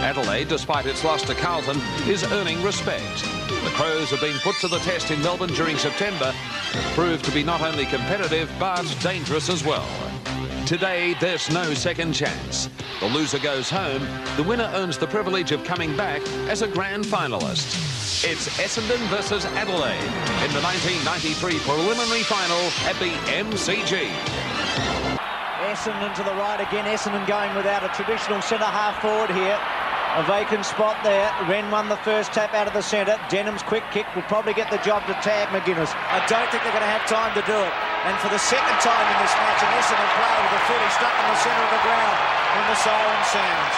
Adelaide, 0.01 0.47
despite 0.47 0.87
its 0.87 1.03
loss 1.03 1.21
to 1.27 1.35
Carlton, 1.35 1.79
is 2.09 2.23
earning 2.31 2.59
respect. 2.63 3.44
The 3.65 3.71
Crows 3.71 4.11
have 4.11 4.21
been 4.21 4.37
put 4.43 4.57
to 4.57 4.67
the 4.67 4.77
test 4.77 5.09
in 5.09 5.19
Melbourne 5.23 5.49
during 5.49 5.75
September 5.75 6.31
and 6.73 6.85
proved 6.93 7.25
to 7.25 7.31
be 7.31 7.41
not 7.41 7.61
only 7.61 7.85
competitive 7.87 8.49
but 8.59 8.85
dangerous 9.01 9.49
as 9.49 9.65
well. 9.65 9.87
Today, 10.67 11.15
there's 11.19 11.49
no 11.49 11.73
second 11.73 12.13
chance. 12.13 12.69
The 12.99 13.07
loser 13.07 13.39
goes 13.39 13.67
home. 13.67 14.07
The 14.37 14.43
winner 14.43 14.69
earns 14.75 14.99
the 14.99 15.07
privilege 15.07 15.51
of 15.51 15.63
coming 15.63 15.97
back 15.97 16.21
as 16.47 16.61
a 16.61 16.67
grand 16.67 17.05
finalist. 17.05 18.23
It's 18.23 18.47
Essendon 18.59 19.03
versus 19.07 19.45
Adelaide 19.45 19.97
in 20.45 20.53
the 20.53 20.61
1993 20.61 21.57
preliminary 21.65 22.21
final 22.21 22.61
at 22.85 22.95
the 22.99 23.09
MCG. 23.33 24.13
Essendon 25.65 26.13
to 26.13 26.23
the 26.23 26.35
right 26.35 26.61
again. 26.61 26.85
Essendon 26.85 27.25
going 27.25 27.55
without 27.55 27.83
a 27.83 27.89
traditional 27.89 28.43
centre 28.43 28.63
half 28.63 29.01
forward 29.01 29.31
here. 29.31 29.59
A 30.15 30.23
vacant 30.23 30.63
spot 30.63 30.95
there. 31.03 31.27
Wren 31.43 31.67
won 31.67 31.91
the 31.91 31.99
first 32.07 32.31
tap 32.31 32.55
out 32.55 32.71
of 32.71 32.73
the 32.73 32.79
centre. 32.79 33.19
Denham's 33.27 33.59
quick 33.59 33.83
kick 33.91 34.07
will 34.15 34.23
probably 34.31 34.55
get 34.55 34.71
the 34.71 34.79
job 34.79 35.03
to 35.11 35.15
tag 35.19 35.51
McGuinness. 35.51 35.91
I 35.91 36.23
don't 36.31 36.47
think 36.47 36.63
they're 36.63 36.71
going 36.71 36.87
to 36.87 36.95
have 36.95 37.03
time 37.03 37.35
to 37.35 37.43
do 37.43 37.51
it. 37.51 37.73
And 38.07 38.15
for 38.23 38.31
the 38.31 38.39
second 38.39 38.79
time 38.79 39.05
in 39.11 39.17
this 39.19 39.35
match, 39.35 39.59
an 39.59 39.75
Essendon 39.75 40.11
player 40.15 40.39
with 40.39 40.55
a 40.55 40.61
footy 40.71 40.89
stuck 40.95 41.11
in 41.19 41.25
the 41.27 41.39
centre 41.43 41.65
of 41.67 41.71
the 41.75 41.83
ground 41.83 42.15
when 42.55 42.65
the 42.71 42.79
siren 42.79 43.23
sounds. 43.27 43.75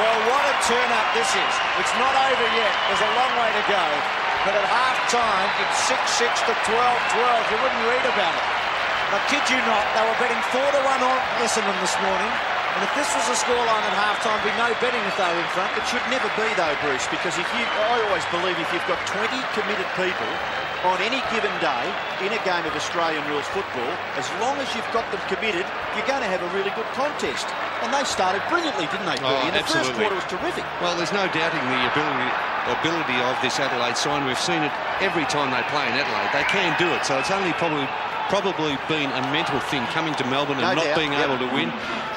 Well, 0.00 0.18
what 0.32 0.44
a 0.48 0.56
turn-up 0.64 1.08
this 1.12 1.28
is. 1.36 1.54
It's 1.76 1.94
not 2.00 2.16
over 2.16 2.48
yet. 2.56 2.72
There's 2.88 3.04
a 3.04 3.12
long 3.20 3.32
way 3.36 3.50
to 3.52 3.64
go. 3.68 3.84
But 4.48 4.56
at 4.56 4.64
half-time, 4.64 5.48
it's 5.68 5.84
6-6 5.84 6.48
to 6.48 6.52
12-12. 6.64 7.52
You 7.52 7.58
wouldn't 7.60 7.84
read 7.92 8.08
about 8.08 8.32
it. 8.32 8.46
I 9.12 9.20
kid 9.28 9.44
you 9.52 9.60
not, 9.68 9.84
they 9.92 10.00
were 10.00 10.16
betting 10.16 10.42
4 10.48 10.64
to 10.64 10.80
1 10.80 11.12
on 11.12 11.18
Essendon 11.44 11.76
this 11.84 11.92
morning. 12.00 12.53
And 12.74 12.82
if 12.82 12.92
this 12.98 13.06
was 13.14 13.26
a 13.30 13.38
scoreline 13.38 13.86
at 13.86 13.94
halftime, 13.94 14.34
be 14.42 14.50
no 14.58 14.74
betting 14.82 14.98
if 15.06 15.14
they 15.14 15.30
were 15.30 15.38
in 15.38 15.50
front. 15.54 15.70
It 15.78 15.86
should 15.86 16.02
never 16.10 16.26
be 16.34 16.46
though, 16.58 16.74
Bruce, 16.82 17.06
because 17.06 17.38
if 17.38 17.46
you, 17.54 17.62
I 17.62 18.02
always 18.10 18.26
believe 18.34 18.58
if 18.58 18.66
you've 18.74 18.90
got 18.90 18.98
20 19.06 19.30
committed 19.54 19.86
people 19.94 20.30
on 20.90 20.98
any 21.00 21.22
given 21.30 21.54
day 21.62 21.84
in 22.26 22.34
a 22.34 22.40
game 22.42 22.66
of 22.66 22.74
Australian 22.74 23.22
rules 23.30 23.46
football, 23.54 23.88
as 24.18 24.26
long 24.42 24.58
as 24.58 24.66
you've 24.74 24.90
got 24.90 25.06
them 25.14 25.22
committed, 25.30 25.62
you're 25.94 26.10
going 26.10 26.20
to 26.20 26.28
have 26.28 26.42
a 26.42 26.50
really 26.50 26.74
good 26.74 26.86
contest. 26.98 27.46
And 27.86 27.94
they 27.94 28.02
started 28.02 28.42
brilliantly, 28.50 28.90
didn't 28.90 29.06
they? 29.06 29.22
Oh, 29.22 29.46
and 29.46 29.54
the 29.54 29.62
first 29.64 29.94
quarter 29.94 30.18
was 30.18 30.26
terrific. 30.26 30.66
Well, 30.82 30.98
there's 30.98 31.14
no 31.14 31.30
doubting 31.30 31.62
the 31.70 31.80
ability 31.94 32.30
ability 32.64 33.18
of 33.28 33.36
this 33.44 33.60
Adelaide 33.60 33.96
side. 33.96 34.24
We've 34.24 34.40
seen 34.40 34.64
it 34.64 34.72
every 35.04 35.28
time 35.28 35.52
they 35.52 35.60
play 35.68 35.84
in 35.84 35.94
Adelaide. 35.94 36.32
They 36.32 36.48
can 36.48 36.72
do 36.80 36.88
it. 36.96 37.04
So 37.04 37.18
it's 37.20 37.30
only 37.30 37.52
probably 37.60 37.84
probably 38.28 38.76
been 38.88 39.10
a 39.10 39.22
mental 39.32 39.60
thing 39.68 39.84
coming 39.92 40.14
to 40.16 40.24
Melbourne 40.26 40.58
and 40.58 40.66
No 40.66 40.74
not 40.74 40.84
doubt, 40.84 40.98
being 40.98 41.12
yep. 41.12 41.28
able 41.28 41.38
to 41.38 41.50
win. 41.54 41.72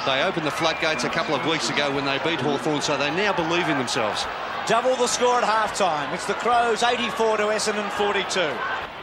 They 0.05 0.23
opened 0.23 0.45
the 0.45 0.55
floodgates 0.55 1.03
a 1.03 1.09
couple 1.09 1.35
of 1.35 1.45
weeks 1.45 1.69
ago 1.69 1.93
when 1.93 2.05
they 2.05 2.17
beat 2.23 2.39
Hawthorn, 2.39 2.81
so 2.81 2.97
they 2.97 3.11
now 3.11 3.33
believe 3.33 3.67
in 3.67 3.77
themselves. 3.77 4.25
Double 4.67 4.95
the 4.95 5.07
score 5.07 5.39
at 5.39 5.47
halftime. 5.47 6.13
It's 6.13 6.27
the 6.27 6.35
Crows 6.35 6.83
84 6.83 7.37
to 7.37 7.43
Essendon 7.55 7.87
42. 7.95 8.23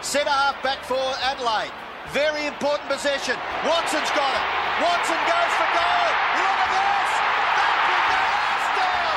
Centre 0.05 0.29
half 0.29 0.61
back 0.63 0.85
for 0.85 1.01
Adelaide. 1.25 1.73
Very 2.13 2.45
important 2.45 2.89
possession. 2.89 3.37
Watson's 3.65 4.13
got 4.13 4.33
it. 4.33 4.45
Watson 4.85 5.17
goes 5.25 5.53
for 5.57 5.69
goal. 5.73 6.09
Look 6.37 6.59
at 6.61 6.71
this. 6.73 7.11
That 7.57 7.79
go 8.13 8.21
us 8.21 8.69
down. 8.77 9.17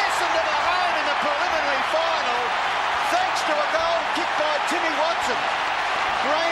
Essendon 0.00 0.46
are 0.48 0.64
home 0.64 0.94
in 0.96 1.06
the 1.12 1.18
preliminary 1.20 1.84
final 1.92 2.40
thanks 3.12 3.40
to 3.44 3.52
a 3.52 3.68
goal 3.76 3.98
kicked 4.16 4.36
by 4.40 4.54
Timmy 4.72 4.92
Watson. 4.96 5.40
Graham 6.24 6.51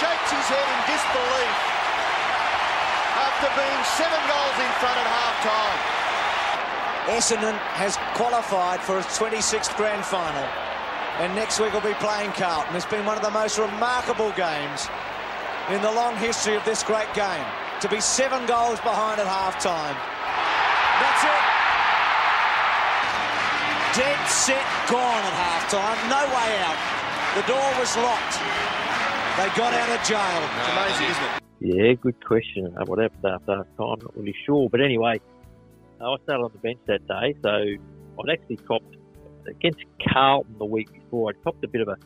shakes 0.00 0.28
his 0.28 0.46
head 0.52 0.68
in 0.76 0.80
disbelief 0.92 1.56
after 3.16 3.48
being 3.56 3.82
seven 3.96 4.20
goals 4.28 4.56
in 4.60 4.72
front 4.76 4.96
at 5.00 5.08
half 5.08 5.36
time. 5.40 5.80
Essendon 7.16 7.56
has 7.80 7.96
qualified 8.12 8.80
for 8.80 8.98
its 8.98 9.16
26th 9.16 9.76
grand 9.76 10.04
final. 10.04 10.44
And 11.20 11.34
next 11.34 11.60
week 11.60 11.72
will 11.72 11.80
be 11.80 11.96
playing 11.96 12.32
Carlton. 12.32 12.76
It's 12.76 12.84
been 12.84 13.06
one 13.06 13.16
of 13.16 13.22
the 13.22 13.30
most 13.30 13.56
remarkable 13.56 14.32
games 14.36 14.88
in 15.70 15.80
the 15.80 15.92
long 15.92 16.16
history 16.16 16.56
of 16.56 16.64
this 16.64 16.82
great 16.82 17.08
game. 17.14 17.46
To 17.80 17.88
be 17.88 18.00
seven 18.00 18.44
goals 18.44 18.80
behind 18.80 19.20
at 19.20 19.26
half 19.26 19.56
time. 19.62 19.96
That's 21.00 21.22
it. 21.24 21.44
Dead 23.96 24.20
set 24.28 24.66
gone 24.92 25.24
at 25.24 25.36
half 25.40 25.72
time. 25.72 25.96
No 26.12 26.20
way 26.36 26.50
out. 26.68 26.80
The 27.32 27.48
door 27.48 27.68
was 27.80 27.96
locked. 27.96 28.85
They 29.36 29.48
got 29.48 29.74
out 29.74 30.00
of 30.00 30.06
jail. 30.06 30.48
It's 30.58 30.68
amazing, 30.72 31.10
isn't 31.10 31.24
it? 31.24 31.42
Yeah, 31.60 31.92
good 31.94 32.24
question. 32.24 32.74
Uh, 32.74 32.84
What 32.86 32.98
happened 32.98 33.24
after 33.26 33.56
half 33.56 33.66
time? 33.76 33.98
Not 34.00 34.16
really 34.16 34.34
sure. 34.46 34.70
But 34.70 34.80
anyway, 34.80 35.20
uh, 36.00 36.12
I 36.12 36.16
started 36.24 36.42
on 36.44 36.52
the 36.52 36.58
bench 36.58 36.78
that 36.86 37.06
day, 37.06 37.34
so 37.42 37.50
I'd 37.50 38.30
actually 38.32 38.56
copped 38.56 38.96
against 39.46 39.80
Carlton 40.08 40.56
the 40.58 40.64
week 40.64 40.90
before. 40.90 41.30
I'd 41.30 41.44
copped 41.44 41.62
a 41.64 41.68
bit 41.68 41.82
of 41.82 41.88
a, 41.88 41.98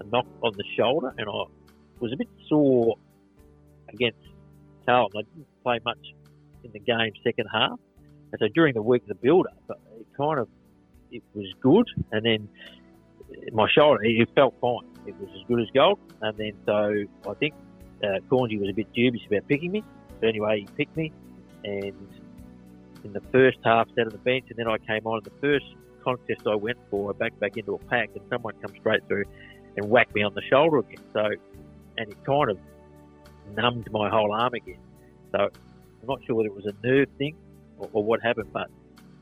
a 0.00 0.04
knock 0.10 0.26
on 0.42 0.52
the 0.56 0.64
shoulder, 0.76 1.14
and 1.16 1.28
I 1.28 1.44
was 2.00 2.12
a 2.12 2.16
bit 2.16 2.28
sore 2.48 2.96
against 3.88 4.18
Carlton. 4.84 5.20
I 5.20 5.22
didn't 5.32 5.62
play 5.62 5.78
much 5.84 6.12
in 6.64 6.72
the 6.72 6.80
game 6.80 7.12
second 7.22 7.46
half, 7.52 7.78
and 8.32 8.38
so 8.40 8.48
during 8.52 8.74
the 8.74 8.82
week, 8.82 9.06
the 9.06 9.14
build-up, 9.14 9.56
uh, 9.70 9.74
it 10.00 10.06
kind 10.16 10.40
of 10.40 10.48
it 11.12 11.22
was 11.34 11.46
good, 11.60 11.86
and 12.10 12.24
then 12.26 12.48
my 13.52 13.68
shoulder 13.70 14.02
it 14.02 14.28
felt 14.34 14.54
fine. 14.60 14.88
It 15.06 15.14
was 15.20 15.28
as 15.34 15.42
good 15.46 15.60
as 15.60 15.68
gold, 15.74 15.98
and 16.22 16.36
then 16.36 16.52
so 16.66 17.04
I 17.28 17.34
think 17.34 17.54
uh, 18.02 18.18
was 18.30 18.68
a 18.68 18.72
bit 18.72 18.92
dubious 18.92 19.24
about 19.26 19.46
picking 19.48 19.72
me, 19.72 19.84
but 20.20 20.28
anyway, 20.28 20.60
he 20.60 20.66
picked 20.76 20.96
me, 20.96 21.12
and 21.64 22.08
in 23.04 23.12
the 23.12 23.20
first 23.32 23.58
half, 23.64 23.88
sat 23.94 24.06
on 24.06 24.10
the 24.10 24.18
bench, 24.18 24.46
and 24.48 24.58
then 24.58 24.66
I 24.66 24.78
came 24.78 25.06
on. 25.06 25.18
And 25.18 25.26
the 25.26 25.38
first 25.40 25.66
contest 26.02 26.46
I 26.46 26.54
went 26.54 26.78
for, 26.90 27.10
I 27.10 27.12
backed 27.12 27.38
back 27.38 27.56
into 27.56 27.74
a 27.74 27.78
pack, 27.78 28.10
and 28.14 28.22
someone 28.30 28.54
come 28.60 28.72
straight 28.80 29.06
through 29.06 29.24
and 29.76 29.88
whacked 29.90 30.14
me 30.14 30.22
on 30.22 30.34
the 30.34 30.42
shoulder 30.42 30.78
again. 30.78 31.04
So, 31.12 31.30
and 31.98 32.10
it 32.10 32.24
kind 32.24 32.50
of 32.50 32.58
numbed 33.54 33.90
my 33.92 34.08
whole 34.08 34.32
arm 34.32 34.54
again. 34.54 34.78
So, 35.32 35.50
I'm 36.04 36.08
not 36.08 36.24
sure 36.26 36.36
whether 36.36 36.48
it 36.48 36.54
was 36.54 36.66
a 36.66 36.86
nerve 36.86 37.08
thing 37.18 37.36
or, 37.78 37.88
or 37.92 38.04
what 38.04 38.22
happened, 38.22 38.52
but 38.52 38.70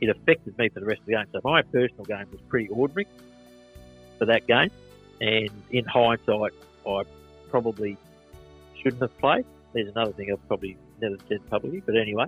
it 0.01 0.09
affected 0.09 0.59
me 0.59 0.69
for 0.69 0.81
the 0.81 0.87
rest 0.87 1.01
of 1.01 1.07
the 1.07 1.13
game. 1.13 1.27
So 1.33 1.41
my 1.45 1.63
personal 1.63 2.05
game 2.05 2.27
was 2.33 2.41
pretty 2.49 2.69
ordinary 2.69 3.07
for 4.19 4.27
that 4.27 4.47
game, 4.47 4.71
and 5.23 5.51
in 5.71 5.85
hindsight, 5.85 6.53
I 6.85 7.03
probably 7.49 7.97
shouldn't 8.83 9.01
have 9.03 9.17
played. 9.19 9.47
There's 9.73 9.89
another 9.89 10.13
thing 10.13 10.33
I've 10.33 10.47
probably 10.49 10.77
never 11.01 11.17
said 11.29 11.49
publicly, 11.49 11.81
but 11.87 11.97
anyway. 11.97 12.27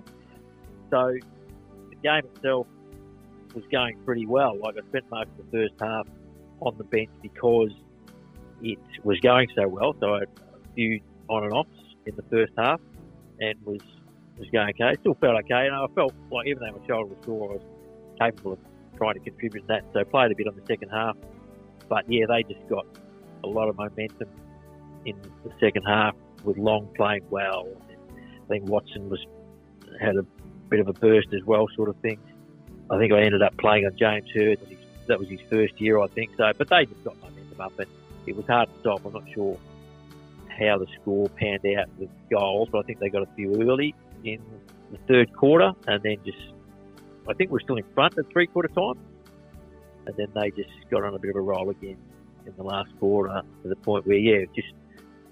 So 0.89 1.13
the 1.89 1.95
game 2.01 2.23
itself 2.33 2.67
was 3.53 3.65
going 3.69 3.97
pretty 4.05 4.25
well. 4.25 4.57
Like 4.57 4.75
I 4.77 4.87
spent 4.87 5.11
most 5.11 5.27
of 5.37 5.51
the 5.51 5.57
first 5.57 5.73
half 5.79 6.07
on 6.61 6.77
the 6.77 6.85
bench 6.85 7.09
because 7.21 7.71
it 8.61 8.79
was 9.03 9.19
going 9.19 9.49
so 9.55 9.67
well. 9.67 9.93
So 9.99 10.15
I 10.15 10.19
had 10.19 10.29
a 10.53 10.73
few 10.73 11.01
on 11.27 11.43
and 11.43 11.51
offs 11.53 11.69
in 12.05 12.15
the 12.15 12.23
first 12.23 12.53
half 12.57 12.79
and 13.41 13.61
was 13.65 13.81
was 14.37 14.47
going 14.51 14.69
okay. 14.69 14.95
Still 15.01 15.15
felt 15.15 15.37
okay, 15.43 15.67
and 15.67 15.75
I 15.75 15.85
felt 15.95 16.13
like 16.31 16.47
even 16.47 16.63
though 16.63 16.79
my 16.79 16.87
shoulder 16.87 17.09
was 17.13 17.25
sore, 17.25 17.49
I 17.49 17.53
was 17.55 17.63
capable 18.19 18.53
of 18.53 18.59
trying 18.97 19.15
to 19.15 19.19
contribute 19.19 19.61
to 19.61 19.67
that. 19.67 19.83
So 19.91 19.99
I 19.99 20.03
played 20.05 20.31
a 20.31 20.35
bit 20.35 20.47
on 20.47 20.55
the 20.55 20.65
second 20.65 20.89
half, 20.89 21.17
but 21.89 22.05
yeah, 22.11 22.25
they 22.27 22.43
just 22.43 22.67
got 22.69 22.85
a 23.43 23.47
lot 23.47 23.69
of 23.69 23.77
momentum 23.77 24.29
in 25.05 25.15
the 25.43 25.51
second 25.59 25.83
half 25.83 26.15
with 26.43 26.57
Long 26.57 26.87
playing 26.95 27.25
well. 27.29 27.67
I 28.19 28.47
think 28.47 28.65
Watson 28.69 29.09
was 29.09 29.25
had 29.99 30.15
a 30.15 30.23
bit 30.69 30.79
of 30.79 30.87
a 30.87 30.93
burst 30.93 31.33
as 31.33 31.43
well, 31.45 31.67
sort 31.75 31.89
of 31.89 31.95
thing. 31.97 32.19
I 32.89 32.97
think 32.97 33.13
I 33.13 33.21
ended 33.21 33.41
up 33.41 33.57
playing 33.57 33.85
on 33.85 33.95
James 33.97 34.29
Hird. 34.33 34.59
That 35.07 35.19
was 35.19 35.29
his 35.29 35.39
first 35.49 35.79
year, 35.79 35.99
I 35.99 36.07
think. 36.07 36.31
So, 36.37 36.51
but 36.57 36.69
they 36.69 36.85
just 36.85 37.03
got 37.03 37.15
momentum 37.21 37.61
up, 37.61 37.79
and 37.79 37.87
it 38.25 38.35
was 38.35 38.45
hard 38.45 38.73
to 38.73 38.79
stop. 38.79 39.05
I'm 39.05 39.13
not 39.13 39.23
sure 39.33 39.57
how 40.49 40.77
the 40.77 40.87
score 41.01 41.29
panned 41.29 41.65
out 41.77 41.89
with 41.97 42.09
goals, 42.29 42.69
but 42.71 42.79
I 42.79 42.81
think 42.83 42.99
they 42.99 43.09
got 43.09 43.23
a 43.23 43.29
few 43.35 43.61
early 43.61 43.93
in 44.23 44.41
the 44.91 44.97
third 45.07 45.33
quarter, 45.35 45.73
and 45.87 46.01
then 46.03 46.17
just 46.25 46.37
I 47.27 47.33
think 47.33 47.51
we're 47.51 47.59
still 47.59 47.77
in 47.77 47.85
front 47.93 48.17
at 48.17 48.29
three 48.31 48.47
quarter 48.47 48.69
time, 48.69 48.99
and 50.05 50.15
then 50.17 50.27
they 50.35 50.51
just 50.51 50.69
got 50.89 51.03
on 51.03 51.13
a 51.13 51.19
bit 51.19 51.31
of 51.31 51.35
a 51.37 51.41
roll 51.41 51.69
again 51.69 51.97
in 52.45 52.53
the 52.57 52.63
last 52.63 52.89
quarter 52.99 53.41
to 53.63 53.69
the 53.69 53.75
point 53.77 54.05
where 54.05 54.17
yeah, 54.17 54.45
just 54.55 54.73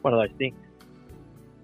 one 0.02 0.14
of 0.14 0.20
those 0.20 0.38
things. 0.38 0.58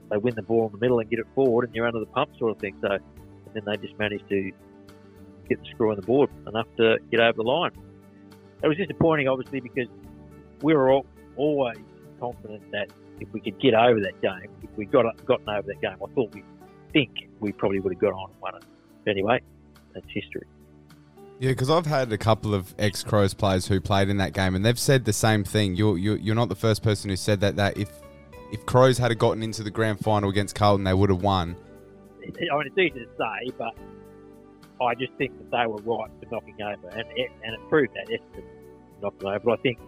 They 0.09 0.17
win 0.17 0.33
the 0.33 0.41
ball 0.41 0.65
in 0.67 0.71
the 0.71 0.79
middle 0.79 0.99
and 0.99 1.09
get 1.09 1.19
it 1.19 1.27
forward, 1.35 1.65
and 1.65 1.75
you're 1.75 1.85
under 1.85 1.99
the 1.99 2.07
pump 2.07 2.31
sort 2.39 2.51
of 2.51 2.59
thing. 2.59 2.75
So, 2.81 2.93
and 2.93 3.53
then 3.53 3.63
they 3.65 3.77
just 3.77 3.97
managed 3.99 4.27
to 4.29 4.51
get 5.47 5.59
the 5.59 5.69
screw 5.69 5.91
on 5.91 5.97
the 5.97 6.01
board 6.01 6.29
enough 6.47 6.67
to 6.77 6.97
get 7.11 7.19
over 7.19 7.33
the 7.33 7.43
line. 7.43 7.71
It 8.63 8.67
was 8.67 8.77
disappointing, 8.77 9.27
obviously, 9.27 9.59
because 9.59 9.87
we 10.61 10.73
were 10.73 10.89
all, 10.89 11.05
always 11.35 11.77
confident 12.19 12.71
that 12.71 12.91
if 13.19 13.31
we 13.33 13.39
could 13.39 13.59
get 13.59 13.73
over 13.73 13.99
that 13.99 14.19
game, 14.21 14.49
if 14.63 14.69
we 14.75 14.85
got 14.85 15.05
gotten 15.25 15.49
over 15.49 15.67
that 15.67 15.81
game, 15.81 15.95
I 16.03 16.13
thought 16.13 16.33
we 16.33 16.43
think 16.91 17.29
we 17.39 17.51
probably 17.51 17.79
would 17.79 17.93
have 17.93 18.01
got 18.01 18.13
on 18.13 18.31
and 18.31 18.41
won 18.41 18.55
it. 18.55 18.63
But 19.05 19.11
anyway, 19.11 19.41
that's 19.93 20.07
history. 20.09 20.45
Yeah, 21.39 21.51
because 21.51 21.69
I've 21.69 21.85
had 21.85 22.11
a 22.11 22.17
couple 22.17 22.53
of 22.53 22.75
ex 22.77 23.01
Crows 23.01 23.33
players 23.33 23.65
who 23.65 23.79
played 23.79 24.09
in 24.09 24.17
that 24.17 24.33
game, 24.33 24.55
and 24.55 24.65
they've 24.65 24.77
said 24.77 25.05
the 25.05 25.13
same 25.13 25.45
thing. 25.45 25.73
You're, 25.73 25.97
you're 25.97 26.17
you're 26.17 26.35
not 26.35 26.49
the 26.49 26.55
first 26.55 26.83
person 26.83 27.09
who 27.09 27.15
said 27.15 27.39
that. 27.39 27.55
That 27.55 27.77
if 27.77 27.89
if 28.51 28.65
Crows 28.65 28.97
had 28.97 29.17
gotten 29.17 29.41
into 29.41 29.63
the 29.63 29.71
grand 29.71 29.99
final 30.01 30.29
against 30.29 30.53
Carlton, 30.53 30.83
they 30.83 30.93
would 30.93 31.09
have 31.09 31.21
won. 31.21 31.55
I 32.21 32.25
mean, 32.25 32.67
it's 32.67 32.77
easy 32.77 32.91
to 32.91 33.05
say, 33.17 33.51
but 33.57 33.73
I 34.85 34.95
just 34.95 35.13
think 35.13 35.37
that 35.37 35.49
they 35.49 35.65
were 35.65 35.77
right 35.77 36.11
for 36.19 36.29
knocking 36.29 36.61
over, 36.61 36.89
and 36.89 37.07
it, 37.15 37.31
and 37.43 37.53
it 37.53 37.69
proved 37.69 37.93
that 37.95 38.09
Essendon 38.09 38.43
knocked 39.01 39.23
over. 39.23 39.39
But 39.39 39.59
I 39.59 39.61
think 39.61 39.79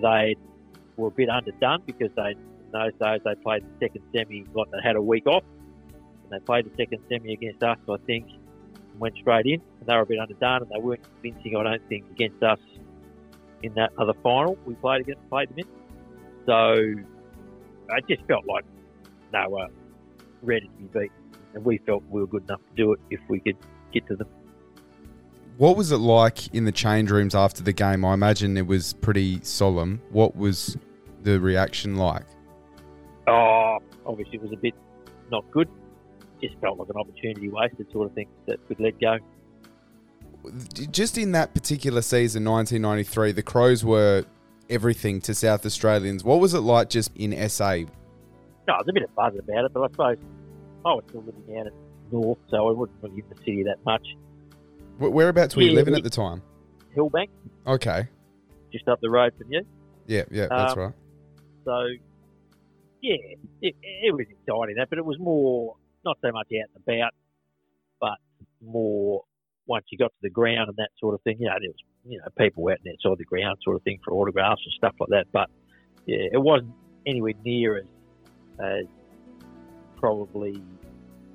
they 0.00 0.36
were 0.96 1.08
a 1.08 1.10
bit 1.10 1.28
underdone 1.28 1.82
because 1.84 2.10
they 2.16 2.30
in 2.30 2.70
those 2.72 2.92
days 3.00 3.20
they 3.22 3.34
played 3.42 3.64
the 3.64 3.86
second 3.86 4.02
semi 4.14 4.46
like 4.54 4.70
they 4.70 4.78
had 4.82 4.96
a 4.96 5.02
week 5.02 5.26
off, 5.26 5.44
and 5.92 6.30
they 6.30 6.42
played 6.42 6.64
the 6.64 6.74
second 6.74 7.02
semi 7.10 7.34
against 7.34 7.62
us. 7.62 7.76
I 7.86 7.96
think 8.06 8.28
and 8.94 9.00
went 9.00 9.16
straight 9.16 9.44
in, 9.46 9.60
and 9.80 9.88
they 9.88 9.94
were 9.94 10.02
a 10.02 10.06
bit 10.06 10.18
underdone, 10.18 10.62
and 10.62 10.70
they 10.70 10.80
weren't 10.80 11.02
convincing. 11.02 11.56
I 11.56 11.62
don't 11.64 11.88
think 11.88 12.10
against 12.10 12.42
us 12.42 12.60
in 13.62 13.74
that 13.74 13.92
other 13.98 14.14
final 14.22 14.56
we 14.64 14.74
played 14.74 15.02
against 15.02 15.28
played 15.28 15.50
them 15.50 15.58
in. 15.58 15.66
So 16.46 17.92
I 17.92 18.00
just 18.08 18.24
felt 18.26 18.46
like 18.46 18.64
they 19.32 19.44
were 19.48 19.68
ready 20.42 20.68
to 20.68 20.72
be 20.72 20.84
beaten, 20.84 21.10
and 21.54 21.64
we 21.64 21.78
felt 21.78 22.02
we 22.08 22.20
were 22.20 22.26
good 22.26 22.44
enough 22.44 22.60
to 22.60 22.76
do 22.76 22.92
it 22.92 23.00
if 23.10 23.20
we 23.28 23.40
could 23.40 23.56
get 23.92 24.06
to 24.06 24.16
them. 24.16 24.28
What 25.56 25.76
was 25.76 25.92
it 25.92 25.98
like 25.98 26.52
in 26.54 26.64
the 26.64 26.72
change 26.72 27.10
rooms 27.10 27.34
after 27.34 27.62
the 27.62 27.72
game? 27.72 28.04
I 28.04 28.14
imagine 28.14 28.56
it 28.56 28.66
was 28.66 28.92
pretty 28.92 29.40
solemn. 29.42 30.00
What 30.10 30.36
was 30.36 30.76
the 31.22 31.38
reaction 31.40 31.96
like? 31.96 32.24
Oh, 33.28 33.78
obviously 34.04 34.36
it 34.36 34.42
was 34.42 34.52
a 34.52 34.56
bit 34.56 34.74
not 35.30 35.48
good. 35.50 35.68
Just 36.42 36.56
felt 36.60 36.78
like 36.78 36.88
an 36.88 36.96
opportunity 36.96 37.48
wasted, 37.48 37.90
sort 37.92 38.08
of 38.08 38.14
thing 38.14 38.28
that 38.46 38.66
could 38.68 38.80
let 38.80 39.00
go. 39.00 39.18
Just 40.90 41.16
in 41.16 41.32
that 41.32 41.54
particular 41.54 42.02
season, 42.02 42.44
1993, 42.44 43.32
the 43.32 43.42
Crows 43.42 43.82
were 43.84 44.24
everything 44.68 45.20
to 45.22 45.34
South 45.34 45.64
Australians. 45.64 46.22
What 46.22 46.40
was 46.40 46.52
it 46.52 46.60
like 46.60 46.90
just 46.90 47.10
in 47.16 47.32
SA? 47.48 47.76
No, 47.76 47.86
there's 48.66 48.88
a 48.88 48.92
bit 48.92 49.02
of 49.04 49.14
buzz 49.14 49.34
about 49.38 49.64
it, 49.64 49.72
but 49.72 49.82
I 49.82 49.86
suppose 49.88 50.16
I 50.84 50.88
was 50.94 51.04
still 51.08 51.22
living 51.22 51.42
down 51.54 51.66
at 51.68 51.72
North, 52.12 52.38
so 52.50 52.68
I 52.68 52.72
wasn't 52.72 52.98
really 53.02 53.16
in 53.20 53.24
the 53.30 53.36
city 53.36 53.62
that 53.64 53.82
much. 53.86 54.06
Whereabouts 54.98 55.56
were 55.56 55.62
you 55.62 55.72
living 55.72 55.94
at 55.94 56.02
the 56.02 56.10
time? 56.10 56.42
Hillbank, 56.96 57.28
Okay. 57.66 58.06
just 58.72 58.86
up 58.88 59.00
the 59.00 59.10
road 59.10 59.32
from 59.38 59.50
you. 59.50 59.62
Yeah, 60.06 60.24
yeah, 60.30 60.46
that's 60.48 60.74
Um, 60.74 60.78
right. 60.78 60.92
So, 61.64 61.86
yeah, 63.00 63.16
it, 63.62 63.74
it 63.82 64.14
was 64.14 64.26
exciting 64.28 64.76
that, 64.76 64.88
but 64.90 64.98
it 64.98 65.04
was 65.04 65.18
more 65.18 65.76
not 66.04 66.18
so 66.22 66.32
much 66.32 66.48
out 66.52 66.70
and 66.74 66.82
about, 66.86 67.12
but 68.00 68.18
more 68.62 69.24
once 69.66 69.86
you 69.90 69.98
got 69.98 70.08
to 70.08 70.22
the 70.22 70.30
ground 70.30 70.68
and 70.68 70.76
that 70.76 70.90
sort 70.98 71.14
of 71.14 71.22
thing. 71.22 71.36
You 71.40 71.46
know, 71.46 71.56
there 71.60 71.70
was 71.70 71.82
you 72.04 72.18
know 72.18 72.24
people 72.38 72.68
out 72.68 72.78
and 72.84 72.94
outside 72.94 73.18
the 73.18 73.24
ground 73.24 73.58
sort 73.62 73.76
of 73.76 73.82
thing 73.82 73.98
for 74.04 74.12
autographs 74.14 74.62
and 74.64 74.74
stuff 74.74 74.94
like 75.00 75.10
that. 75.10 75.26
But 75.32 75.50
yeah, 76.06 76.28
it 76.32 76.40
wasn't 76.40 76.74
anywhere 77.06 77.34
near 77.44 77.78
as 77.78 77.84
as 78.60 78.84
probably 79.96 80.62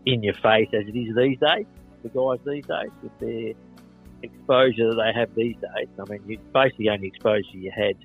in 0.05 0.23
your 0.23 0.35
face 0.35 0.69
as 0.73 0.87
it 0.87 0.97
is 0.97 1.15
these 1.15 1.37
days. 1.39 1.65
The 2.03 2.09
guys 2.09 2.39
these 2.45 2.65
days 2.65 2.91
with 3.03 3.19
their 3.19 3.53
exposure 4.23 4.89
that 4.89 4.95
they 4.95 5.19
have 5.19 5.33
these 5.35 5.55
days. 5.55 5.87
I 5.99 6.09
mean, 6.09 6.21
you, 6.27 6.39
basically 6.53 6.89
only 6.89 7.07
exposure 7.07 7.45
you 7.53 7.71
had 7.75 7.95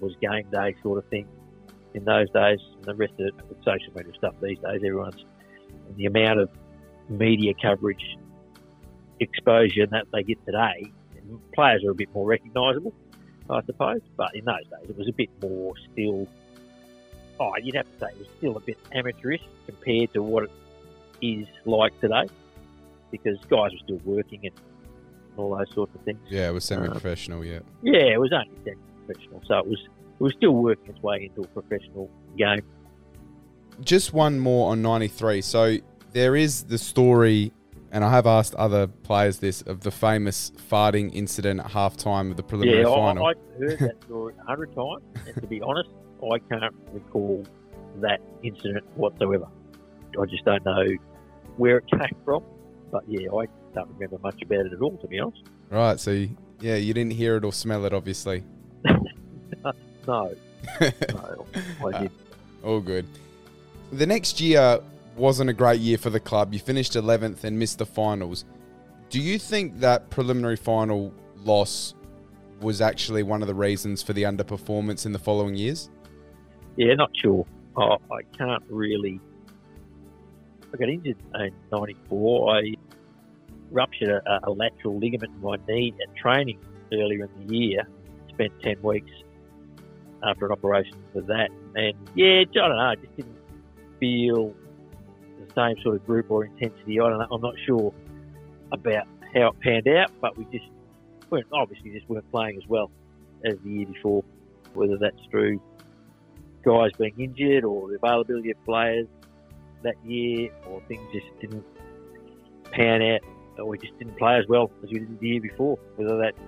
was 0.00 0.14
game 0.20 0.46
day 0.50 0.74
sort 0.82 0.98
of 0.98 1.08
thing 1.10 1.26
in 1.94 2.04
those 2.04 2.30
days. 2.30 2.60
And 2.76 2.84
the 2.84 2.94
rest 2.94 3.12
of 3.14 3.26
it 3.26 3.34
with 3.48 3.58
social 3.58 3.92
media 3.94 4.12
stuff 4.16 4.34
these 4.42 4.58
days, 4.58 4.76
everyone's 4.84 5.24
and 5.94 5.98
the 5.98 6.06
amount 6.06 6.40
of 6.40 6.48
media 7.08 7.52
coverage 7.60 8.18
exposure 9.20 9.86
that 9.86 10.06
they 10.12 10.22
get 10.22 10.44
today. 10.44 10.90
Players 11.54 11.84
are 11.84 11.90
a 11.90 11.94
bit 11.94 12.12
more 12.14 12.26
recognisable, 12.26 12.92
I 13.48 13.62
suppose, 13.64 14.00
but 14.16 14.34
in 14.34 14.44
those 14.44 14.64
days 14.64 14.90
it 14.90 14.96
was 14.96 15.08
a 15.08 15.12
bit 15.12 15.30
more 15.40 15.74
still. 15.92 16.26
Oh, 17.40 17.52
you'd 17.62 17.74
have 17.76 17.86
to 17.86 17.98
say 18.00 18.06
it 18.12 18.18
was 18.18 18.28
still 18.38 18.56
a 18.56 18.60
bit 18.60 18.78
amateurish 18.92 19.42
compared 19.66 20.12
to 20.12 20.22
what 20.22 20.44
it 20.44 20.50
is 21.22 21.46
like 21.64 21.98
today, 22.00 22.28
because 23.10 23.38
guys 23.48 23.72
were 23.72 23.78
still 23.84 24.00
working 24.04 24.40
and 24.44 24.52
all 25.36 25.56
those 25.56 25.72
sorts 25.74 25.94
of 25.94 26.00
things. 26.02 26.20
Yeah, 26.28 26.48
it 26.48 26.52
was 26.52 26.70
uh, 26.70 26.76
semi-professional. 26.76 27.44
Yeah. 27.44 27.60
Yeah, 27.82 28.12
it 28.12 28.20
was 28.20 28.32
only 28.32 28.50
semi-professional, 28.64 29.42
so 29.46 29.58
it 29.58 29.66
was 29.66 29.80
it 29.80 30.22
was 30.22 30.34
still 30.34 30.52
working 30.52 30.94
its 30.94 31.02
way 31.02 31.24
into 31.24 31.40
a 31.42 31.60
professional 31.60 32.10
game. 32.36 32.62
Just 33.82 34.12
one 34.12 34.38
more 34.38 34.72
on 34.72 34.82
93. 34.82 35.40
So 35.42 35.76
there 36.12 36.36
is 36.36 36.64
the 36.64 36.78
story, 36.78 37.52
and 37.90 38.04
I 38.04 38.10
have 38.10 38.26
asked 38.26 38.54
other 38.54 38.86
players 38.86 39.38
this, 39.38 39.62
of 39.62 39.80
the 39.80 39.90
famous 39.90 40.52
farting 40.70 41.14
incident 41.14 41.60
at 41.60 41.66
halftime 41.66 42.30
of 42.30 42.36
the 42.36 42.42
preliminary 42.42 42.82
yeah, 42.82 42.94
final. 42.94 43.26
I, 43.26 43.30
I've 43.30 43.58
heard 43.58 43.78
that 43.80 44.04
story 44.04 44.34
a 44.40 44.44
hundred 44.44 44.74
times, 44.74 45.02
and 45.26 45.34
to 45.34 45.46
be 45.46 45.60
honest, 45.60 45.90
I 46.22 46.38
can't 46.38 46.74
recall 46.92 47.44
that 47.96 48.20
incident 48.42 48.84
whatsoever. 48.96 49.48
I 50.20 50.26
just 50.26 50.44
don't 50.44 50.64
know 50.64 50.86
where 51.56 51.78
it 51.78 51.86
came 51.90 52.16
from, 52.24 52.44
but 52.90 53.04
yeah, 53.08 53.28
I 53.30 53.46
don't 53.74 53.90
remember 53.94 54.18
much 54.22 54.40
about 54.42 54.66
it 54.66 54.72
at 54.72 54.80
all, 54.80 54.96
to 54.98 55.08
be 55.08 55.18
honest. 55.18 55.42
Right, 55.70 55.98
so 55.98 56.12
you, 56.12 56.36
yeah, 56.60 56.76
you 56.76 56.94
didn't 56.94 57.12
hear 57.12 57.36
it 57.36 57.44
or 57.44 57.52
smell 57.52 57.84
it, 57.84 57.92
obviously. 57.92 58.44
No, 60.06 60.34
no, 60.80 61.46
I 61.80 61.84
uh, 61.84 62.00
did. 62.02 62.10
All 62.62 62.80
good. 62.80 63.06
The 63.92 64.06
next 64.06 64.40
year 64.40 64.80
wasn't 65.16 65.50
a 65.50 65.52
great 65.52 65.80
year 65.80 65.98
for 65.98 66.10
the 66.10 66.20
club. 66.20 66.52
You 66.52 66.58
finished 66.58 66.92
11th 66.94 67.44
and 67.44 67.58
missed 67.58 67.78
the 67.78 67.86
finals. 67.86 68.44
Do 69.10 69.20
you 69.20 69.38
think 69.38 69.78
that 69.80 70.10
preliminary 70.10 70.56
final 70.56 71.12
loss 71.44 71.94
was 72.60 72.80
actually 72.80 73.22
one 73.22 73.42
of 73.42 73.48
the 73.48 73.54
reasons 73.54 74.02
for 74.02 74.12
the 74.12 74.22
underperformance 74.22 75.06
in 75.06 75.12
the 75.12 75.18
following 75.18 75.54
years? 75.54 75.90
Yeah, 76.76 76.94
not 76.94 77.10
sure. 77.16 77.46
I, 77.76 77.96
I 78.10 78.22
can't 78.36 78.62
really. 78.68 79.20
I 80.72 80.76
got 80.76 80.88
injured 80.88 81.16
in 81.34 81.52
'94. 81.70 82.56
I 82.56 82.74
ruptured 83.70 84.08
a, 84.08 84.40
a 84.44 84.50
lateral 84.50 84.98
ligament 84.98 85.32
in 85.34 85.40
my 85.40 85.56
knee 85.68 85.94
at 86.02 86.16
training 86.16 86.58
earlier 86.92 87.28
in 87.40 87.46
the 87.46 87.56
year. 87.56 87.88
Spent 88.30 88.52
ten 88.62 88.82
weeks 88.82 89.10
after 90.24 90.46
an 90.46 90.52
operation 90.52 90.96
for 91.12 91.20
that, 91.22 91.50
and 91.76 91.94
yeah, 92.14 92.40
I 92.40 92.44
don't 92.52 92.70
know. 92.70 92.78
I 92.78 92.94
just 92.96 93.16
didn't 93.16 93.33
feel 94.04 94.54
the 95.40 95.52
same 95.54 95.82
sort 95.82 95.96
of 95.96 96.06
group 96.06 96.30
or 96.30 96.44
intensity. 96.44 97.00
I 97.00 97.08
don't 97.08 97.18
know. 97.18 97.26
I'm 97.30 97.40
not 97.40 97.54
sure 97.64 97.92
about 98.70 99.06
how 99.34 99.48
it 99.48 99.60
panned 99.60 99.88
out, 99.88 100.10
but 100.20 100.36
we 100.36 100.44
just 100.52 100.70
weren't 101.30 101.46
obviously 101.52 101.90
just 101.90 102.08
weren't 102.08 102.30
playing 102.30 102.58
as 102.58 102.68
well 102.68 102.90
as 103.46 103.54
the 103.64 103.70
year 103.70 103.86
before. 103.86 104.22
Whether 104.74 104.98
that's 104.98 105.20
through 105.30 105.60
guys 106.64 106.90
being 106.98 107.14
injured 107.18 107.64
or 107.64 107.88
the 107.88 107.94
availability 107.94 108.50
of 108.50 108.62
players 108.64 109.06
that 109.82 109.94
year, 110.04 110.50
or 110.68 110.82
things 110.88 111.02
just 111.12 111.26
didn't 111.40 111.64
pan 112.72 113.00
out, 113.02 113.20
or 113.58 113.66
we 113.66 113.78
just 113.78 113.96
didn't 113.98 114.18
play 114.18 114.36
as 114.36 114.46
well 114.48 114.70
as 114.82 114.90
we 114.90 114.98
did 114.98 115.20
the 115.20 115.28
year 115.28 115.40
before. 115.40 115.78
Whether 115.96 116.18
that's 116.18 116.38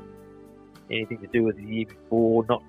anything 0.90 1.20
to 1.20 1.26
do 1.28 1.44
with 1.44 1.56
the 1.56 1.64
year 1.64 1.86
before 1.86 2.44
not 2.48 2.62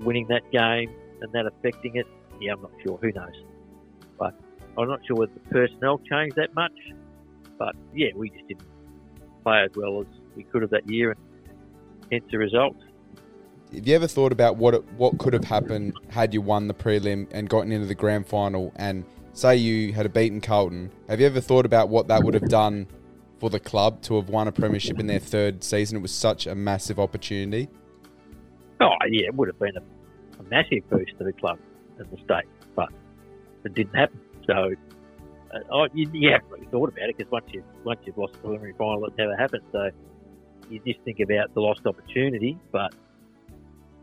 winning 0.00 0.26
that 0.28 0.50
game 0.50 0.90
and 1.20 1.32
that 1.32 1.46
affecting 1.46 1.96
it, 1.96 2.06
yeah, 2.40 2.52
I'm 2.52 2.62
not 2.62 2.72
sure. 2.82 2.98
Who 2.98 3.12
knows? 3.12 3.34
I'm 4.78 4.88
not 4.88 5.00
sure 5.06 5.16
whether 5.16 5.32
the 5.32 5.50
personnel 5.50 5.98
changed 5.98 6.36
that 6.36 6.54
much. 6.54 6.72
But 7.58 7.74
yeah, 7.94 8.08
we 8.14 8.30
just 8.30 8.46
didn't 8.48 8.66
play 9.42 9.62
as 9.62 9.70
well 9.74 10.00
as 10.00 10.06
we 10.34 10.44
could 10.44 10.62
have 10.62 10.70
that 10.70 10.88
year, 10.90 11.12
and 11.12 11.20
hence 12.12 12.24
the 12.30 12.38
result. 12.38 12.76
Have 13.74 13.86
you 13.86 13.94
ever 13.94 14.06
thought 14.06 14.32
about 14.32 14.56
what 14.56 14.74
it, 14.74 14.84
what 14.92 15.18
could 15.18 15.32
have 15.32 15.44
happened 15.44 15.94
had 16.08 16.32
you 16.32 16.40
won 16.40 16.68
the 16.68 16.74
prelim 16.74 17.26
and 17.32 17.48
gotten 17.48 17.72
into 17.72 17.86
the 17.86 17.94
grand 17.94 18.26
final 18.26 18.72
and 18.76 19.04
say 19.32 19.56
you 19.56 19.92
had 19.92 20.06
a 20.06 20.08
beaten 20.08 20.40
Carlton? 20.40 20.90
Have 21.08 21.20
you 21.20 21.26
ever 21.26 21.40
thought 21.40 21.66
about 21.66 21.88
what 21.88 22.08
that 22.08 22.22
would 22.22 22.34
have 22.34 22.48
done 22.48 22.86
for 23.38 23.50
the 23.50 23.60
club 23.60 24.02
to 24.02 24.16
have 24.16 24.28
won 24.28 24.48
a 24.48 24.52
premiership 24.52 25.00
in 25.00 25.06
their 25.06 25.18
third 25.18 25.64
season? 25.64 25.98
It 25.98 26.00
was 26.00 26.12
such 26.12 26.46
a 26.46 26.54
massive 26.54 27.00
opportunity. 27.00 27.68
Oh 28.80 28.92
yeah, 29.10 29.26
it 29.26 29.34
would 29.34 29.48
have 29.48 29.58
been 29.58 29.76
a, 29.76 30.40
a 30.40 30.42
massive 30.44 30.88
boost 30.88 31.12
to 31.18 31.24
the 31.24 31.32
club 31.32 31.58
and 31.98 32.08
the 32.10 32.16
state, 32.18 32.48
but 32.74 32.88
it 33.64 33.74
didn't 33.74 33.94
happen. 33.94 34.20
So 34.46 34.72
uh, 35.54 35.58
oh, 35.70 35.88
you, 35.94 36.08
you 36.12 36.30
haven't 36.32 36.50
really 36.50 36.66
thought 36.66 36.88
about 36.88 37.08
it 37.08 37.16
because 37.16 37.30
once 37.30 37.46
you 37.52 37.62
once 37.84 38.00
you've 38.04 38.18
lost 38.18 38.34
the 38.34 38.38
preliminary 38.40 38.74
final, 38.76 39.04
it 39.06 39.14
never 39.16 39.36
happened. 39.36 39.62
So 39.72 39.90
you 40.70 40.80
just 40.86 41.00
think 41.00 41.20
about 41.20 41.54
the 41.54 41.60
lost 41.60 41.86
opportunity, 41.86 42.58
but 42.72 42.94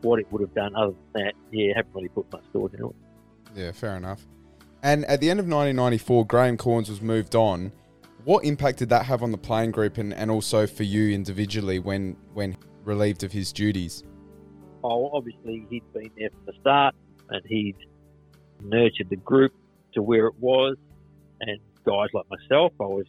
what 0.02 0.20
it 0.20 0.32
would 0.32 0.42
have 0.42 0.54
done 0.54 0.76
other 0.76 0.94
than 1.14 1.26
that, 1.26 1.34
yeah, 1.52 1.74
haven't 1.76 1.94
really 1.94 2.10
put 2.10 2.32
much 2.32 2.44
thought 2.52 2.74
into 2.74 2.90
it. 2.90 2.96
Yeah, 3.56 3.72
fair 3.72 3.96
enough. 3.96 4.26
And 4.82 5.06
at 5.06 5.22
the 5.22 5.30
end 5.30 5.40
of 5.40 5.46
1994, 5.46 6.26
Graham 6.28 6.58
Cornes 6.58 6.90
was 6.90 7.02
moved 7.02 7.36
on. 7.36 7.72
What 8.26 8.44
impact 8.44 8.80
did 8.80 8.90
that 8.90 9.06
have 9.06 9.22
on 9.24 9.32
the 9.32 9.38
playing 9.38 9.72
group 9.72 9.98
and, 9.98 10.14
and 10.14 10.32
also 10.32 10.66
for 10.68 10.84
you 10.84 11.14
individually 11.14 11.80
when 11.80 12.16
when 12.34 12.58
relieved 12.84 13.24
of 13.24 13.32
his 13.32 13.52
duties? 13.52 14.04
Oh, 14.84 15.10
obviously 15.14 15.66
he'd 15.70 15.84
been 15.94 16.12
there 16.18 16.30
from 16.30 16.46
the 16.46 16.54
start 16.60 16.96
and 17.30 17.42
he'd 17.46 17.78
nurtured 18.62 19.10
the 19.10 19.16
group 19.18 19.54
to 19.94 20.02
where 20.02 20.28
it 20.28 20.36
was. 20.40 20.78
And 21.42 21.60
guys 21.86 22.10
like 22.14 22.26
myself, 22.30 22.74
I 22.80 22.86
was 22.86 23.06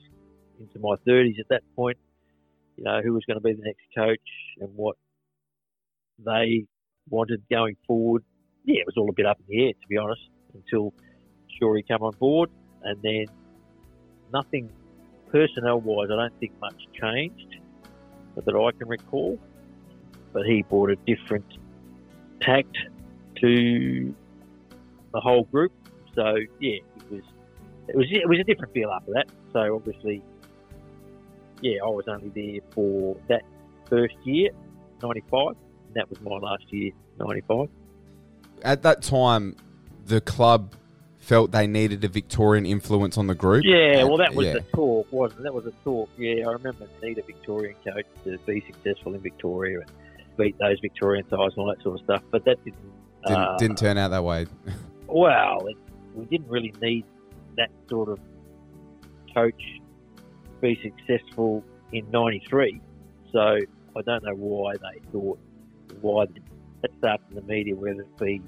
into 0.60 0.78
my 0.78 0.96
30s 1.06 1.38
at 1.40 1.48
that 1.48 1.62
point, 1.76 1.98
you 2.76 2.84
know, 2.84 3.00
who 3.02 3.12
was 3.12 3.24
going 3.26 3.38
to 3.38 3.42
be 3.42 3.52
the 3.52 3.62
next 3.62 3.82
coach 3.96 4.20
and 4.60 4.70
what 4.76 4.96
they 6.24 6.66
wanted 7.08 7.42
going 7.50 7.76
forward. 7.86 8.24
Yeah, 8.64 8.80
it 8.80 8.86
was 8.86 8.96
all 8.96 9.08
a 9.08 9.12
bit 9.12 9.26
up 9.26 9.38
in 9.40 9.44
the 9.48 9.66
air, 9.66 9.72
to 9.72 9.88
be 9.88 9.96
honest, 9.96 10.22
until 10.54 10.94
Shorey 11.60 11.86
came 11.86 12.02
on 12.02 12.12
board. 12.18 12.50
And 12.82 13.00
then 13.02 13.26
nothing 14.32 14.70
personnel 15.30 15.80
wise, 15.80 16.08
I 16.10 16.16
don't 16.16 16.40
think 16.40 16.52
much 16.60 16.86
changed 17.00 17.56
that 18.36 18.54
I 18.54 18.78
can 18.78 18.88
recall. 18.88 19.38
But 20.32 20.46
he 20.46 20.62
brought 20.62 20.90
a 20.90 20.96
different 20.96 21.46
tact 22.40 22.76
to 23.40 24.14
the 25.12 25.20
whole 25.20 25.44
group. 25.44 25.72
So 26.14 26.36
yeah, 26.60 26.76
it 26.76 27.10
was 27.10 27.22
it 27.88 27.96
was 27.96 28.06
it 28.10 28.28
was 28.28 28.38
a 28.38 28.44
different 28.44 28.72
feel 28.72 28.90
after 28.90 29.12
that. 29.12 29.28
So 29.52 29.74
obviously, 29.74 30.22
yeah, 31.60 31.78
I 31.82 31.88
was 31.88 32.04
only 32.08 32.28
there 32.30 32.60
for 32.72 33.16
that 33.28 33.42
first 33.88 34.16
year, 34.24 34.50
'95. 35.02 35.56
That 35.94 36.08
was 36.10 36.20
my 36.20 36.36
last 36.36 36.64
year, 36.70 36.92
'95. 37.18 37.68
At 38.62 38.82
that 38.82 39.02
time, 39.02 39.56
the 40.06 40.20
club 40.20 40.74
felt 41.18 41.52
they 41.52 41.66
needed 41.66 42.04
a 42.04 42.08
Victorian 42.08 42.66
influence 42.66 43.16
on 43.16 43.26
the 43.26 43.34
group. 43.34 43.64
Yeah, 43.64 44.04
well, 44.04 44.18
that 44.18 44.34
was 44.34 44.46
yeah. 44.46 44.52
the 44.54 44.60
talk, 44.60 45.06
wasn't 45.10 45.40
it? 45.40 45.42
That 45.44 45.54
was 45.54 45.64
the 45.64 45.72
talk. 45.82 46.10
Yeah, 46.18 46.48
I 46.48 46.52
remember 46.52 46.86
need 47.02 47.18
a 47.18 47.22
Victorian 47.22 47.76
coach 47.84 48.06
to 48.24 48.38
be 48.46 48.62
successful 48.66 49.14
in 49.14 49.20
Victoria 49.20 49.80
and 49.80 49.90
beat 50.36 50.58
those 50.58 50.78
Victorian 50.80 51.24
sides 51.28 51.54
and 51.56 51.58
all 51.58 51.66
that 51.66 51.82
sort 51.82 51.98
of 51.98 52.04
stuff. 52.04 52.22
But 52.30 52.44
that 52.44 52.62
didn't 52.64 52.78
didn't, 53.26 53.42
uh, 53.42 53.56
didn't 53.56 53.78
turn 53.78 53.96
out 53.98 54.10
that 54.10 54.22
way. 54.22 54.46
well, 55.06 55.66
it, 55.66 55.76
we 56.14 56.24
didn't 56.26 56.48
really 56.48 56.72
need 56.80 57.04
that 57.56 57.70
sort 57.88 58.08
of 58.08 58.18
coach 59.34 59.62
to 60.22 60.60
be 60.60 60.78
successful 60.82 61.64
in 61.92 62.10
'93. 62.10 62.80
So 63.32 63.58
I 63.96 64.02
don't 64.02 64.24
know 64.24 64.34
why 64.34 64.74
they 64.74 65.00
thought 65.10 65.38
why 66.00 66.26
that 66.82 66.90
starts 66.98 67.22
in 67.30 67.36
the 67.36 67.42
media, 67.42 67.74
whether 67.74 68.00
it 68.00 68.18
be 68.18 68.40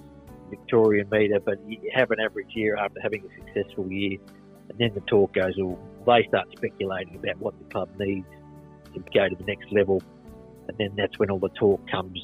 Victorian 0.51 1.09
media, 1.11 1.41
but 1.41 1.59
you 1.69 1.79
have 1.95 2.11
an 2.11 2.21
average 2.21 2.55
year 2.55 2.77
after 2.77 3.01
having 3.01 3.25
a 3.25 3.45
successful 3.45 3.91
year, 3.91 4.19
and 4.69 4.79
then 4.79 4.93
the 4.95 5.01
talk 5.03 5.33
goes, 5.35 5.55
well, 5.59 5.79
they 6.07 6.27
start 6.29 6.47
speculating 6.57 7.17
about 7.17 7.39
what 7.39 7.59
the 7.59 7.65
club 7.65 7.89
needs 7.99 8.27
to 8.95 9.01
go 9.13 9.29
to 9.29 9.35
the 9.35 9.45
next 9.45 9.73
level, 9.73 10.03
and 10.69 10.79
then 10.79 10.93
that's 10.97 11.19
when 11.19 11.31
all 11.31 11.39
the 11.39 11.49
talk 11.51 11.81
comes. 11.91 12.21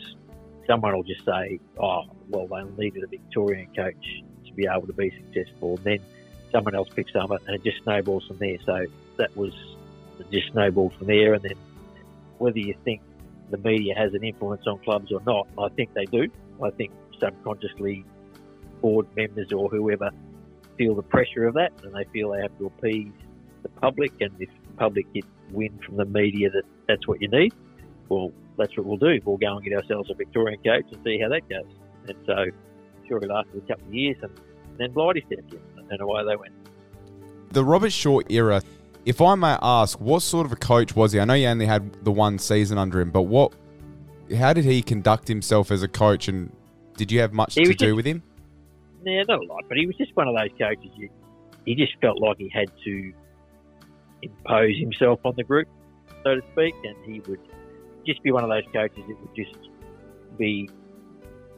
Someone 0.66 0.95
will 0.95 1.03
just 1.03 1.24
say, 1.24 1.59
oh, 1.80 2.03
well, 2.28 2.47
they 2.47 2.84
needed 2.84 3.03
a 3.03 3.09
Victorian 3.09 3.68
coach 3.74 4.22
to 4.53 4.57
be 4.57 4.67
able 4.67 4.87
to 4.87 4.93
be 4.93 5.11
successful, 5.11 5.77
and 5.77 5.85
then 5.85 5.99
someone 6.51 6.75
else 6.75 6.89
picks 6.95 7.15
up 7.17 7.31
and 7.31 7.41
it 7.49 7.65
just 7.65 7.83
snowballs 7.83 8.27
from 8.27 8.39
there. 8.39 8.59
So 8.65 8.87
that 9.17 9.37
was 9.37 9.53
just 10.31 10.53
snowballed 10.53 10.95
from 10.95 11.07
there, 11.07 11.35
and 11.35 11.43
then 11.43 11.57
whether 12.39 12.59
you 12.59 12.75
think 12.85 13.01
the 13.51 13.59
media 13.59 13.95
has 13.97 14.15
an 14.15 14.25
influence 14.25 14.67
on 14.67 14.79
clubs 14.79 15.13
or 15.13 15.21
not, 15.27 15.47
I 15.59 15.69
think 15.69 15.93
they 15.95 16.07
do. 16.07 16.29
I 16.63 16.71
think 16.71 16.93
subconsciously 17.21 18.05
board 18.81 19.07
members 19.17 19.53
or 19.53 19.69
whoever 19.69 20.11
feel 20.77 20.95
the 20.95 21.03
pressure 21.03 21.47
of 21.47 21.55
that 21.55 21.73
and 21.85 21.95
they 21.95 22.05
feel 22.13 22.33
they 22.33 22.41
have 22.41 22.57
to 22.59 22.67
appease 22.67 23.13
the 23.63 23.69
public 23.69 24.13
and 24.21 24.33
if 24.41 24.49
the 24.67 24.73
public 24.77 25.13
get 25.13 25.25
wind 25.53 25.79
from 25.85 25.97
the 25.97 26.05
media 26.05 26.51
that 26.51 26.65
that's 26.89 27.07
what 27.07 27.21
you 27.21 27.29
need, 27.29 27.53
well, 28.09 28.33
that's 28.59 28.77
what 28.77 28.87
we'll 28.87 28.97
do. 28.97 29.21
We'll 29.25 29.37
go 29.37 29.57
and 29.57 29.65
get 29.65 29.75
ourselves 29.75 30.11
a 30.11 30.15
Victorian 30.15 30.61
coach 30.63 30.85
and 30.91 31.05
see 31.05 31.19
how 31.19 31.29
that 31.29 31.49
goes. 31.49 31.73
And 32.09 32.17
so, 32.27 32.47
it 33.19 33.29
lasted 33.29 33.63
a 33.65 33.67
couple 33.67 33.89
of 33.89 33.95
years 33.95 34.17
and 34.23 34.31
then 34.79 34.93
Blighty 34.93 35.25
stepped 35.27 35.53
in 35.53 35.61
and 35.91 36.01
away 36.01 36.25
they 36.25 36.37
went. 36.37 36.53
The 37.51 37.65
Robert 37.65 37.93
Shaw 37.93 38.21
era, 38.29 38.63
if 39.05 39.21
I 39.21 39.35
may 39.35 39.57
ask, 39.61 40.01
what 40.01 40.23
sort 40.23 40.47
of 40.47 40.53
a 40.53 40.57
coach 40.57 40.97
was 40.97 41.13
he? 41.13 41.21
I 41.21 41.25
know 41.25 41.35
you 41.35 41.49
only 41.49 41.67
had 41.67 42.05
the 42.05 42.13
one 42.13 42.39
season 42.39 42.79
under 42.79 43.01
him, 43.01 43.11
but 43.11 43.23
what, 43.23 43.53
how 44.37 44.53
did 44.53 44.65
he 44.65 44.83
conduct 44.83 45.29
himself 45.29 45.71
as 45.71 45.83
a 45.83 45.89
coach 45.89 46.29
and 46.29 46.51
did 46.97 47.13
you 47.13 47.21
have 47.21 47.33
much 47.33 47.55
he 47.55 47.65
to 47.65 47.75
do 47.75 47.87
just, 47.87 47.97
with 47.97 48.07
him? 48.07 48.23
Yeah, 49.05 49.23
not 49.29 49.41
a 49.41 49.47
lot, 49.47 49.65
but 49.69 49.77
he 49.77 49.87
was 49.87 49.97
just 49.97 50.17
one 50.17 50.29
of 50.29 50.35
those 50.35 50.51
coaches. 50.59 50.91
You, 50.97 51.11
he 51.67 51.75
just 51.75 51.93
felt 52.01 52.21
like 52.21 52.39
he 52.39 52.49
had 52.49 52.71
to 52.85 53.13
impose 54.23 54.79
himself 54.79 55.21
on 55.25 55.35
the 55.37 55.45
group, 55.45 55.69
so 56.25 56.37
to 56.37 56.43
speak, 56.53 56.75
and 56.85 56.97
he 57.05 57.21
would 57.29 57.41
just 58.07 58.23
be 58.23 58.33
one 58.33 58.45
of 58.45 58.51
those 58.51 58.65
coaches 58.73 59.05
that 59.07 59.21
would 59.21 59.35
just 59.37 59.69
be 60.39 60.71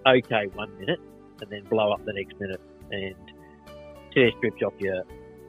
okay 0.06 0.46
one 0.54 0.76
minute 0.78 1.00
and 1.40 1.50
then 1.50 1.64
blow 1.64 1.92
up 1.92 2.04
the 2.04 2.12
next 2.12 2.38
minute 2.40 2.60
and 2.90 3.14
tear 4.12 4.30
strips 4.38 4.62
off 4.62 4.74
you 4.78 5.02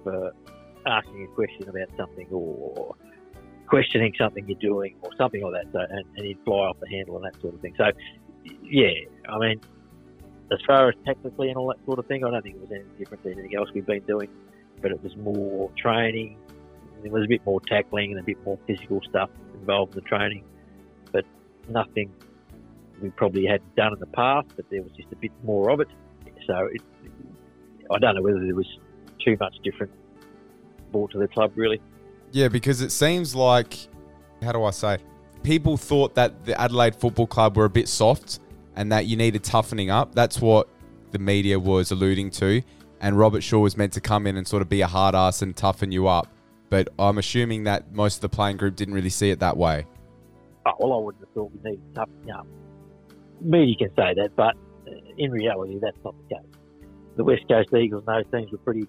for 0.03 0.33
asking 0.85 1.23
a 1.23 1.27
question 1.35 1.69
about 1.69 1.89
something 1.97 2.27
or 2.31 2.95
questioning 3.67 4.13
something 4.17 4.47
you're 4.47 4.59
doing 4.59 4.95
or 5.01 5.09
something 5.17 5.41
like 5.41 5.53
that. 5.53 5.71
So, 5.71 5.79
and, 5.79 6.05
and 6.15 6.25
he'd 6.25 6.39
fly 6.45 6.67
off 6.67 6.77
the 6.79 6.89
handle 6.89 7.15
and 7.17 7.25
that 7.25 7.39
sort 7.41 7.53
of 7.53 7.61
thing. 7.61 7.73
So, 7.77 7.91
yeah, 8.63 8.91
I 9.29 9.37
mean, 9.39 9.61
as 10.51 10.59
far 10.67 10.89
as 10.89 10.95
technically 11.05 11.49
and 11.49 11.57
all 11.57 11.67
that 11.67 11.83
sort 11.85 11.99
of 11.99 12.05
thing, 12.05 12.23
I 12.23 12.29
don't 12.29 12.43
think 12.43 12.55
it 12.55 12.61
was 12.61 12.71
any 12.71 12.83
different 12.97 13.23
than 13.23 13.33
anything 13.33 13.55
else 13.57 13.69
we've 13.73 13.85
been 13.85 14.03
doing. 14.03 14.29
But 14.81 14.91
it 14.91 15.01
was 15.01 15.15
more 15.17 15.71
training. 15.77 16.37
There 17.01 17.11
was 17.11 17.23
a 17.23 17.27
bit 17.27 17.45
more 17.45 17.61
tackling 17.61 18.11
and 18.11 18.19
a 18.19 18.23
bit 18.23 18.43
more 18.45 18.59
physical 18.67 19.01
stuff 19.09 19.29
involved 19.53 19.95
in 19.95 20.03
the 20.03 20.07
training, 20.07 20.43
but 21.11 21.25
nothing 21.69 22.11
we 23.01 23.09
probably 23.09 23.45
hadn't 23.45 23.75
done 23.75 23.93
in 23.93 23.99
the 23.99 24.05
past. 24.07 24.47
But 24.55 24.69
there 24.69 24.81
was 24.81 24.91
just 24.93 25.11
a 25.11 25.15
bit 25.15 25.31
more 25.43 25.69
of 25.69 25.79
it. 25.79 25.87
So 26.47 26.69
it, 26.71 26.81
I 27.91 27.99
don't 27.99 28.15
know 28.15 28.21
whether 28.21 28.39
there 28.39 28.55
was 28.55 28.67
too 29.23 29.37
much 29.39 29.55
different 29.63 29.91
brought 30.91 31.11
to 31.11 31.17
the 31.17 31.27
club, 31.27 31.51
really. 31.55 31.81
Yeah, 32.31 32.47
because 32.47 32.81
it 32.81 32.91
seems 32.91 33.35
like, 33.35 33.75
how 34.43 34.51
do 34.51 34.63
I 34.63 34.71
say? 34.71 34.97
People 35.43 35.77
thought 35.77 36.15
that 36.15 36.45
the 36.45 36.59
Adelaide 36.59 36.95
Football 36.95 37.27
Club 37.27 37.57
were 37.57 37.65
a 37.65 37.69
bit 37.69 37.87
soft 37.87 38.39
and 38.75 38.91
that 38.91 39.05
you 39.05 39.15
needed 39.15 39.43
toughening 39.43 39.89
up. 39.89 40.15
That's 40.15 40.41
what 40.41 40.67
the 41.11 41.19
media 41.19 41.59
was 41.59 41.91
alluding 41.91 42.31
to. 42.31 42.61
And 42.99 43.17
Robert 43.17 43.41
Shaw 43.41 43.59
was 43.59 43.77
meant 43.77 43.93
to 43.93 44.01
come 44.01 44.25
in 44.27 44.37
and 44.37 44.47
sort 44.47 44.61
of 44.61 44.69
be 44.69 44.81
a 44.81 44.87
hard 44.87 45.15
ass 45.15 45.41
and 45.41 45.55
toughen 45.55 45.91
you 45.91 46.07
up. 46.07 46.27
But 46.69 46.89
I'm 46.97 47.17
assuming 47.17 47.65
that 47.65 47.93
most 47.93 48.15
of 48.15 48.21
the 48.21 48.29
playing 48.29 48.57
group 48.57 48.75
didn't 48.75 48.95
really 48.95 49.09
see 49.09 49.29
it 49.29 49.39
that 49.39 49.55
way. 49.55 49.85
Oh, 50.65 50.71
well, 50.79 50.93
I 50.93 50.97
wouldn't 50.97 51.23
have 51.23 51.33
thought 51.33 51.51
we 51.51 51.69
needed 51.69 51.93
toughening 51.93 52.31
up. 52.31 52.47
Media 53.41 53.75
can 53.75 53.89
say 53.95 54.13
that, 54.15 54.35
but 54.35 54.55
in 55.17 55.31
reality, 55.31 55.79
that's 55.81 55.97
not 56.03 56.15
the 56.17 56.35
case. 56.35 56.45
The 57.15 57.23
West 57.23 57.43
Coast 57.47 57.73
Eagles 57.73 58.03
and 58.07 58.17
those 58.25 58.31
teams 58.31 58.51
were 58.51 58.57
pretty, 58.59 58.87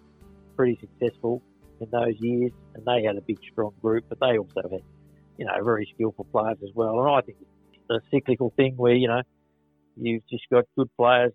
pretty 0.57 0.79
successful 0.81 1.43
in 1.81 1.89
those 1.91 2.15
years, 2.19 2.53
and 2.75 2.85
they 2.85 3.05
had 3.05 3.17
a 3.17 3.21
big, 3.21 3.39
strong 3.53 3.73
group, 3.81 4.05
but 4.09 4.19
they 4.21 4.39
also 4.39 4.63
had 4.71 4.83
you 5.39 5.45
know, 5.45 5.53
very 5.63 5.89
skillful 5.95 6.27
players 6.33 6.59
as 6.63 6.71
well. 6.75 7.01
And 7.01 7.11
I 7.11 7.21
think 7.21 7.39
it's 7.41 7.91
a 7.91 8.01
cyclical 8.11 8.53
thing 8.57 8.75
where, 8.77 8.95
you 8.95 9.09
know, 9.09 9.23
you've 9.97 10.27
just 10.29 10.45
got 10.51 10.65
good 10.77 10.89
players 10.97 11.33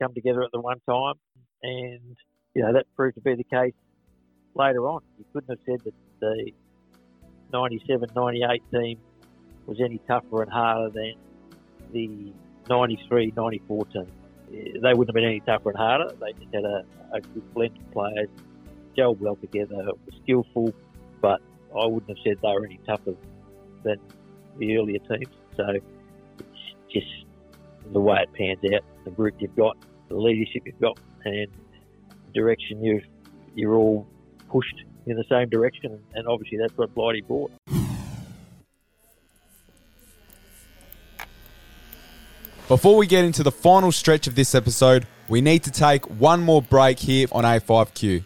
come 0.00 0.14
together 0.14 0.42
at 0.42 0.50
the 0.52 0.60
one 0.60 0.80
time. 0.88 1.14
And, 1.62 2.16
you 2.54 2.62
know, 2.62 2.72
that 2.72 2.86
proved 2.96 3.16
to 3.16 3.20
be 3.20 3.34
the 3.34 3.44
case 3.44 3.74
later 4.54 4.86
on. 4.88 5.02
You 5.18 5.24
couldn't 5.32 5.50
have 5.50 5.58
said 5.66 5.84
that 5.84 5.94
the 6.20 6.52
97 7.52 8.08
98 8.14 8.62
team 8.72 8.98
was 9.66 9.78
any 9.80 10.00
tougher 10.08 10.42
and 10.42 10.50
harder 10.50 10.90
than 10.90 11.14
the 11.92 12.32
93 12.68 13.32
94 13.36 13.84
team. 13.86 14.06
Eh, 14.52 14.78
they 14.82 14.94
wouldn't 14.94 15.08
have 15.08 15.14
been 15.14 15.24
any 15.24 15.40
tougher 15.40 15.70
and 15.70 15.78
harder. 15.78 16.14
They 16.20 16.32
just 16.32 16.54
had 16.54 16.64
a, 16.64 16.84
a 17.12 17.20
good 17.20 17.54
blend 17.54 17.76
of 17.76 17.90
players, 17.92 18.28
gelled 18.96 19.20
well 19.20 19.36
together, 19.36 19.76
were 19.84 20.18
skillful, 20.22 20.72
but 21.20 21.40
I 21.78 21.86
wouldn't 21.86 22.08
have 22.08 22.18
said 22.24 22.38
they 22.42 22.48
were 22.48 22.64
any 22.64 22.80
tougher 22.86 23.14
than 23.82 23.98
the 24.58 24.76
earlier 24.76 24.98
teams. 24.98 25.34
So 25.56 25.64
it's 26.38 26.92
just 26.92 27.06
the 27.92 28.00
way 28.00 28.18
it 28.22 28.32
pans 28.32 28.74
out, 28.74 28.82
the 29.04 29.10
group 29.10 29.34
you've 29.38 29.56
got, 29.56 29.76
the 30.08 30.16
leadership 30.16 30.62
you've 30.66 30.80
got, 30.80 30.98
and 31.24 31.48
the 32.26 32.32
direction 32.32 32.82
you've 32.84 33.04
you're 33.54 33.74
all 33.74 34.06
pushed 34.48 34.84
in 35.06 35.16
the 35.16 35.24
same 35.28 35.48
direction, 35.48 36.00
and 36.14 36.28
obviously 36.28 36.58
that's 36.58 36.76
what 36.76 36.94
Blighty 36.94 37.22
brought. 37.22 37.50
Before 42.70 42.96
we 42.96 43.08
get 43.08 43.24
into 43.24 43.42
the 43.42 43.50
final 43.50 43.90
stretch 43.90 44.28
of 44.28 44.36
this 44.36 44.54
episode, 44.54 45.04
we 45.28 45.40
need 45.40 45.64
to 45.64 45.72
take 45.72 46.08
one 46.08 46.40
more 46.40 46.62
break 46.62 47.00
here 47.00 47.26
on 47.32 47.42
A5Q. 47.42 48.22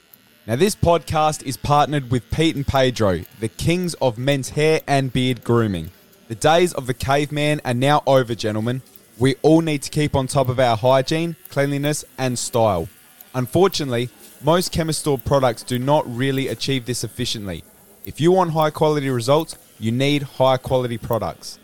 Now, 0.47 0.57
this 0.57 0.77
podcast 0.77 1.43
is 1.45 1.57
partnered 1.57 2.11
with 2.11 2.31
Pete 2.31 2.55
and 2.55 2.67
Pedro, 2.67 3.23
the 3.41 3.49
kings 3.49 3.95
of 4.03 4.19
men's 4.19 4.51
hair 4.51 4.83
and 4.87 5.11
beard 5.11 5.45
grooming. 5.45 5.93
The 6.29 6.35
days 6.35 6.75
of 6.75 6.87
the 6.87 6.93
caveman 6.93 7.63
are 7.65 7.73
now 7.73 8.03
over, 8.07 8.35
gentlemen. 8.35 8.83
We 9.19 9.37
all 9.41 9.63
need 9.63 9.81
to 9.85 9.91
keep 9.91 10.15
on 10.15 10.27
top 10.27 10.51
of 10.51 10.61
our 10.61 10.77
hygiene, 10.77 11.37
cleanliness, 11.49 12.05
and 12.19 12.39
style. 12.39 12.91
Unfortunately, 13.35 14.11
most 14.43 14.73
chemist 14.73 15.01
store 15.01 15.17
products 15.17 15.63
do 15.63 15.79
not 15.79 16.05
really 16.07 16.49
achieve 16.49 16.85
this 16.85 17.03
efficiently. 17.03 17.65
If 18.05 18.21
you 18.21 18.33
want 18.33 18.51
high 18.51 18.69
quality 18.69 19.09
results, 19.09 19.57
you 19.79 19.91
need 19.91 20.23
high 20.23 20.59
quality 20.59 20.99
products. 20.99 21.59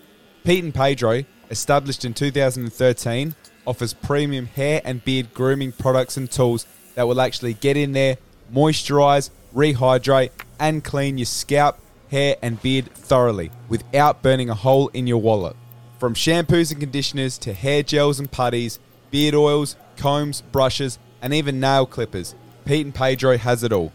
Pete 0.45 0.65
and 0.65 0.75
Pedro, 0.75 1.25
established 1.51 2.05
in 2.05 2.15
2013, 2.15 3.35
offers 3.67 3.93
premium 3.93 4.47
hair 4.47 4.81
and 4.85 5.05
beard 5.05 5.35
grooming 5.35 5.73
products 5.73 6.17
and 6.17 6.31
tools 6.31 6.67
that 6.95 7.07
will 7.07 7.21
actually 7.21 7.55
get 7.55 7.77
in 7.77 7.93
there, 7.93 8.17
moisturize, 8.53 9.31
rehydrate, 9.55 10.31
and 10.59 10.85
clean 10.85 11.19
your 11.19 11.27
scalp, 11.27 11.79
hair, 12.11 12.37
and 12.43 12.63
beard 12.63 12.93
thoroughly 12.95 13.51
without 13.69 14.23
burning 14.23 14.51
a 14.51 14.55
hole 14.55 14.89
in 14.89 15.07
your 15.07 15.21
wallet. 15.21 15.57
From 15.99 16.15
shampoos 16.15 16.71
and 16.71 16.81
conditioners 16.81 17.37
to 17.39 17.53
hair 17.53 17.83
gels 17.83 18.19
and 18.19 18.31
putties, 18.31 18.79
beard 19.11 19.35
oils, 19.35 19.77
combs, 19.97 20.41
brushes, 20.41 20.99
and 21.21 21.35
even 21.35 21.61
nail 21.61 21.87
clippers, 21.87 22.35
Pete 22.65 22.87
and 22.87 22.95
Pedro 22.95 23.37
has 23.37 23.63
it 23.63 23.73
all. 23.73 23.93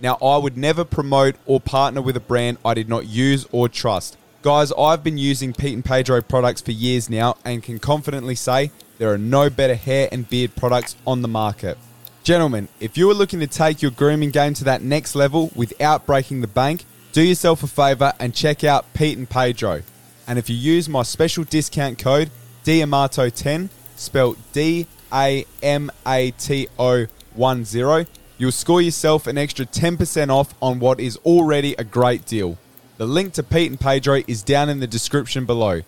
Now, 0.00 0.16
I 0.22 0.36
would 0.36 0.56
never 0.56 0.84
promote 0.84 1.36
or 1.46 1.60
partner 1.60 2.02
with 2.02 2.16
a 2.16 2.20
brand 2.20 2.58
I 2.64 2.74
did 2.74 2.88
not 2.88 3.06
use 3.06 3.46
or 3.52 3.68
trust. 3.68 4.16
Guys, 4.44 4.70
I've 4.78 5.02
been 5.02 5.16
using 5.16 5.54
Pete 5.54 5.72
and 5.72 5.82
Pedro 5.82 6.20
products 6.20 6.60
for 6.60 6.70
years 6.70 7.08
now 7.08 7.38
and 7.46 7.62
can 7.62 7.78
confidently 7.78 8.34
say 8.34 8.70
there 8.98 9.10
are 9.10 9.16
no 9.16 9.48
better 9.48 9.74
hair 9.74 10.06
and 10.12 10.28
beard 10.28 10.54
products 10.54 10.96
on 11.06 11.22
the 11.22 11.28
market. 11.28 11.78
Gentlemen, 12.24 12.68
if 12.78 12.98
you 12.98 13.10
are 13.10 13.14
looking 13.14 13.40
to 13.40 13.46
take 13.46 13.80
your 13.80 13.90
grooming 13.90 14.32
game 14.32 14.52
to 14.52 14.64
that 14.64 14.82
next 14.82 15.14
level 15.14 15.50
without 15.56 16.04
breaking 16.04 16.42
the 16.42 16.46
bank, 16.46 16.84
do 17.12 17.22
yourself 17.22 17.62
a 17.62 17.66
favor 17.66 18.12
and 18.20 18.34
check 18.34 18.62
out 18.62 18.84
Pete 18.92 19.16
and 19.16 19.30
Pedro. 19.30 19.80
And 20.26 20.38
if 20.38 20.50
you 20.50 20.56
use 20.56 20.90
my 20.90 21.04
special 21.04 21.44
discount 21.44 21.98
code 21.98 22.28
DAMATO10, 22.66 23.70
spelled 23.96 24.36
D 24.52 24.86
A 25.10 25.46
M 25.62 25.90
A 26.06 26.32
T 26.32 26.68
O 26.78 27.06
10, 27.34 28.06
you'll 28.36 28.52
score 28.52 28.82
yourself 28.82 29.26
an 29.26 29.38
extra 29.38 29.64
10% 29.64 30.28
off 30.28 30.54
on 30.60 30.80
what 30.80 31.00
is 31.00 31.16
already 31.24 31.74
a 31.78 31.84
great 31.84 32.26
deal. 32.26 32.58
The 32.96 33.06
link 33.06 33.32
to 33.34 33.42
Pete 33.42 33.70
and 33.70 33.80
Pedro 33.80 34.22
is 34.28 34.42
down 34.42 34.68
in 34.68 34.78
the 34.78 34.86
description 34.86 35.46
below. 35.46 35.80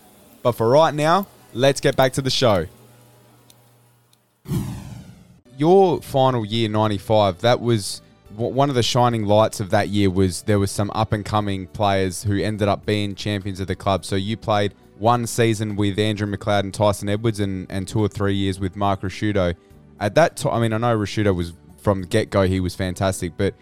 But 0.43 0.53
for 0.53 0.69
right 0.69 0.93
now, 0.93 1.27
let's 1.53 1.79
get 1.79 1.95
back 1.95 2.13
to 2.13 2.21
the 2.21 2.29
show. 2.29 2.67
Your 5.57 6.01
final 6.01 6.45
year, 6.45 6.69
95, 6.69 7.41
that 7.41 7.61
was 7.61 8.01
one 8.35 8.69
of 8.69 8.75
the 8.75 8.83
shining 8.83 9.25
lights 9.25 9.59
of 9.59 9.71
that 9.71 9.89
year 9.89 10.09
was 10.09 10.43
there 10.43 10.59
was 10.59 10.69
some 10.69 10.91
up 10.93 11.11
and 11.11 11.25
coming 11.25 11.65
players 11.67 12.23
who 12.23 12.37
ended 12.39 12.67
up 12.67 12.85
being 12.85 13.15
champions 13.15 13.59
of 13.59 13.67
the 13.67 13.75
club. 13.75 14.05
So 14.05 14.15
you 14.15 14.37
played 14.37 14.75
one 14.99 15.25
season 15.25 15.75
with 15.75 15.97
Andrew 15.97 16.27
McLeod 16.27 16.59
and 16.59 16.73
Tyson 16.73 17.09
Edwards 17.09 17.39
and, 17.39 17.65
and 17.71 17.87
two 17.87 17.99
or 17.99 18.07
three 18.07 18.35
years 18.35 18.59
with 18.59 18.75
Mark 18.75 19.01
Ricciuto. 19.01 19.55
At 19.99 20.13
that 20.15 20.37
time, 20.37 20.53
I 20.53 20.59
mean, 20.59 20.73
I 20.73 20.77
know 20.77 20.95
Ricciuto 20.95 21.33
was 21.33 21.53
from 21.77 22.01
the 22.01 22.07
get 22.07 22.29
go, 22.29 22.43
he 22.43 22.59
was 22.59 22.75
fantastic, 22.75 23.33
but 23.37 23.55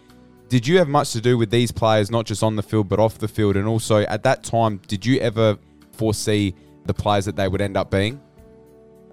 did 0.48 0.66
you 0.66 0.78
have 0.78 0.88
much 0.88 1.12
to 1.12 1.20
do 1.20 1.36
with 1.36 1.50
these 1.50 1.72
players, 1.72 2.10
not 2.10 2.24
just 2.24 2.42
on 2.42 2.56
the 2.56 2.62
field, 2.62 2.88
but 2.88 3.00
off 3.00 3.18
the 3.18 3.28
field? 3.28 3.56
And 3.56 3.66
also, 3.66 3.98
at 4.02 4.22
that 4.22 4.44
time, 4.44 4.80
did 4.86 5.04
you 5.04 5.18
ever 5.18 5.58
foresee 5.92 6.54
the 6.84 6.94
players 6.94 7.24
that 7.24 7.36
they 7.36 7.48
would 7.48 7.60
end 7.60 7.76
up 7.76 7.90
being? 7.90 8.20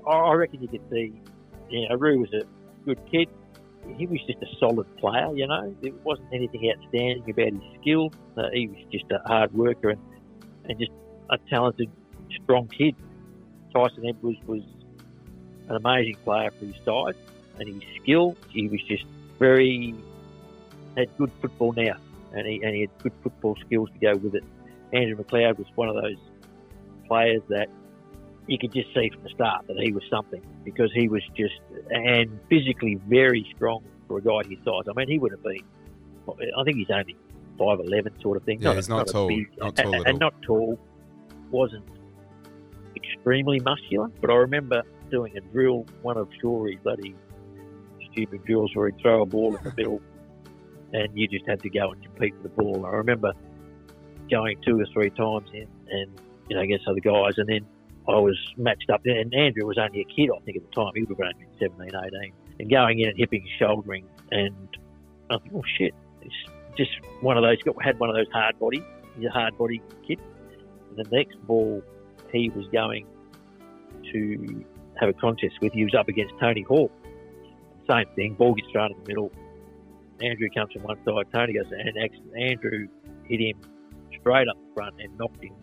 I 0.08 0.34
reckon 0.34 0.62
you 0.62 0.68
could 0.68 0.82
see, 0.92 1.14
you 1.70 1.88
know, 1.90 1.96
Roo 1.96 2.20
was 2.20 2.34
a 2.34 2.44
good 2.86 3.00
kid. 3.10 3.30
He 3.98 4.06
was 4.06 4.20
just 4.28 4.42
a 4.42 4.56
solid 4.60 4.86
player, 4.98 5.34
you 5.36 5.48
know. 5.48 5.76
There 5.82 5.92
wasn't 6.04 6.28
anything 6.34 6.72
outstanding 6.72 7.30
about 7.30 7.62
his 7.62 7.82
skill. 7.82 8.14
Uh, 8.38 8.50
he 8.54 8.68
was 8.68 8.78
just 8.92 9.06
a 9.12 9.20
hard 9.28 9.54
worker 9.54 9.90
and, 9.90 10.02
and 10.66 10.80
just 10.80 10.92
a 11.30 11.38
talented, 11.50 11.90
strong 12.44 12.68
kid. 12.68 12.96
Tyson 13.74 14.06
Edwards 14.06 14.40
was 14.46 14.62
an 15.68 15.76
amazing 15.76 16.16
player 16.24 16.52
for 16.52 16.66
his 16.66 16.76
size 16.86 17.16
and 17.60 17.68
his 17.68 18.02
skill. 18.02 18.38
He 18.50 18.68
was 18.68 18.82
just 18.84 19.06
very 19.40 19.96
had 20.96 21.16
good 21.18 21.32
football 21.42 21.74
now, 21.74 21.96
and 22.34 22.48
he, 22.48 22.62
and 22.64 22.76
he 22.76 22.82
had 22.82 22.90
good 23.02 23.14
football 23.22 23.56
skills 23.66 23.90
to 23.94 24.00
go 24.00 24.16
with 24.16 24.36
it. 24.36 24.44
Andrew 24.92 25.16
McLeod 25.16 25.58
was 25.58 25.68
one 25.76 25.90
of 25.90 25.96
those 25.96 26.18
players 27.08 27.42
that 27.50 27.68
you 28.48 28.58
could 28.58 28.74
just 28.74 28.94
see 28.94 29.10
from 29.10 29.24
the 29.24 29.30
start 29.30 29.66
that 29.68 29.78
he 29.78 29.92
was 29.92 30.04
something 30.10 30.42
because 30.64 30.92
he 30.94 31.08
was 31.08 31.24
just 31.36 31.56
and 31.90 32.40
physically 32.50 32.96
very 33.08 33.48
strong 33.56 33.84
for 34.08 34.18
a 34.18 34.22
guy 34.22 34.48
his 34.48 34.60
size. 34.66 34.84
I 34.90 34.94
mean, 34.96 35.08
he 35.08 35.18
would 35.18 35.32
have 35.32 35.44
been. 35.44 35.64
I 36.28 36.64
think 36.64 36.78
he's 36.78 36.90
only 36.90 37.16
five 37.58 37.80
eleven 37.80 38.14
sort 38.22 38.38
of 38.38 38.44
thing. 38.44 38.62
Yeah, 38.62 38.70
not, 38.70 38.76
he's 38.76 38.90
not, 38.90 38.98
not 38.98 39.08
tall, 39.08 39.28
big, 39.28 39.58
not 39.58 39.76
tall 39.76 39.94
and, 39.94 40.08
and 40.08 40.20
not 40.20 40.34
tall. 40.42 40.80
Wasn't 41.52 41.86
extremely 42.96 43.60
muscular, 43.60 44.10
but 44.22 44.30
I 44.30 44.36
remember 44.36 44.84
doing 45.10 45.38
a 45.38 45.42
drill, 45.42 45.86
one 46.02 46.18
of 46.18 46.28
Shawry's 46.42 46.80
bloody 46.84 47.16
stupid 48.12 48.44
drills 48.46 48.72
where 48.76 48.90
he'd 48.90 49.00
throw 49.02 49.22
a 49.22 49.26
ball 49.26 49.56
in 49.56 49.64
the 49.64 49.74
middle 49.76 50.02
and 50.94 51.10
you 51.18 51.28
just 51.28 51.48
had 51.48 51.62
to 51.62 51.70
go 51.70 51.92
and 51.92 52.02
compete 52.04 52.36
for 52.38 52.44
the 52.44 52.50
ball. 52.50 52.86
I 52.86 52.92
remember 52.92 53.34
going 54.30 54.58
two 54.66 54.80
or 54.80 54.86
three 54.94 55.10
times 55.10 55.50
in 55.54 55.68
and, 55.90 56.12
you 56.50 56.56
know, 56.56 56.62
against 56.62 56.88
other 56.88 57.00
guys, 57.00 57.34
and 57.38 57.48
then 57.50 57.66
I 58.08 58.18
was 58.18 58.38
matched 58.58 58.90
up 58.90 59.02
there, 59.04 59.20
and 59.20 59.34
Andrew 59.34 59.66
was 59.66 59.78
only 59.78 60.02
a 60.02 60.06
kid, 60.06 60.30
I 60.36 60.40
think, 60.44 60.58
at 60.58 60.64
the 60.64 60.76
time. 60.76 60.92
He 60.96 61.02
would 61.02 61.10
have 61.10 61.20
only 61.20 61.34
been 61.60 61.60
17, 61.60 61.92
18. 61.96 62.34
And 62.60 62.70
going 62.70 63.00
in 63.00 63.10
and 63.10 63.18
hipping, 63.18 63.48
shouldering, 63.58 64.06
and 64.32 64.78
I 65.30 65.38
think, 65.38 65.54
oh 65.56 65.64
shit, 65.78 65.94
it's 66.22 66.36
just 66.78 66.92
one 67.22 67.38
of 67.38 67.44
those, 67.44 67.58
had 67.82 68.00
one 68.00 68.10
of 68.10 68.16
those 68.16 68.32
hard 68.32 68.60
body, 68.60 68.84
he's 69.16 69.26
a 69.26 69.32
hard 69.32 69.58
body 69.58 69.82
kid. 70.08 70.20
And 70.90 70.98
the 71.06 71.16
next 71.16 71.38
ball 71.48 71.82
he 72.32 72.50
was 72.50 72.66
going 72.74 73.06
to 74.12 74.66
have 75.00 75.10
a 75.10 75.14
contest 75.14 75.56
with, 75.62 75.72
he 75.74 75.84
was 75.84 75.96
up 75.96 76.08
against 76.08 76.34
Tony 76.40 76.64
Hall. 76.64 76.92
Same 77.90 78.06
thing, 78.16 78.34
ball 78.34 78.54
gets 78.54 78.70
thrown 78.72 78.92
in 78.92 78.98
the 79.04 79.08
middle, 79.08 79.32
Andrew 80.24 80.48
comes 80.56 80.72
from 80.72 80.84
one 80.84 80.98
side, 81.06 81.26
Tony 81.34 81.54
goes, 81.54 81.66
and 81.72 81.98
Andrew 82.38 82.88
hit 83.26 83.40
him 83.40 83.60
straight 84.20 84.48
up 84.48 84.56
the 84.56 84.74
front 84.74 84.96
and 85.00 85.18
knocked 85.18 85.44
him 85.44 85.54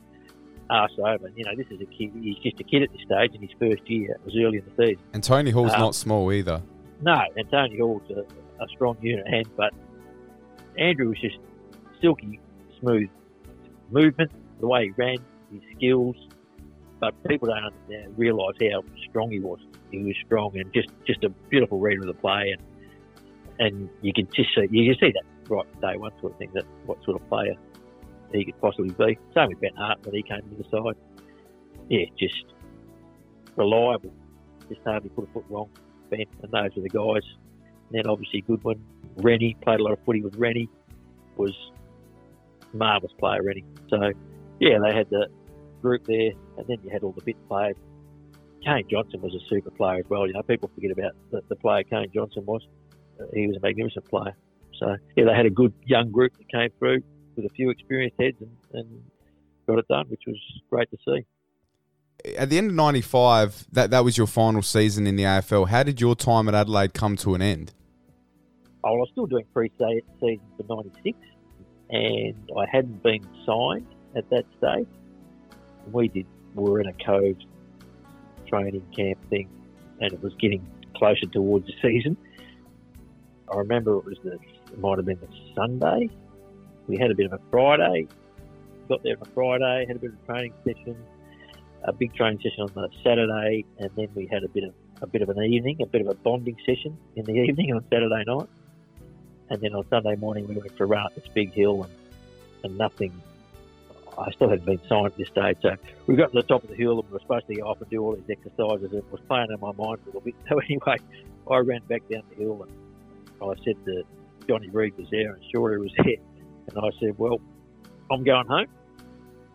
arse 0.69 0.93
over. 0.99 1.31
You 1.35 1.45
know, 1.45 1.57
this 1.57 1.67
is 1.71 1.81
a 1.81 1.87
kid. 1.87 2.13
He's 2.21 2.37
just 2.39 2.61
a 2.61 2.65
kid 2.65 2.83
at 2.83 2.93
this 2.93 3.03
stage 3.03 3.35
in 3.35 3.41
his 3.41 3.51
first 3.59 3.89
year. 3.91 4.13
It 4.13 4.25
was 4.25 4.35
early 4.37 4.59
in 4.59 4.65
the 4.65 4.87
season. 4.87 5.03
And 5.13 5.25
Tony 5.25 5.51
Hall's 5.51 5.73
um, 5.73 5.81
not 5.81 5.95
small 5.95 6.33
either. 6.33 6.63
No, 7.03 7.21
and 7.37 7.51
Tony 7.51 7.79
Hall's 7.79 8.03
a, 8.11 8.21
a 8.63 8.69
strong 8.69 8.97
unit 9.01 9.27
hand, 9.27 9.49
but 9.57 9.73
Andrew 10.79 11.09
was 11.09 11.19
just 11.21 11.39
silky, 12.01 12.39
smooth 12.81 13.09
movement, 13.91 14.31
the 14.61 14.67
way 14.67 14.85
he 14.85 14.91
ran, 14.91 15.19
his 15.53 15.63
skills. 15.77 16.17
But 17.01 17.15
people 17.27 17.49
don't 17.49 17.65
understand, 17.65 18.19
realise 18.19 18.57
how 18.61 18.85
strong 19.09 19.31
he 19.31 19.41
was. 19.41 19.59
He 19.91 20.03
was 20.03 20.15
strong 20.27 20.57
and 20.59 20.71
just, 20.73 20.89
just 21.07 21.25
a 21.25 21.31
beautiful 21.31 21.79
reader 21.81 22.03
of 22.03 22.09
the 22.09 22.21
play. 22.21 22.55
And 22.57 22.63
and 23.61 23.89
you 24.01 24.13
can 24.13 24.27
just 24.35 24.49
see 24.55 24.67
you 24.71 24.93
can 24.93 25.09
see 25.09 25.13
that 25.13 25.25
right 25.49 25.81
day 25.81 25.97
one 25.97 26.11
sort 26.21 26.33
of 26.33 26.39
thing 26.39 26.51
that 26.55 26.65
what 26.87 27.03
sort 27.05 27.21
of 27.21 27.29
player 27.29 27.55
he 28.33 28.45
could 28.45 28.61
possibly 28.61 28.91
be. 28.91 29.19
Same 29.35 29.49
with 29.49 29.61
Ben 29.61 29.75
Hart 29.77 30.05
when 30.05 30.15
he 30.15 30.23
came 30.23 30.41
to 30.41 30.57
the 30.57 30.65
side. 30.71 30.97
Yeah, 31.89 32.07
just 32.19 32.45
reliable. 33.57 34.13
Just 34.69 34.81
hardly 34.85 35.11
put 35.11 35.29
a 35.29 35.33
foot 35.33 35.45
wrong. 35.49 35.69
Ben 36.11 36.25
and 36.43 36.53
those 36.53 36.71
were 36.77 36.83
the 36.83 36.89
guys. 36.89 37.29
And 37.89 37.99
then 37.99 38.07
obviously 38.07 38.41
Goodwin, 38.43 38.81
Rennie 39.17 39.57
played 39.63 39.81
a 39.81 39.83
lot 39.83 39.93
of 39.93 39.99
footy 40.05 40.23
with 40.23 40.37
Rennie. 40.37 40.69
Was 41.37 41.55
marvellous 42.73 43.13
player 43.19 43.43
Rennie. 43.43 43.65
So 43.89 44.13
yeah, 44.61 44.79
they 44.83 44.95
had 44.95 45.11
the 45.11 45.29
group 45.83 46.05
there, 46.07 46.33
and 46.57 46.67
then 46.67 46.79
you 46.85 46.91
had 46.91 47.03
all 47.03 47.13
the 47.13 47.23
bit 47.23 47.37
players. 47.49 47.77
Kane 48.65 48.85
Johnson 48.91 49.23
was 49.23 49.35
a 49.35 49.41
super 49.49 49.71
player 49.71 50.01
as 50.01 50.05
well. 50.09 50.27
You 50.27 50.35
know, 50.35 50.43
people 50.43 50.71
forget 50.75 50.91
about 50.91 51.13
the, 51.31 51.41
the 51.49 51.57
player 51.57 51.83
Kane 51.83 52.11
Johnson 52.15 52.45
was. 52.45 52.67
He 53.35 53.47
was 53.47 53.57
a 53.57 53.61
magnificent 53.61 54.05
player. 54.07 54.37
So 54.79 54.97
yeah, 55.17 55.25
they 55.25 55.35
had 55.35 55.47
a 55.47 55.51
good 55.51 55.73
young 55.85 56.11
group 56.11 56.33
that 56.39 56.51
came 56.51 56.71
through 56.79 57.03
with 57.37 57.45
a 57.45 57.55
few 57.55 57.71
experienced 57.71 58.17
heads 58.19 58.37
and, 58.41 58.57
and 58.73 59.03
got 59.67 59.79
it 59.79 59.89
done, 59.89 60.07
which 60.09 60.23
was 60.27 60.39
great 60.71 60.91
to 60.91 60.97
see. 61.07 61.27
At 62.37 62.51
the 62.51 62.59
end 62.59 62.71
of 62.71 62.77
'95, 62.77 63.67
that 63.73 63.91
that 63.91 64.05
was 64.05 64.19
your 64.19 64.27
final 64.27 64.63
season 64.63 65.07
in 65.07 65.17
the 65.17 65.25
AFL. 65.25 65.69
How 65.69 65.83
did 65.83 66.01
your 66.01 66.15
time 66.15 66.49
at 66.49 66.55
Adelaide 66.55 66.93
come 66.93 67.17
to 67.17 67.35
an 67.35 67.43
end? 67.43 67.73
Oh, 68.85 68.89
I 68.89 68.93
was 68.93 69.09
still 69.13 69.27
doing 69.27 69.45
pre-season 69.53 70.03
for 70.19 70.65
'96, 70.69 71.19
and 71.91 72.51
I 72.59 72.67
hadn't 72.71 73.03
been 73.03 73.27
signed 73.47 73.87
at 74.17 74.29
that 74.31 74.45
stage. 74.59 74.89
We 75.93 76.09
did. 76.09 76.27
We 76.55 76.71
were 76.71 76.81
in 76.81 76.89
a 76.89 76.93
cove 77.05 77.37
training 78.47 78.85
camp 78.95 79.19
thing, 79.31 79.49
and 80.01 80.13
it 80.13 80.23
was 80.23 80.35
getting 80.35 80.67
closer 80.97 81.27
towards 81.27 81.67
the 81.67 81.73
season. 81.81 82.17
I 83.53 83.57
remember 83.57 83.97
it 83.99 84.05
was 84.05 84.19
the 84.23 84.35
it 84.35 84.79
might 84.79 84.99
have 84.99 85.07
been 85.07 85.19
the 85.21 85.29
Sunday. 85.55 86.09
We 86.87 86.97
had 86.97 87.11
a 87.11 87.15
bit 87.15 87.27
of 87.27 87.33
a 87.33 87.41
Friday. 87.51 88.07
Got 88.89 89.03
there 89.03 89.17
on 89.17 89.23
a 89.23 89.31
Friday, 89.33 89.87
had 89.87 89.97
a 89.97 89.99
bit 89.99 90.13
of 90.13 90.19
a 90.23 90.27
training 90.27 90.55
session, 90.65 90.97
a 91.85 91.93
big 91.93 92.15
training 92.15 92.41
session 92.43 92.63
on 92.63 92.73
the 92.75 92.89
Saturday, 93.05 93.65
and 93.79 93.91
then 93.97 94.09
we 94.15 94.27
had 94.27 94.45
a 94.45 94.49
bit 94.49 94.65
of 94.65 94.75
a 95.03 95.07
bit 95.07 95.23
of 95.23 95.29
an 95.31 95.43
evening, 95.43 95.79
a 95.81 95.87
bit 95.87 96.03
of 96.03 96.09
a 96.09 96.15
bonding 96.15 96.57
session 96.67 96.97
in 97.17 97.25
the 97.25 97.33
evening 97.49 97.73
on 97.73 97.85
Saturday 97.91 98.25
night. 98.27 98.49
And 99.49 99.61
then 99.61 99.75
on 99.75 99.89
Sunday 99.89 100.15
morning 100.17 100.47
we 100.47 100.55
went 100.55 100.77
for 100.77 100.85
a 100.85 100.87
run 100.87 101.07
up 101.07 101.15
this 101.15 101.27
big 101.35 101.53
hill 101.53 101.83
and, 101.83 101.93
and 102.65 102.79
nothing 102.79 103.13
I 104.19 104.31
still 104.33 104.49
hadn't 104.49 104.67
been 104.67 104.81
signed 104.89 105.07
at 105.07 105.17
this 105.17 105.29
stage. 105.29 105.57
So 105.63 105.77
we 106.07 106.17
got 106.17 106.33
to 106.33 106.35
the 106.35 106.43
top 106.43 106.63
of 106.63 106.71
the 106.71 106.77
hill 106.77 107.01
and 107.01 107.09
we 107.09 107.15
were 107.15 107.21
supposed 107.21 107.47
to 107.49 107.55
go 107.55 107.63
off 107.63 107.81
and 107.81 107.91
do 107.91 108.03
all 108.03 108.15
these 108.15 108.29
exercises. 108.29 108.93
It 108.93 109.05
was 109.11 109.21
playing 109.29 109.49
in 109.51 109.59
my 109.61 109.73
mind 109.73 110.01
a 110.03 110.07
little 110.07 110.21
bit. 110.21 110.35
So 110.49 110.59
anyway, 110.59 110.99
I 111.51 111.59
ran 111.59 111.81
back 111.89 112.03
down 112.09 112.23
the 112.31 112.37
hill 112.37 112.63
and 112.63 112.73
I 113.43 113.55
said 113.65 113.77
to 113.85 114.03
Johnny 114.49 114.71
Reid 114.71 114.97
was 114.97 115.09
there 115.11 115.35
and 115.35 115.43
Shorty 115.53 115.79
was 115.79 115.93
there. 115.97 116.17
And 116.69 116.79
I 116.79 116.91
said, 117.01 117.19
well, 117.19 117.41
I'm 118.11 118.25
going 118.25 118.47
home. 118.47 118.67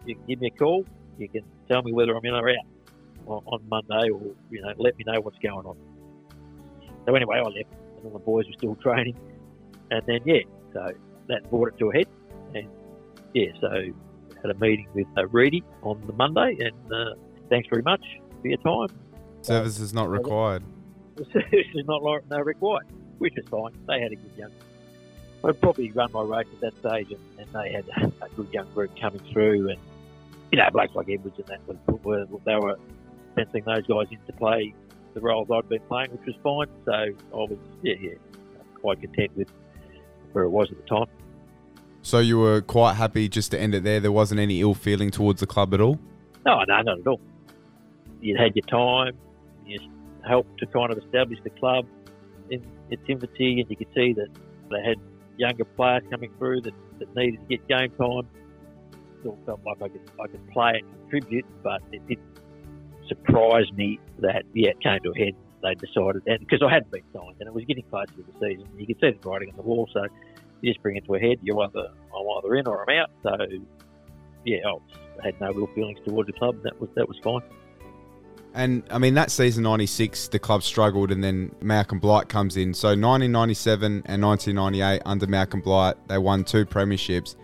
You 0.05 0.15
can 0.15 0.25
give 0.27 0.41
me 0.41 0.47
a 0.47 0.57
call. 0.57 0.85
You 1.17 1.29
can 1.29 1.43
tell 1.69 1.81
me 1.81 1.93
whether 1.93 2.15
I'm 2.15 2.25
in 2.25 2.33
or 2.33 2.49
out 2.49 2.55
on, 3.27 3.43
on 3.45 3.61
Monday 3.69 4.09
or, 4.09 4.21
you 4.51 4.61
know, 4.61 4.73
let 4.77 4.97
me 4.97 5.03
know 5.07 5.19
what's 5.21 5.39
going 5.39 5.65
on. 5.65 5.77
So 7.05 7.15
anyway, 7.15 7.37
I 7.37 7.41
left 7.41 7.73
and 7.97 8.05
all 8.05 8.11
the 8.11 8.19
boys 8.19 8.45
were 8.45 8.53
still 8.57 8.75
training. 8.81 9.17
And 9.91 10.01
then, 10.07 10.19
yeah, 10.25 10.41
so 10.73 10.91
that 11.27 11.49
brought 11.49 11.69
it 11.69 11.79
to 11.79 11.91
a 11.91 11.93
head. 11.93 12.07
And 12.53 12.67
yeah, 13.33 13.51
so 13.59 13.93
had 14.41 14.55
a 14.55 14.59
meeting 14.59 14.87
with 14.93 15.07
uh, 15.17 15.27
Reedy 15.27 15.63
on 15.81 16.01
the 16.07 16.13
Monday, 16.13 16.57
and 16.59 16.93
uh, 16.93 17.15
thanks 17.49 17.67
very 17.69 17.81
much 17.81 18.01
for 18.41 18.47
your 18.47 18.57
time. 18.57 18.95
Service 19.41 19.79
is 19.79 19.93
not 19.93 20.09
required. 20.09 20.63
Service 21.33 21.67
is 21.73 21.85
not 21.85 22.01
no 22.03 22.39
required, 22.39 22.85
which 23.17 23.37
is 23.37 23.47
fine. 23.49 23.71
They 23.87 24.01
had 24.01 24.11
a 24.11 24.15
good 24.15 24.31
young. 24.37 24.51
I'd 25.43 25.61
probably 25.61 25.91
run 25.91 26.11
my 26.11 26.23
race 26.23 26.47
at 26.53 26.61
that 26.61 26.79
stage, 26.79 27.11
and, 27.11 27.21
and 27.39 27.47
they 27.53 27.71
had 27.71 28.11
a, 28.21 28.29
good 28.35 28.51
young 28.51 28.67
group 28.73 28.99
coming 28.99 29.21
through, 29.31 29.69
and 29.69 29.79
you 30.51 30.57
know 30.57 30.67
blokes 30.71 30.95
like 30.95 31.09
Edwards 31.09 31.37
and 31.37 31.47
that 31.47 32.03
were, 32.03 32.25
they 32.45 32.55
were 32.55 32.77
penciling 33.35 33.63
those 33.65 33.85
guys 33.85 34.07
into 34.11 34.33
play 34.33 34.73
the 35.13 35.21
roles 35.21 35.47
I'd 35.51 35.67
been 35.69 35.81
playing, 35.81 36.11
which 36.11 36.25
was 36.25 36.35
fine. 36.43 36.75
So 36.85 36.91
I 36.91 37.35
was 37.35 37.57
yeah 37.81 37.95
yeah 37.99 38.13
quite 38.81 39.01
content 39.01 39.31
with 39.35 39.49
where 40.33 40.43
it 40.43 40.49
was 40.49 40.69
at 40.71 40.77
the 40.77 40.87
time. 40.87 41.07
So 42.01 42.19
you 42.19 42.37
were 42.37 42.61
quite 42.61 42.93
happy 42.93 43.27
just 43.27 43.51
to 43.51 43.59
end 43.59 43.73
it 43.73 43.83
there. 43.83 43.99
There 43.99 44.11
wasn't 44.11 44.39
any 44.39 44.61
ill 44.61 44.75
feeling 44.75 45.09
towards 45.09 45.39
the 45.39 45.47
club 45.47 45.73
at 45.73 45.81
all. 45.81 45.99
No, 46.45 46.63
no, 46.67 46.81
not 46.81 46.99
at 46.99 47.07
all. 47.07 47.19
You'd 48.21 48.39
had 48.39 48.55
your 48.55 48.65
time. 48.65 49.17
You 49.65 49.79
helped 50.27 50.59
to 50.59 50.67
kind 50.67 50.91
of 50.91 50.99
establish 50.99 51.39
the 51.43 51.49
club 51.49 51.87
in 52.51 52.63
its 52.89 53.01
infancy, 53.07 53.59
and 53.61 53.69
you 53.69 53.75
could 53.75 53.93
see 53.95 54.13
that 54.13 54.27
they 54.69 54.83
had 54.83 54.97
younger 55.37 55.65
players 55.65 56.03
coming 56.09 56.31
through 56.37 56.61
that, 56.61 56.73
that 56.99 57.15
needed 57.15 57.39
to 57.39 57.57
get 57.57 57.67
game 57.67 57.91
time. 57.91 58.27
Still 59.19 59.37
felt 59.45 59.61
like 59.65 59.81
I 59.81 59.89
could 59.89 60.11
I 60.21 60.27
could 60.27 60.49
play 60.51 60.81
and 60.81 61.09
contribute, 61.09 61.45
but 61.63 61.81
it 61.91 62.05
did 62.07 62.19
surprise 63.07 63.71
me 63.73 63.99
that 64.19 64.43
yeah, 64.53 64.69
it 64.69 64.81
came 64.81 64.99
to 65.03 65.11
a 65.11 65.17
head. 65.17 65.35
They 65.63 65.73
decided, 65.73 66.21
and 66.27 66.39
because 66.39 66.61
I 66.61 66.71
hadn't 66.71 66.91
been 66.91 67.03
signed, 67.11 67.37
and 67.39 67.47
it 67.47 67.53
was 67.53 67.65
getting 67.65 67.85
close 67.89 68.05
to 68.15 68.23
the 68.23 68.33
season, 68.33 68.67
you 68.77 68.85
could 68.85 68.97
see 69.01 69.17
the 69.19 69.29
writing 69.29 69.49
on 69.49 69.55
the 69.55 69.63
wall. 69.63 69.89
So 69.91 70.05
you 70.61 70.71
just 70.71 70.81
bring 70.83 70.95
it 70.95 71.05
to 71.05 71.15
a 71.15 71.19
head. 71.19 71.39
You're 71.41 71.59
either 71.63 71.89
I'm 72.15 72.27
either 72.37 72.55
in 72.55 72.67
or 72.67 72.89
I'm 72.89 72.97
out. 72.99 73.09
So 73.23 73.31
yeah, 74.45 74.57
I 75.21 75.25
had 75.25 75.41
no 75.41 75.51
real 75.51 75.67
feelings 75.67 75.99
towards 76.05 76.27
the 76.27 76.33
club. 76.33 76.61
That 76.63 76.79
was 76.79 76.89
that 76.95 77.07
was 77.07 77.17
fine. 77.23 77.41
And 78.55 78.83
I 78.89 78.97
mean 78.99 79.15
that 79.15 79.31
season 79.31 79.63
'96, 79.63 80.29
the 80.29 80.39
club 80.39 80.63
struggled, 80.63 81.11
and 81.11 81.21
then 81.21 81.53
Malcolm 81.61 81.99
Blight 81.99 82.29
comes 82.29 82.55
in. 82.55 82.73
So 82.73 82.87
1997 82.87 84.03
and 84.05 84.23
1998 84.23 85.01
under 85.05 85.27
Malcolm 85.27 85.59
Blight, 85.59 85.95
they 86.07 86.17
won 86.17 86.45
two 86.45 86.65
premierships. 86.65 87.35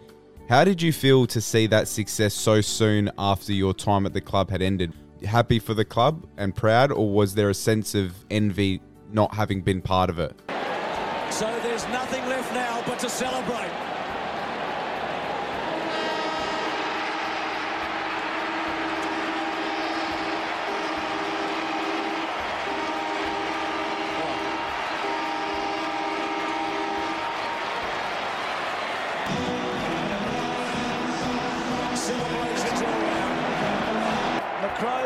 How 0.47 0.63
did 0.63 0.81
you 0.81 0.93
feel 0.93 1.27
to 1.27 1.41
see 1.41 1.67
that 1.67 1.89
success 1.89 2.33
so 2.33 2.61
soon 2.61 3.11
after 3.17 3.51
your 3.51 3.73
time 3.73 4.05
at 4.05 4.13
the 4.13 4.21
club 4.21 4.49
had 4.49 4.61
ended? 4.61 4.93
Happy 5.25 5.59
for 5.59 5.73
the 5.73 5.85
club 5.85 6.25
and 6.37 6.55
proud, 6.55 6.93
or 6.93 7.09
was 7.09 7.35
there 7.35 7.49
a 7.49 7.53
sense 7.53 7.93
of 7.93 8.13
envy 8.31 8.81
not 9.11 9.35
having 9.35 9.61
been 9.61 9.81
part 9.81 10.09
of 10.09 10.17
it? 10.17 10.33
So 11.29 11.45
there's 11.61 11.83
nothing 11.89 12.25
left 12.27 12.53
now 12.53 12.83
but 12.87 12.99
to 12.99 13.09
celebrate. 13.09 13.90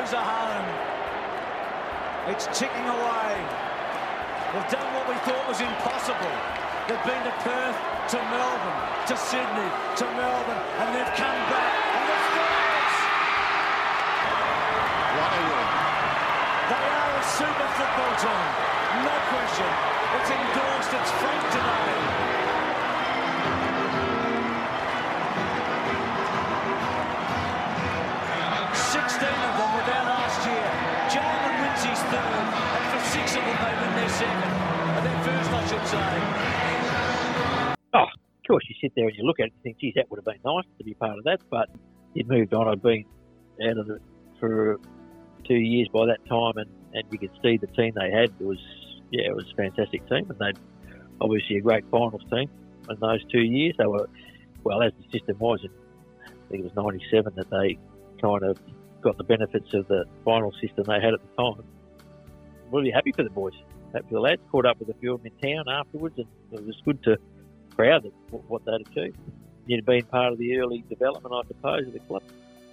Are 0.06 0.22
home. 0.22 0.70
It's 2.30 2.46
ticking 2.54 2.86
away. 2.86 3.34
They've 4.54 4.70
done 4.70 4.86
what 4.94 5.10
we 5.10 5.18
thought 5.26 5.50
was 5.50 5.58
impossible. 5.58 6.30
They've 6.86 7.02
been 7.10 7.26
to 7.26 7.34
Perth, 7.42 7.74
to 8.14 8.22
Melbourne, 8.30 8.82
to 9.10 9.18
Sydney, 9.18 9.66
to 9.98 10.06
Melbourne, 10.14 10.62
and 10.78 10.94
they've 10.94 11.14
come 11.18 11.42
back. 11.50 11.74
And 11.98 12.06
the 12.06 12.18
Spurs! 12.22 12.96
They 16.70 16.86
are 16.86 17.12
a 17.18 17.26
super 17.26 17.70
football 17.74 18.14
team. 18.22 18.46
No 19.10 19.16
question. 19.34 19.72
It's 20.22 20.30
endorsed. 20.30 20.94
It's 21.02 21.12
frank 21.18 21.44
today. 21.50 22.35
Third, 31.76 31.92
and 32.16 32.86
for 32.92 33.02
six 33.12 33.36
of 33.36 33.44
them 33.44 33.58
they 33.60 33.74
win 33.82 33.92
their 33.96 34.10
second. 34.10 34.52
And 34.96 35.06
their 35.06 35.20
first, 35.24 35.50
I 35.52 35.62
should 35.68 35.86
say. 35.92 36.06
Oh, 37.94 38.04
of 38.04 38.48
course, 38.48 38.64
you 38.70 38.76
sit 38.80 38.94
there 38.96 39.08
and 39.08 39.18
you 39.18 39.26
look 39.26 39.40
at 39.42 39.48
it 39.48 39.54
and 39.54 39.64
think, 39.64 39.80
geez, 39.80 39.94
that 39.96 40.10
would 40.10 40.18
have 40.18 40.26
been 40.26 40.40
nice 40.46 40.64
to 40.78 40.84
be 40.86 40.94
part 40.94 41.18
of 41.18 41.26
that. 41.26 41.42
But 41.50 41.70
it 42.16 42.28
moved 42.28 42.54
on. 42.54 42.70
I'd 42.70 42.82
been 42.82 43.04
out 43.62 43.78
of 43.78 43.90
it 43.90 44.02
for 44.40 44.80
two 45.44 45.56
years 45.56 45.90
by 45.94 46.06
that 46.06 46.26
time, 46.28 46.54
and, 46.56 46.70
and 46.94 47.04
you 47.12 47.18
could 47.20 47.32
see 47.44 47.58
the 47.58 47.68
team 47.68 47.94
they 47.96 48.10
had. 48.10 48.32
It 48.40 48.46
was, 48.46 48.60
yeah, 49.12 49.28
it 49.28 49.36
was 49.36 49.52
a 49.52 49.56
fantastic 49.56 50.08
team, 50.08 50.30
and 50.30 50.40
they'd 50.40 50.58
obviously 51.20 51.58
a 51.58 51.62
great 51.62 51.84
finals 51.92 52.24
team 52.32 52.50
in 52.90 53.00
those 53.02 53.24
two 53.32 53.42
years. 53.42 53.76
They 53.78 53.86
were, 53.86 54.08
well, 54.64 54.82
as 54.82 54.94
the 54.98 55.20
system 55.20 55.38
was, 55.40 55.60
I 55.66 56.32
think 56.50 56.64
it 56.64 56.76
was 56.76 56.76
97 56.76 57.34
that 57.36 57.50
they 57.50 57.78
kind 58.22 58.44
of 58.44 58.58
got 59.06 59.18
the 59.18 59.24
benefits 59.24 59.72
of 59.74 59.88
the 59.88 60.04
final 60.26 60.52
system 60.54 60.84
they 60.88 61.00
had 61.00 61.14
at 61.14 61.22
the 61.22 61.42
time. 61.42 61.64
Really 62.72 62.90
happy 62.90 63.12
for 63.12 63.24
the 63.24 63.30
boys, 63.30 63.54
happy 63.94 64.08
for 64.10 64.16
the 64.16 64.20
lads. 64.20 64.42
Caught 64.52 64.66
up 64.66 64.80
with 64.80 64.90
a 64.90 64.96
few 64.96 65.14
of 65.14 65.24
them 65.24 65.32
in 65.40 65.56
town 65.56 65.70
afterwards, 65.70 66.18
and 66.18 66.28
it 66.52 66.66
was 66.66 66.76
good 66.84 67.02
to 67.04 67.16
proud 67.76 68.06
of 68.06 68.14
what 68.48 68.66
they'd 68.66 68.82
achieved. 68.88 69.18
You'd 69.68 69.86
been 69.86 70.06
part 70.06 70.34
of 70.34 70.40
the 70.40 70.58
early 70.58 70.84
development, 70.90 71.34
I 71.34 71.48
suppose, 71.48 71.88
of 71.88 71.94
the 71.94 72.00
club. 72.00 72.24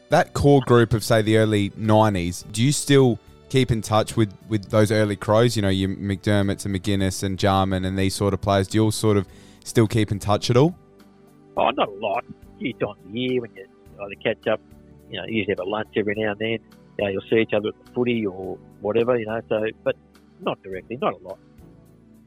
That 0.09 0.33
core 0.33 0.63
group 0.67 0.95
of 0.95 1.05
say 1.05 1.23
the 1.23 1.37
early 1.37 1.71
'90s, 1.71 2.51
do 2.51 2.63
you 2.63 2.73
still 2.73 3.19
keep 3.51 3.71
in 3.71 3.83
touch 3.83 4.17
with 4.17 4.33
with 4.49 4.71
those 4.71 4.91
early 4.91 5.17
crows? 5.17 5.55
You 5.55 5.63
know, 5.63 5.69
your 5.69 5.91
McDermott's 5.91 6.65
and 6.65 6.75
McGuinness 6.75 7.23
and 7.23 7.39
Jarman 7.39 7.85
and 7.85 7.99
these 7.99 8.15
sort 8.15 8.33
of 8.33 8.41
players. 8.41 8.69
Do 8.69 8.79
you 8.79 8.85
all 8.85 8.91
sort 8.91 9.19
of 9.19 9.27
still 9.65 9.87
keep 9.87 10.11
in 10.11 10.19
touch 10.19 10.49
at 10.49 10.57
all? 10.57 10.75
Oh, 11.59 11.71
not 11.71 11.89
a 11.89 11.93
lot. 11.93 12.25
A 12.25 12.59
few 12.59 12.73
times 12.75 12.99
a 13.07 13.13
year 13.13 13.43
when 13.43 13.51
you 13.55 13.67
either 14.03 14.15
catch 14.23 14.47
up, 14.47 14.61
you 15.13 15.21
know, 15.21 15.27
you 15.27 15.37
usually 15.37 15.53
have 15.53 15.67
a 15.67 15.69
lunch 15.69 15.89
every 15.97 16.15
now 16.17 16.33
and 16.33 16.41
then. 16.41 16.59
You 16.99 17.05
know, 17.05 17.09
you'll 17.09 17.23
see 17.31 17.37
each 17.37 17.53
other 17.53 17.69
at 17.69 17.85
the 17.85 17.93
footy 17.93 18.27
or 18.27 18.59
whatever, 18.81 19.19
you 19.19 19.27
know. 19.27 19.41
So, 19.49 19.65
but 19.85 19.97
not 20.41 20.63
directly, 20.63 20.99
not 21.01 21.15
a 21.15 21.19
lot. 21.19 21.39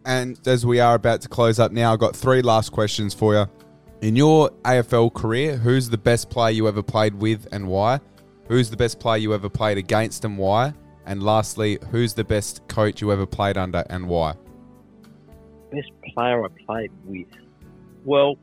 And 0.05 0.39
as 0.47 0.65
we 0.65 0.79
are 0.79 0.95
about 0.95 1.21
to 1.21 1.29
close 1.29 1.59
up 1.59 1.71
now, 1.71 1.91
I've 1.91 1.99
got 1.99 2.15
three 2.15 2.43
last 2.43 2.71
questions 2.71 3.13
for 3.13 3.33
you. 3.33 3.47
In 4.01 4.15
your 4.15 4.51
AFL 4.63 5.13
career, 5.13 5.57
who's 5.57 5.89
the 5.89 5.97
best 5.97 6.29
player 6.29 6.51
you 6.51 6.67
ever 6.67 6.83
played 6.83 7.15
with 7.15 7.47
and 7.51 7.67
why? 7.67 7.99
Who's 8.47 8.69
the 8.69 8.77
best 8.77 8.99
player 8.99 9.17
you 9.17 9.33
ever 9.33 9.49
played 9.49 9.79
against 9.79 10.23
and 10.23 10.37
why? 10.37 10.73
And 11.07 11.23
lastly, 11.23 11.79
who's 11.89 12.13
the 12.13 12.23
best 12.23 12.67
coach 12.67 13.01
you 13.01 13.11
ever 13.11 13.25
played 13.25 13.57
under 13.57 13.83
and 13.89 14.07
why? 14.07 14.35
Best 15.71 15.91
player 16.13 16.45
I 16.45 16.49
played 16.65 16.91
with. 17.05 17.27
Well, 18.03 18.35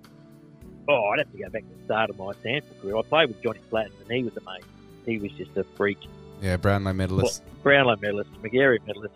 oh, 0.88 1.04
I'd 1.12 1.20
have 1.20 1.32
to 1.32 1.38
go 1.38 1.48
back 1.50 1.62
to 1.62 1.76
the 1.78 1.84
start 1.84 2.10
of 2.10 2.18
my 2.18 2.32
SANFL 2.44 2.80
career. 2.80 2.96
I 2.96 3.02
played 3.02 3.28
with 3.28 3.42
Johnny 3.42 3.60
Platten, 3.70 3.92
and 4.00 4.10
he 4.10 4.24
was 4.24 4.36
amazing. 4.36 4.68
He 5.06 5.18
was 5.18 5.32
just 5.32 5.56
a 5.56 5.64
freak. 5.76 5.98
Yeah, 6.40 6.56
Brownlow 6.56 6.92
medalist. 6.92 7.42
Well, 7.44 7.62
Brownlow 7.62 7.96
medalist, 7.96 8.30
Magarey 8.42 8.78
medalist. 8.86 9.14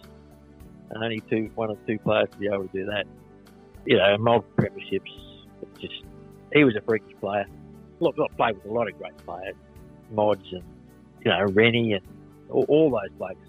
Only 0.95 1.21
two, 1.21 1.51
one 1.55 1.71
or 1.71 1.77
two 1.87 1.99
players 1.99 2.29
to 2.31 2.37
be 2.39 2.47
able 2.47 2.69
to 2.69 2.73
do 2.73 2.87
that. 2.87 3.07
You 3.85 3.97
know, 3.97 4.17
multiple 4.19 4.65
premierships. 4.65 5.11
It's 5.63 5.81
just 5.81 6.03
he 6.53 6.65
was 6.65 6.77
a 6.77 6.81
freakish 6.81 7.17
player. 7.21 7.47
Look, 7.99 8.17
I 8.19 8.35
played 8.37 8.57
with 8.57 8.67
a 8.67 8.73
lot 8.73 8.89
of 8.89 8.97
great 8.99 9.17
players, 9.19 9.55
Mods 10.11 10.47
and 10.53 10.63
you 11.25 11.31
know 11.31 11.45
Rennie 11.47 11.95
and 11.95 12.07
all, 12.51 12.65
all 12.69 12.91
those 12.91 13.11
blokes 13.19 13.47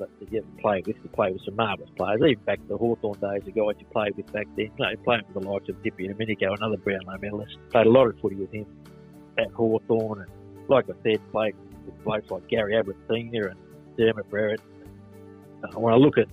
that 0.00 0.30
get 0.30 0.44
play 0.58 0.82
with. 0.86 0.96
You 1.02 1.10
play 1.10 1.32
with 1.32 1.44
some 1.44 1.56
marvellous 1.56 1.90
players. 1.96 2.20
Even 2.26 2.42
back 2.44 2.60
to 2.60 2.66
the 2.66 2.76
Hawthorn 2.76 3.20
days, 3.20 3.42
the 3.44 3.52
guys 3.52 3.76
you 3.78 3.86
played 3.92 4.16
with 4.16 4.32
back 4.32 4.46
then. 4.56 4.70
You 4.78 4.86
know, 4.86 4.96
playing 5.04 5.22
with 5.32 5.42
the 5.42 5.48
likes 5.48 5.68
of 5.68 5.76
DiPierdomenico, 5.82 6.56
another 6.56 6.76
Brownlow 6.76 7.18
medalist. 7.18 7.56
Played 7.70 7.86
a 7.86 7.90
lot 7.90 8.06
of 8.06 8.18
footy 8.20 8.36
with 8.36 8.52
him 8.52 8.66
at 9.38 9.50
Hawthorn, 9.52 10.22
and 10.22 10.30
like 10.68 10.86
I 10.90 10.94
said, 11.02 11.20
played 11.30 11.54
with 11.86 12.04
blokes 12.04 12.30
like 12.30 12.48
Gary 12.48 12.76
Ablett 12.76 12.96
Senior 13.08 13.48
and 13.48 13.58
Dermott 13.96 14.28
Brereton. 14.30 14.64
Uh, 15.62 15.78
when 15.78 15.92
I 15.92 15.96
look 15.96 16.18
at 16.18 16.28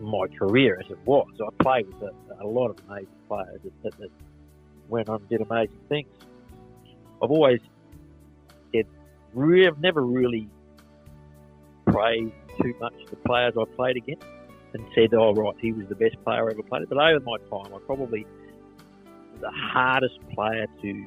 my 0.00 0.26
career 0.38 0.80
as 0.82 0.90
it 0.90 0.98
was, 1.04 1.28
I 1.40 1.62
played 1.62 1.86
with 1.86 2.10
a, 2.10 2.44
a 2.44 2.46
lot 2.46 2.70
of 2.70 2.78
amazing 2.88 3.08
players 3.28 3.60
that, 3.64 3.82
that, 3.82 3.98
that 3.98 4.10
went 4.88 5.08
on 5.08 5.16
and 5.20 5.28
did 5.28 5.40
amazing 5.42 5.80
things. 5.88 6.08
I've 7.22 7.30
always 7.30 7.60
said, 8.72 8.86
re- 9.34 9.66
I've 9.66 9.80
never 9.80 10.04
really 10.04 10.48
praised 11.92 12.32
too 12.62 12.74
much 12.80 12.94
the 13.10 13.16
players 13.16 13.54
I 13.58 13.64
played 13.76 13.96
against 13.96 14.24
and 14.74 14.84
said, 14.94 15.14
oh, 15.14 15.32
right, 15.32 15.54
he 15.60 15.72
was 15.72 15.86
the 15.88 15.94
best 15.94 16.16
player 16.24 16.48
I 16.48 16.52
ever 16.52 16.62
played. 16.62 16.88
But 16.88 16.98
over 16.98 17.20
my 17.20 17.38
time, 17.50 17.74
I 17.74 17.78
probably 17.86 18.26
the 19.40 19.50
hardest 19.50 20.18
player 20.34 20.66
to 20.82 21.06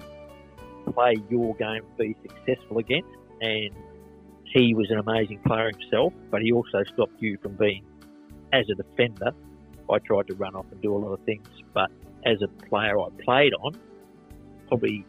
play 0.93 1.15
your 1.29 1.53
game, 1.55 1.83
be 1.97 2.15
successful 2.21 2.79
against. 2.79 3.09
And 3.41 3.71
he 4.45 4.73
was 4.73 4.89
an 4.89 4.99
amazing 4.99 5.39
player 5.45 5.71
himself, 5.71 6.13
but 6.29 6.41
he 6.41 6.51
also 6.51 6.83
stopped 6.93 7.21
you 7.21 7.37
from 7.41 7.55
being, 7.55 7.85
as 8.53 8.65
a 8.69 8.75
defender, 8.75 9.31
I 9.89 9.99
tried 9.99 10.27
to 10.27 10.35
run 10.35 10.55
off 10.55 10.65
and 10.71 10.81
do 10.81 10.95
a 10.95 10.97
lot 10.97 11.13
of 11.13 11.21
things, 11.21 11.47
but 11.73 11.91
as 12.25 12.41
a 12.41 12.47
player 12.65 12.99
I 12.99 13.07
played 13.23 13.53
on, 13.53 13.77
probably 14.67 15.05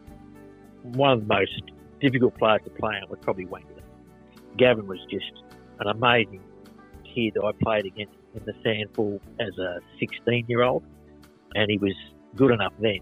one 0.82 1.12
of 1.12 1.20
the 1.20 1.34
most 1.34 1.62
difficult 2.00 2.36
players 2.36 2.60
to 2.64 2.70
play 2.70 2.94
on 3.02 3.08
was 3.08 3.18
probably 3.22 3.44
Wayne. 3.44 3.64
Gavin 4.56 4.86
was 4.86 4.98
just 5.10 5.32
an 5.86 5.88
amazing 5.88 6.42
kid 7.14 7.36
I 7.42 7.52
played 7.52 7.86
against 7.86 8.14
in 8.34 8.44
the 8.44 8.52
SANFL 8.64 9.20
as 9.40 9.56
a 9.58 9.80
16 9.98 10.46
year 10.48 10.62
old, 10.62 10.82
and 11.54 11.70
he 11.70 11.78
was 11.78 11.94
good 12.36 12.50
enough 12.50 12.72
then. 12.80 13.00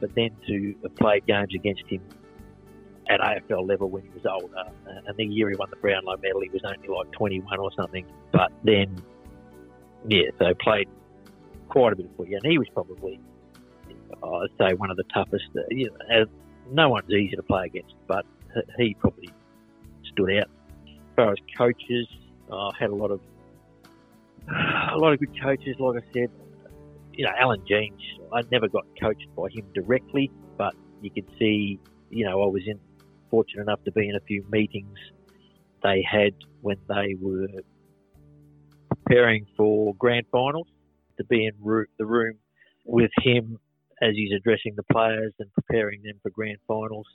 But 0.00 0.14
then 0.14 0.30
to 0.46 0.74
have 0.82 0.94
played 0.96 1.26
games 1.26 1.54
against 1.54 1.82
him 1.86 2.02
at 3.08 3.20
AFL 3.20 3.68
level 3.68 3.88
when 3.88 4.02
he 4.02 4.10
was 4.10 4.24
older, 4.26 4.56
uh, 4.56 5.00
and 5.06 5.16
the 5.16 5.24
year 5.24 5.50
he 5.50 5.56
won 5.56 5.70
the 5.70 5.76
Brownlow 5.76 6.16
medal, 6.18 6.40
he 6.40 6.48
was 6.50 6.62
only 6.64 6.88
like 6.88 7.10
21 7.12 7.58
or 7.58 7.70
something. 7.76 8.06
But 8.32 8.52
then, 8.64 8.96
yeah, 10.08 10.30
so 10.38 10.54
played 10.60 10.88
quite 11.68 11.92
a 11.92 11.96
bit 11.96 12.06
of 12.06 12.16
footy, 12.16 12.34
and 12.34 12.44
he 12.44 12.58
was 12.58 12.68
probably, 12.72 13.20
I'd 14.22 14.46
say, 14.58 14.74
one 14.74 14.90
of 14.90 14.96
the 14.96 15.04
toughest. 15.14 15.44
Uh, 15.56 15.62
you 15.70 15.90
know, 16.08 16.26
no 16.70 16.88
one's 16.88 17.10
easy 17.10 17.36
to 17.36 17.42
play 17.42 17.66
against, 17.66 17.94
but 18.06 18.24
he 18.78 18.94
probably 18.94 19.30
stood 20.12 20.30
out. 20.38 20.48
Far 21.16 21.32
as 21.32 21.38
coaches, 21.56 22.08
I 22.50 22.70
had 22.78 22.90
a 22.90 22.94
lot 22.94 23.10
of 23.10 23.20
a 24.48 24.96
lot 24.96 25.12
of 25.12 25.20
good 25.20 25.40
coaches. 25.40 25.76
Like 25.78 26.02
I 26.02 26.12
said, 26.12 26.30
you 27.12 27.24
know, 27.24 27.32
Allan 27.38 27.62
Jeans. 27.66 28.00
I 28.32 28.42
never 28.50 28.66
got 28.68 28.86
coached 29.00 29.28
by 29.36 29.48
him 29.50 29.66
directly, 29.74 30.30
but 30.56 30.74
you 31.02 31.10
could 31.10 31.26
see, 31.38 31.78
you 32.10 32.24
know, 32.24 32.42
I 32.42 32.46
was 32.46 32.62
in 32.66 32.78
fortunate 33.30 33.62
enough 33.62 33.84
to 33.84 33.92
be 33.92 34.08
in 34.08 34.16
a 34.16 34.20
few 34.20 34.44
meetings 34.50 34.96
they 35.82 36.02
had 36.02 36.32
when 36.62 36.76
they 36.88 37.14
were 37.20 37.46
preparing 38.88 39.46
for 39.56 39.94
grand 39.96 40.26
finals. 40.32 40.66
To 41.18 41.24
be 41.24 41.44
in 41.46 41.52
the 41.98 42.06
room 42.06 42.38
with 42.86 43.10
him 43.20 43.58
as 44.00 44.14
he's 44.14 44.32
addressing 44.32 44.74
the 44.76 44.82
players 44.90 45.32
and 45.38 45.52
preparing 45.52 46.02
them 46.02 46.14
for 46.22 46.30
grand 46.30 46.56
finals, 46.66 47.06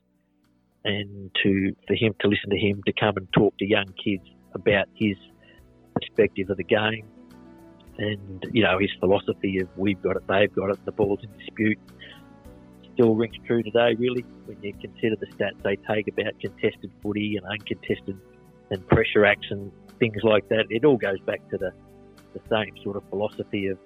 and 0.84 1.32
to 1.44 1.76
for 1.88 1.96
him 1.96 2.14
to 2.20 2.28
listen 2.28 2.50
to 2.50 2.58
him 2.58 2.82
to 2.86 2.94
come 2.94 3.18
and 3.18 3.32
talk 3.34 3.58
to 3.58 3.66
young 3.66 3.94
kids 4.04 4.24
about 4.54 4.88
his 4.96 5.18
perspective 5.96 6.50
of 6.50 6.58
the 6.58 6.64
game 6.64 7.06
and 7.98 8.46
you 8.52 8.64
know 8.64 8.78
his 8.80 8.92
philosophy 9.00 9.60
of 9.60 9.68
we've 9.76 10.02
got 10.02 10.16
it, 10.16 10.24
they've 10.28 10.54
got 10.54 10.70
it, 10.70 10.86
the 10.86 10.92
ball's 10.92 11.20
in 11.24 11.30
dispute 11.38 11.80
still 12.98 13.14
rings 13.14 13.36
true 13.46 13.62
today. 13.62 13.96
Really, 13.98 14.26
when 14.46 14.58
you 14.62 14.74
consider 14.74 15.16
the 15.16 15.28
stats 15.28 15.62
they 15.64 15.76
take 15.76 16.08
about 16.08 16.40
contested 16.40 16.92
footy 17.04 17.38
and 17.38 17.46
uncontested 17.46 18.20
and 18.72 18.88
pressure 18.88 19.24
acts 19.24 19.48
and 19.52 19.72
things 20.00 20.18
like 20.24 20.50
that, 20.50 20.66
it 20.70 20.84
all 20.84 20.98
goes 20.98 21.20
back 21.22 21.48
to 21.50 21.58
the 21.58 21.72
the 22.34 22.42
same 22.50 22.74
sort 22.84 22.98
of 22.98 23.04
philosophy 23.10 23.68
of 23.68 23.78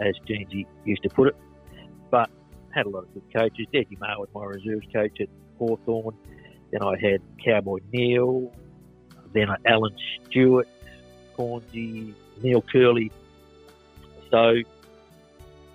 as 0.00 0.14
Jeansy 0.28 0.64
used 0.84 1.02
to 1.02 1.08
put 1.08 1.28
it. 1.28 1.36
But 2.10 2.30
had 2.72 2.86
a 2.86 2.88
lot 2.88 3.04
of 3.04 3.14
good 3.14 3.24
coaches. 3.34 3.66
Desi 3.74 3.98
Maher 3.98 4.20
was 4.20 4.28
my 4.34 4.44
reserves 4.44 4.86
coach 4.92 5.20
at 5.20 5.28
Hawthorn. 5.58 6.16
Then 6.70 6.82
I 6.82 6.94
had 7.00 7.20
Cowboy 7.44 7.78
Neale. 7.92 8.52
Then 9.32 9.48
Alan 9.66 9.94
Stewart, 10.24 10.68
Cornsey, 11.36 12.14
Neil 12.42 12.62
Kerley. 12.62 13.10
So, 14.30 14.56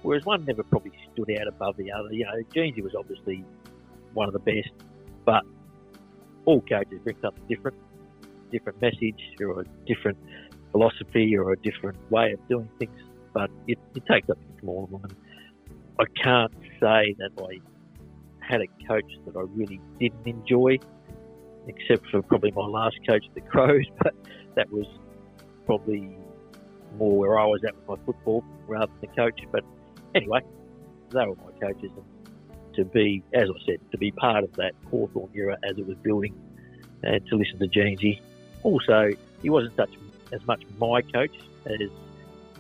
whereas 0.02 0.26
one 0.26 0.46
never 0.46 0.64
probably 0.64 0.94
stood 1.14 1.30
out 1.40 1.48
above 1.48 1.78
the 1.78 1.92
other. 1.92 2.12
You 2.12 2.26
know, 2.26 2.32
Jeansy 2.56 2.82
was 2.82 2.96
obviously 2.96 3.44
one 4.14 4.28
of 4.28 4.34
the 4.34 4.40
best, 4.40 4.72
but 5.26 5.44
all 6.46 6.62
coaches 6.62 7.00
bring 7.04 7.18
something 7.22 7.44
different, 7.48 7.78
different 8.52 8.82
message 8.82 9.22
or 9.40 9.62
a 9.62 9.66
different 9.86 10.18
philosophy 10.72 11.36
or 11.38 11.52
a 11.52 11.58
different 11.58 11.98
way 12.12 12.32
of 12.32 12.48
doing 12.48 12.70
things. 12.80 13.00
But 13.34 13.50
you, 13.68 13.76
you 13.94 14.02
take 14.10 14.26
something 14.26 14.58
from 14.60 14.70
all 14.70 14.84
of 14.86 14.92
them. 14.92 15.04
And 15.04 15.16
I 16.00 16.22
can't 16.22 16.54
say 16.80 17.16
that 17.20 17.32
I 17.40 17.60
had 18.52 18.62
a 18.62 18.68
coach 18.86 19.10
that 19.26 19.38
I 19.38 19.44
really 19.56 19.80
didn't 20.00 20.28
enjoy, 20.28 20.78
except 21.68 22.06
for 22.10 22.22
probably 22.22 22.52
my 22.52 22.66
last 22.66 22.98
coach 23.08 23.26
at 23.28 23.34
the 23.34 23.42
Crows, 23.42 23.86
but 24.04 24.14
that 24.56 24.70
was 24.72 24.86
probably 25.66 26.18
more 26.98 27.18
where 27.18 27.40
I 27.40 27.46
was 27.46 27.64
at 27.66 27.76
with 27.76 27.88
my 27.88 28.06
football 28.06 28.44
rather 28.68 28.92
than 29.00 29.10
the 29.10 29.16
coach. 29.16 29.40
But 29.52 29.64
anyway, 30.14 30.42
they 31.12 31.26
were 31.26 31.36
my 31.36 31.58
coaches. 31.60 31.92
And 31.96 32.06
to 32.76 32.86
be, 32.86 33.24
as 33.34 33.50
I 33.50 33.66
said, 33.66 33.78
to 33.92 33.98
be 33.98 34.12
part 34.12 34.44
of 34.44 34.52
that 34.58 34.74
Hawthorn 34.90 35.32
era 35.34 35.58
as 35.64 35.78
it 35.78 35.88
was 35.88 35.98
building 35.98 36.36
and 37.04 37.26
to 37.28 37.36
listen 37.36 37.58
to 37.60 37.68
Jeansy. 37.68 38.20
Also, 38.64 39.12
he 39.42 39.50
wasn't 39.50 39.76
such 39.78 39.92
as 40.34 40.46
much 40.46 40.64
my 40.78 41.02
coach 41.02 41.36
as 41.66 41.90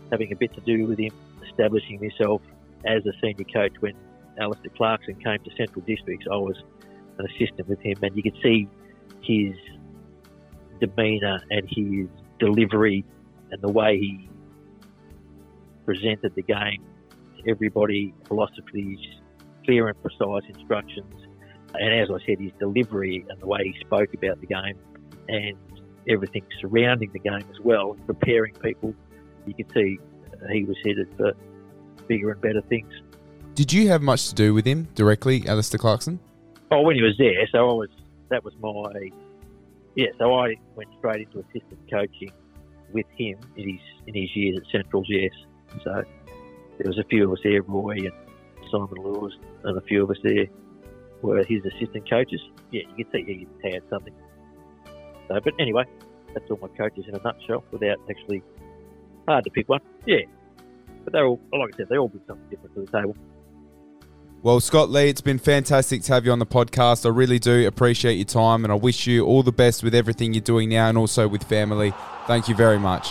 having 0.09 0.31
a 0.31 0.35
bit 0.35 0.53
to 0.53 0.61
do 0.61 0.85
with 0.85 0.99
him 0.99 1.11
establishing 1.43 1.99
himself 1.99 2.41
as 2.85 3.05
a 3.05 3.11
senior 3.21 3.45
coach 3.53 3.73
when 3.81 3.93
Alastair 4.39 4.71
Clarkson 4.75 5.15
came 5.15 5.39
to 5.43 5.51
Central 5.57 5.83
Districts. 5.85 6.25
I 6.31 6.35
was 6.35 6.55
an 7.17 7.25
assistant 7.25 7.67
with 7.67 7.79
him, 7.81 7.97
and 8.01 8.15
you 8.15 8.23
could 8.23 8.37
see 8.41 8.67
his 9.21 9.55
demeanour 10.79 11.39
and 11.49 11.67
his 11.69 12.07
delivery 12.39 13.05
and 13.51 13.61
the 13.61 13.71
way 13.71 13.97
he 13.97 14.29
presented 15.85 16.33
the 16.35 16.41
game 16.41 16.83
to 17.37 17.51
everybody, 17.51 18.13
philosophies, 18.27 18.99
clear 19.65 19.87
and 19.87 20.01
precise 20.01 20.43
instructions. 20.49 21.13
And 21.73 21.93
as 22.01 22.09
I 22.09 22.25
said, 22.25 22.39
his 22.39 22.51
delivery 22.59 23.25
and 23.29 23.39
the 23.39 23.47
way 23.47 23.63
he 23.63 23.79
spoke 23.81 24.13
about 24.13 24.39
the 24.41 24.47
game 24.47 24.77
and 25.27 25.57
everything 26.09 26.43
surrounding 26.59 27.11
the 27.13 27.19
game 27.19 27.45
as 27.49 27.59
well, 27.63 27.95
preparing 28.05 28.53
people, 28.55 28.93
you 29.45 29.53
could 29.53 29.71
see 29.73 29.99
he 30.51 30.63
was 30.63 30.75
headed 30.83 31.07
for 31.17 31.33
bigger 32.07 32.31
and 32.31 32.41
better 32.41 32.61
things. 32.61 32.91
Did 33.61 33.73
you 33.73 33.89
have 33.89 34.01
much 34.01 34.27
to 34.29 34.33
do 34.33 34.55
with 34.55 34.65
him 34.65 34.87
directly, 34.95 35.47
Alastair 35.47 35.77
Clarkson? 35.77 36.19
Oh, 36.71 36.81
when 36.81 36.95
he 36.95 37.03
was 37.03 37.15
there, 37.19 37.47
so 37.51 37.59
I 37.59 37.73
was. 37.73 37.89
That 38.29 38.43
was 38.43 38.55
my. 38.59 39.11
Yeah, 39.93 40.07
so 40.17 40.33
I 40.33 40.55
went 40.75 40.89
straight 40.97 41.27
into 41.27 41.41
assistant 41.41 41.79
coaching 41.87 42.31
with 42.91 43.05
him 43.15 43.37
in 43.57 43.69
his 43.69 43.81
in 44.07 44.15
his 44.15 44.35
years 44.35 44.57
at 44.57 44.71
Centrals. 44.71 45.05
Yes, 45.07 45.29
so 45.83 46.03
there 46.79 46.87
was 46.87 46.97
a 46.97 47.03
few 47.03 47.25
of 47.25 47.33
us 47.33 47.37
there, 47.43 47.61
Roy 47.61 47.97
and 47.97 48.11
Simon 48.71 48.95
Lewis, 48.97 49.35
and 49.63 49.77
a 49.77 49.81
few 49.81 50.05
of 50.05 50.09
us 50.09 50.17
there 50.23 50.47
were 51.21 51.43
his 51.43 51.63
assistant 51.63 52.09
coaches. 52.09 52.41
Yeah, 52.71 52.81
you 52.97 53.05
can 53.05 53.13
see 53.13 53.47
he 53.61 53.71
had 53.71 53.83
something. 53.91 54.15
So, 55.27 55.39
but 55.39 55.53
anyway, 55.59 55.83
that's 56.33 56.49
all 56.49 56.57
my 56.59 56.67
coaches 56.69 57.05
in 57.07 57.13
a 57.13 57.21
nutshell, 57.23 57.63
without 57.69 57.99
actually 58.09 58.41
hard 59.27 59.43
to 59.43 59.51
pick 59.51 59.69
one. 59.69 59.81
Yeah, 60.07 60.21
but 61.03 61.13
they're 61.13 61.27
all, 61.27 61.39
like 61.53 61.75
I 61.75 61.77
said, 61.77 61.89
they 61.89 61.99
all 61.99 62.07
bring 62.07 62.23
something 62.25 62.49
different 62.49 62.73
to 62.73 62.81
the 62.81 62.99
table. 62.99 63.15
Well, 64.43 64.59
Scott 64.59 64.89
Lee, 64.89 65.07
it's 65.07 65.21
been 65.21 65.37
fantastic 65.37 66.01
to 66.01 66.13
have 66.13 66.25
you 66.25 66.31
on 66.31 66.39
the 66.39 66.47
podcast. 66.47 67.05
I 67.05 67.09
really 67.09 67.37
do 67.37 67.67
appreciate 67.67 68.15
your 68.15 68.25
time, 68.25 68.65
and 68.65 68.71
I 68.71 68.75
wish 68.75 69.05
you 69.05 69.23
all 69.23 69.43
the 69.43 69.51
best 69.51 69.83
with 69.83 69.93
everything 69.93 70.33
you're 70.33 70.41
doing 70.41 70.69
now 70.69 70.89
and 70.89 70.97
also 70.97 71.27
with 71.27 71.43
family. 71.43 71.93
Thank 72.25 72.47
you 72.47 72.55
very 72.55 72.79
much. 72.79 73.09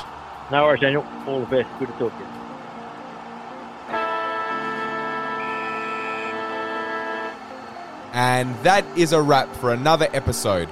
No 0.50 0.64
worries, 0.64 0.80
Daniel. 0.80 1.06
All 1.28 1.38
the 1.38 1.46
best. 1.46 1.68
Good 1.78 1.86
to 1.86 1.92
talk 1.92 2.12
to 2.12 2.18
you. 2.18 2.30
And 8.12 8.52
that 8.64 8.84
is 8.98 9.12
a 9.12 9.22
wrap 9.22 9.54
for 9.54 9.72
another 9.72 10.08
episode. 10.12 10.68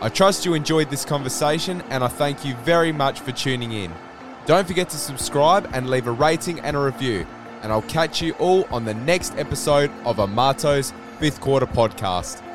I 0.00 0.08
trust 0.08 0.46
you 0.46 0.54
enjoyed 0.54 0.88
this 0.88 1.04
conversation, 1.04 1.82
and 1.90 2.02
I 2.02 2.08
thank 2.08 2.42
you 2.42 2.54
very 2.64 2.90
much 2.90 3.20
for 3.20 3.32
tuning 3.32 3.72
in. 3.72 3.92
Don't 4.46 4.66
forget 4.66 4.88
to 4.88 4.96
subscribe 4.96 5.68
and 5.74 5.90
leave 5.90 6.06
a 6.06 6.12
rating 6.12 6.58
and 6.60 6.74
a 6.74 6.80
review. 6.80 7.26
And 7.62 7.72
I'll 7.72 7.82
catch 7.82 8.22
you 8.22 8.32
all 8.34 8.66
on 8.70 8.84
the 8.84 8.94
next 8.94 9.36
episode 9.36 9.90
of 10.04 10.16
D'Amato's 10.16 10.92
Fifth 11.18 11.40
Quarter 11.40 11.66
Podcast. 11.66 12.49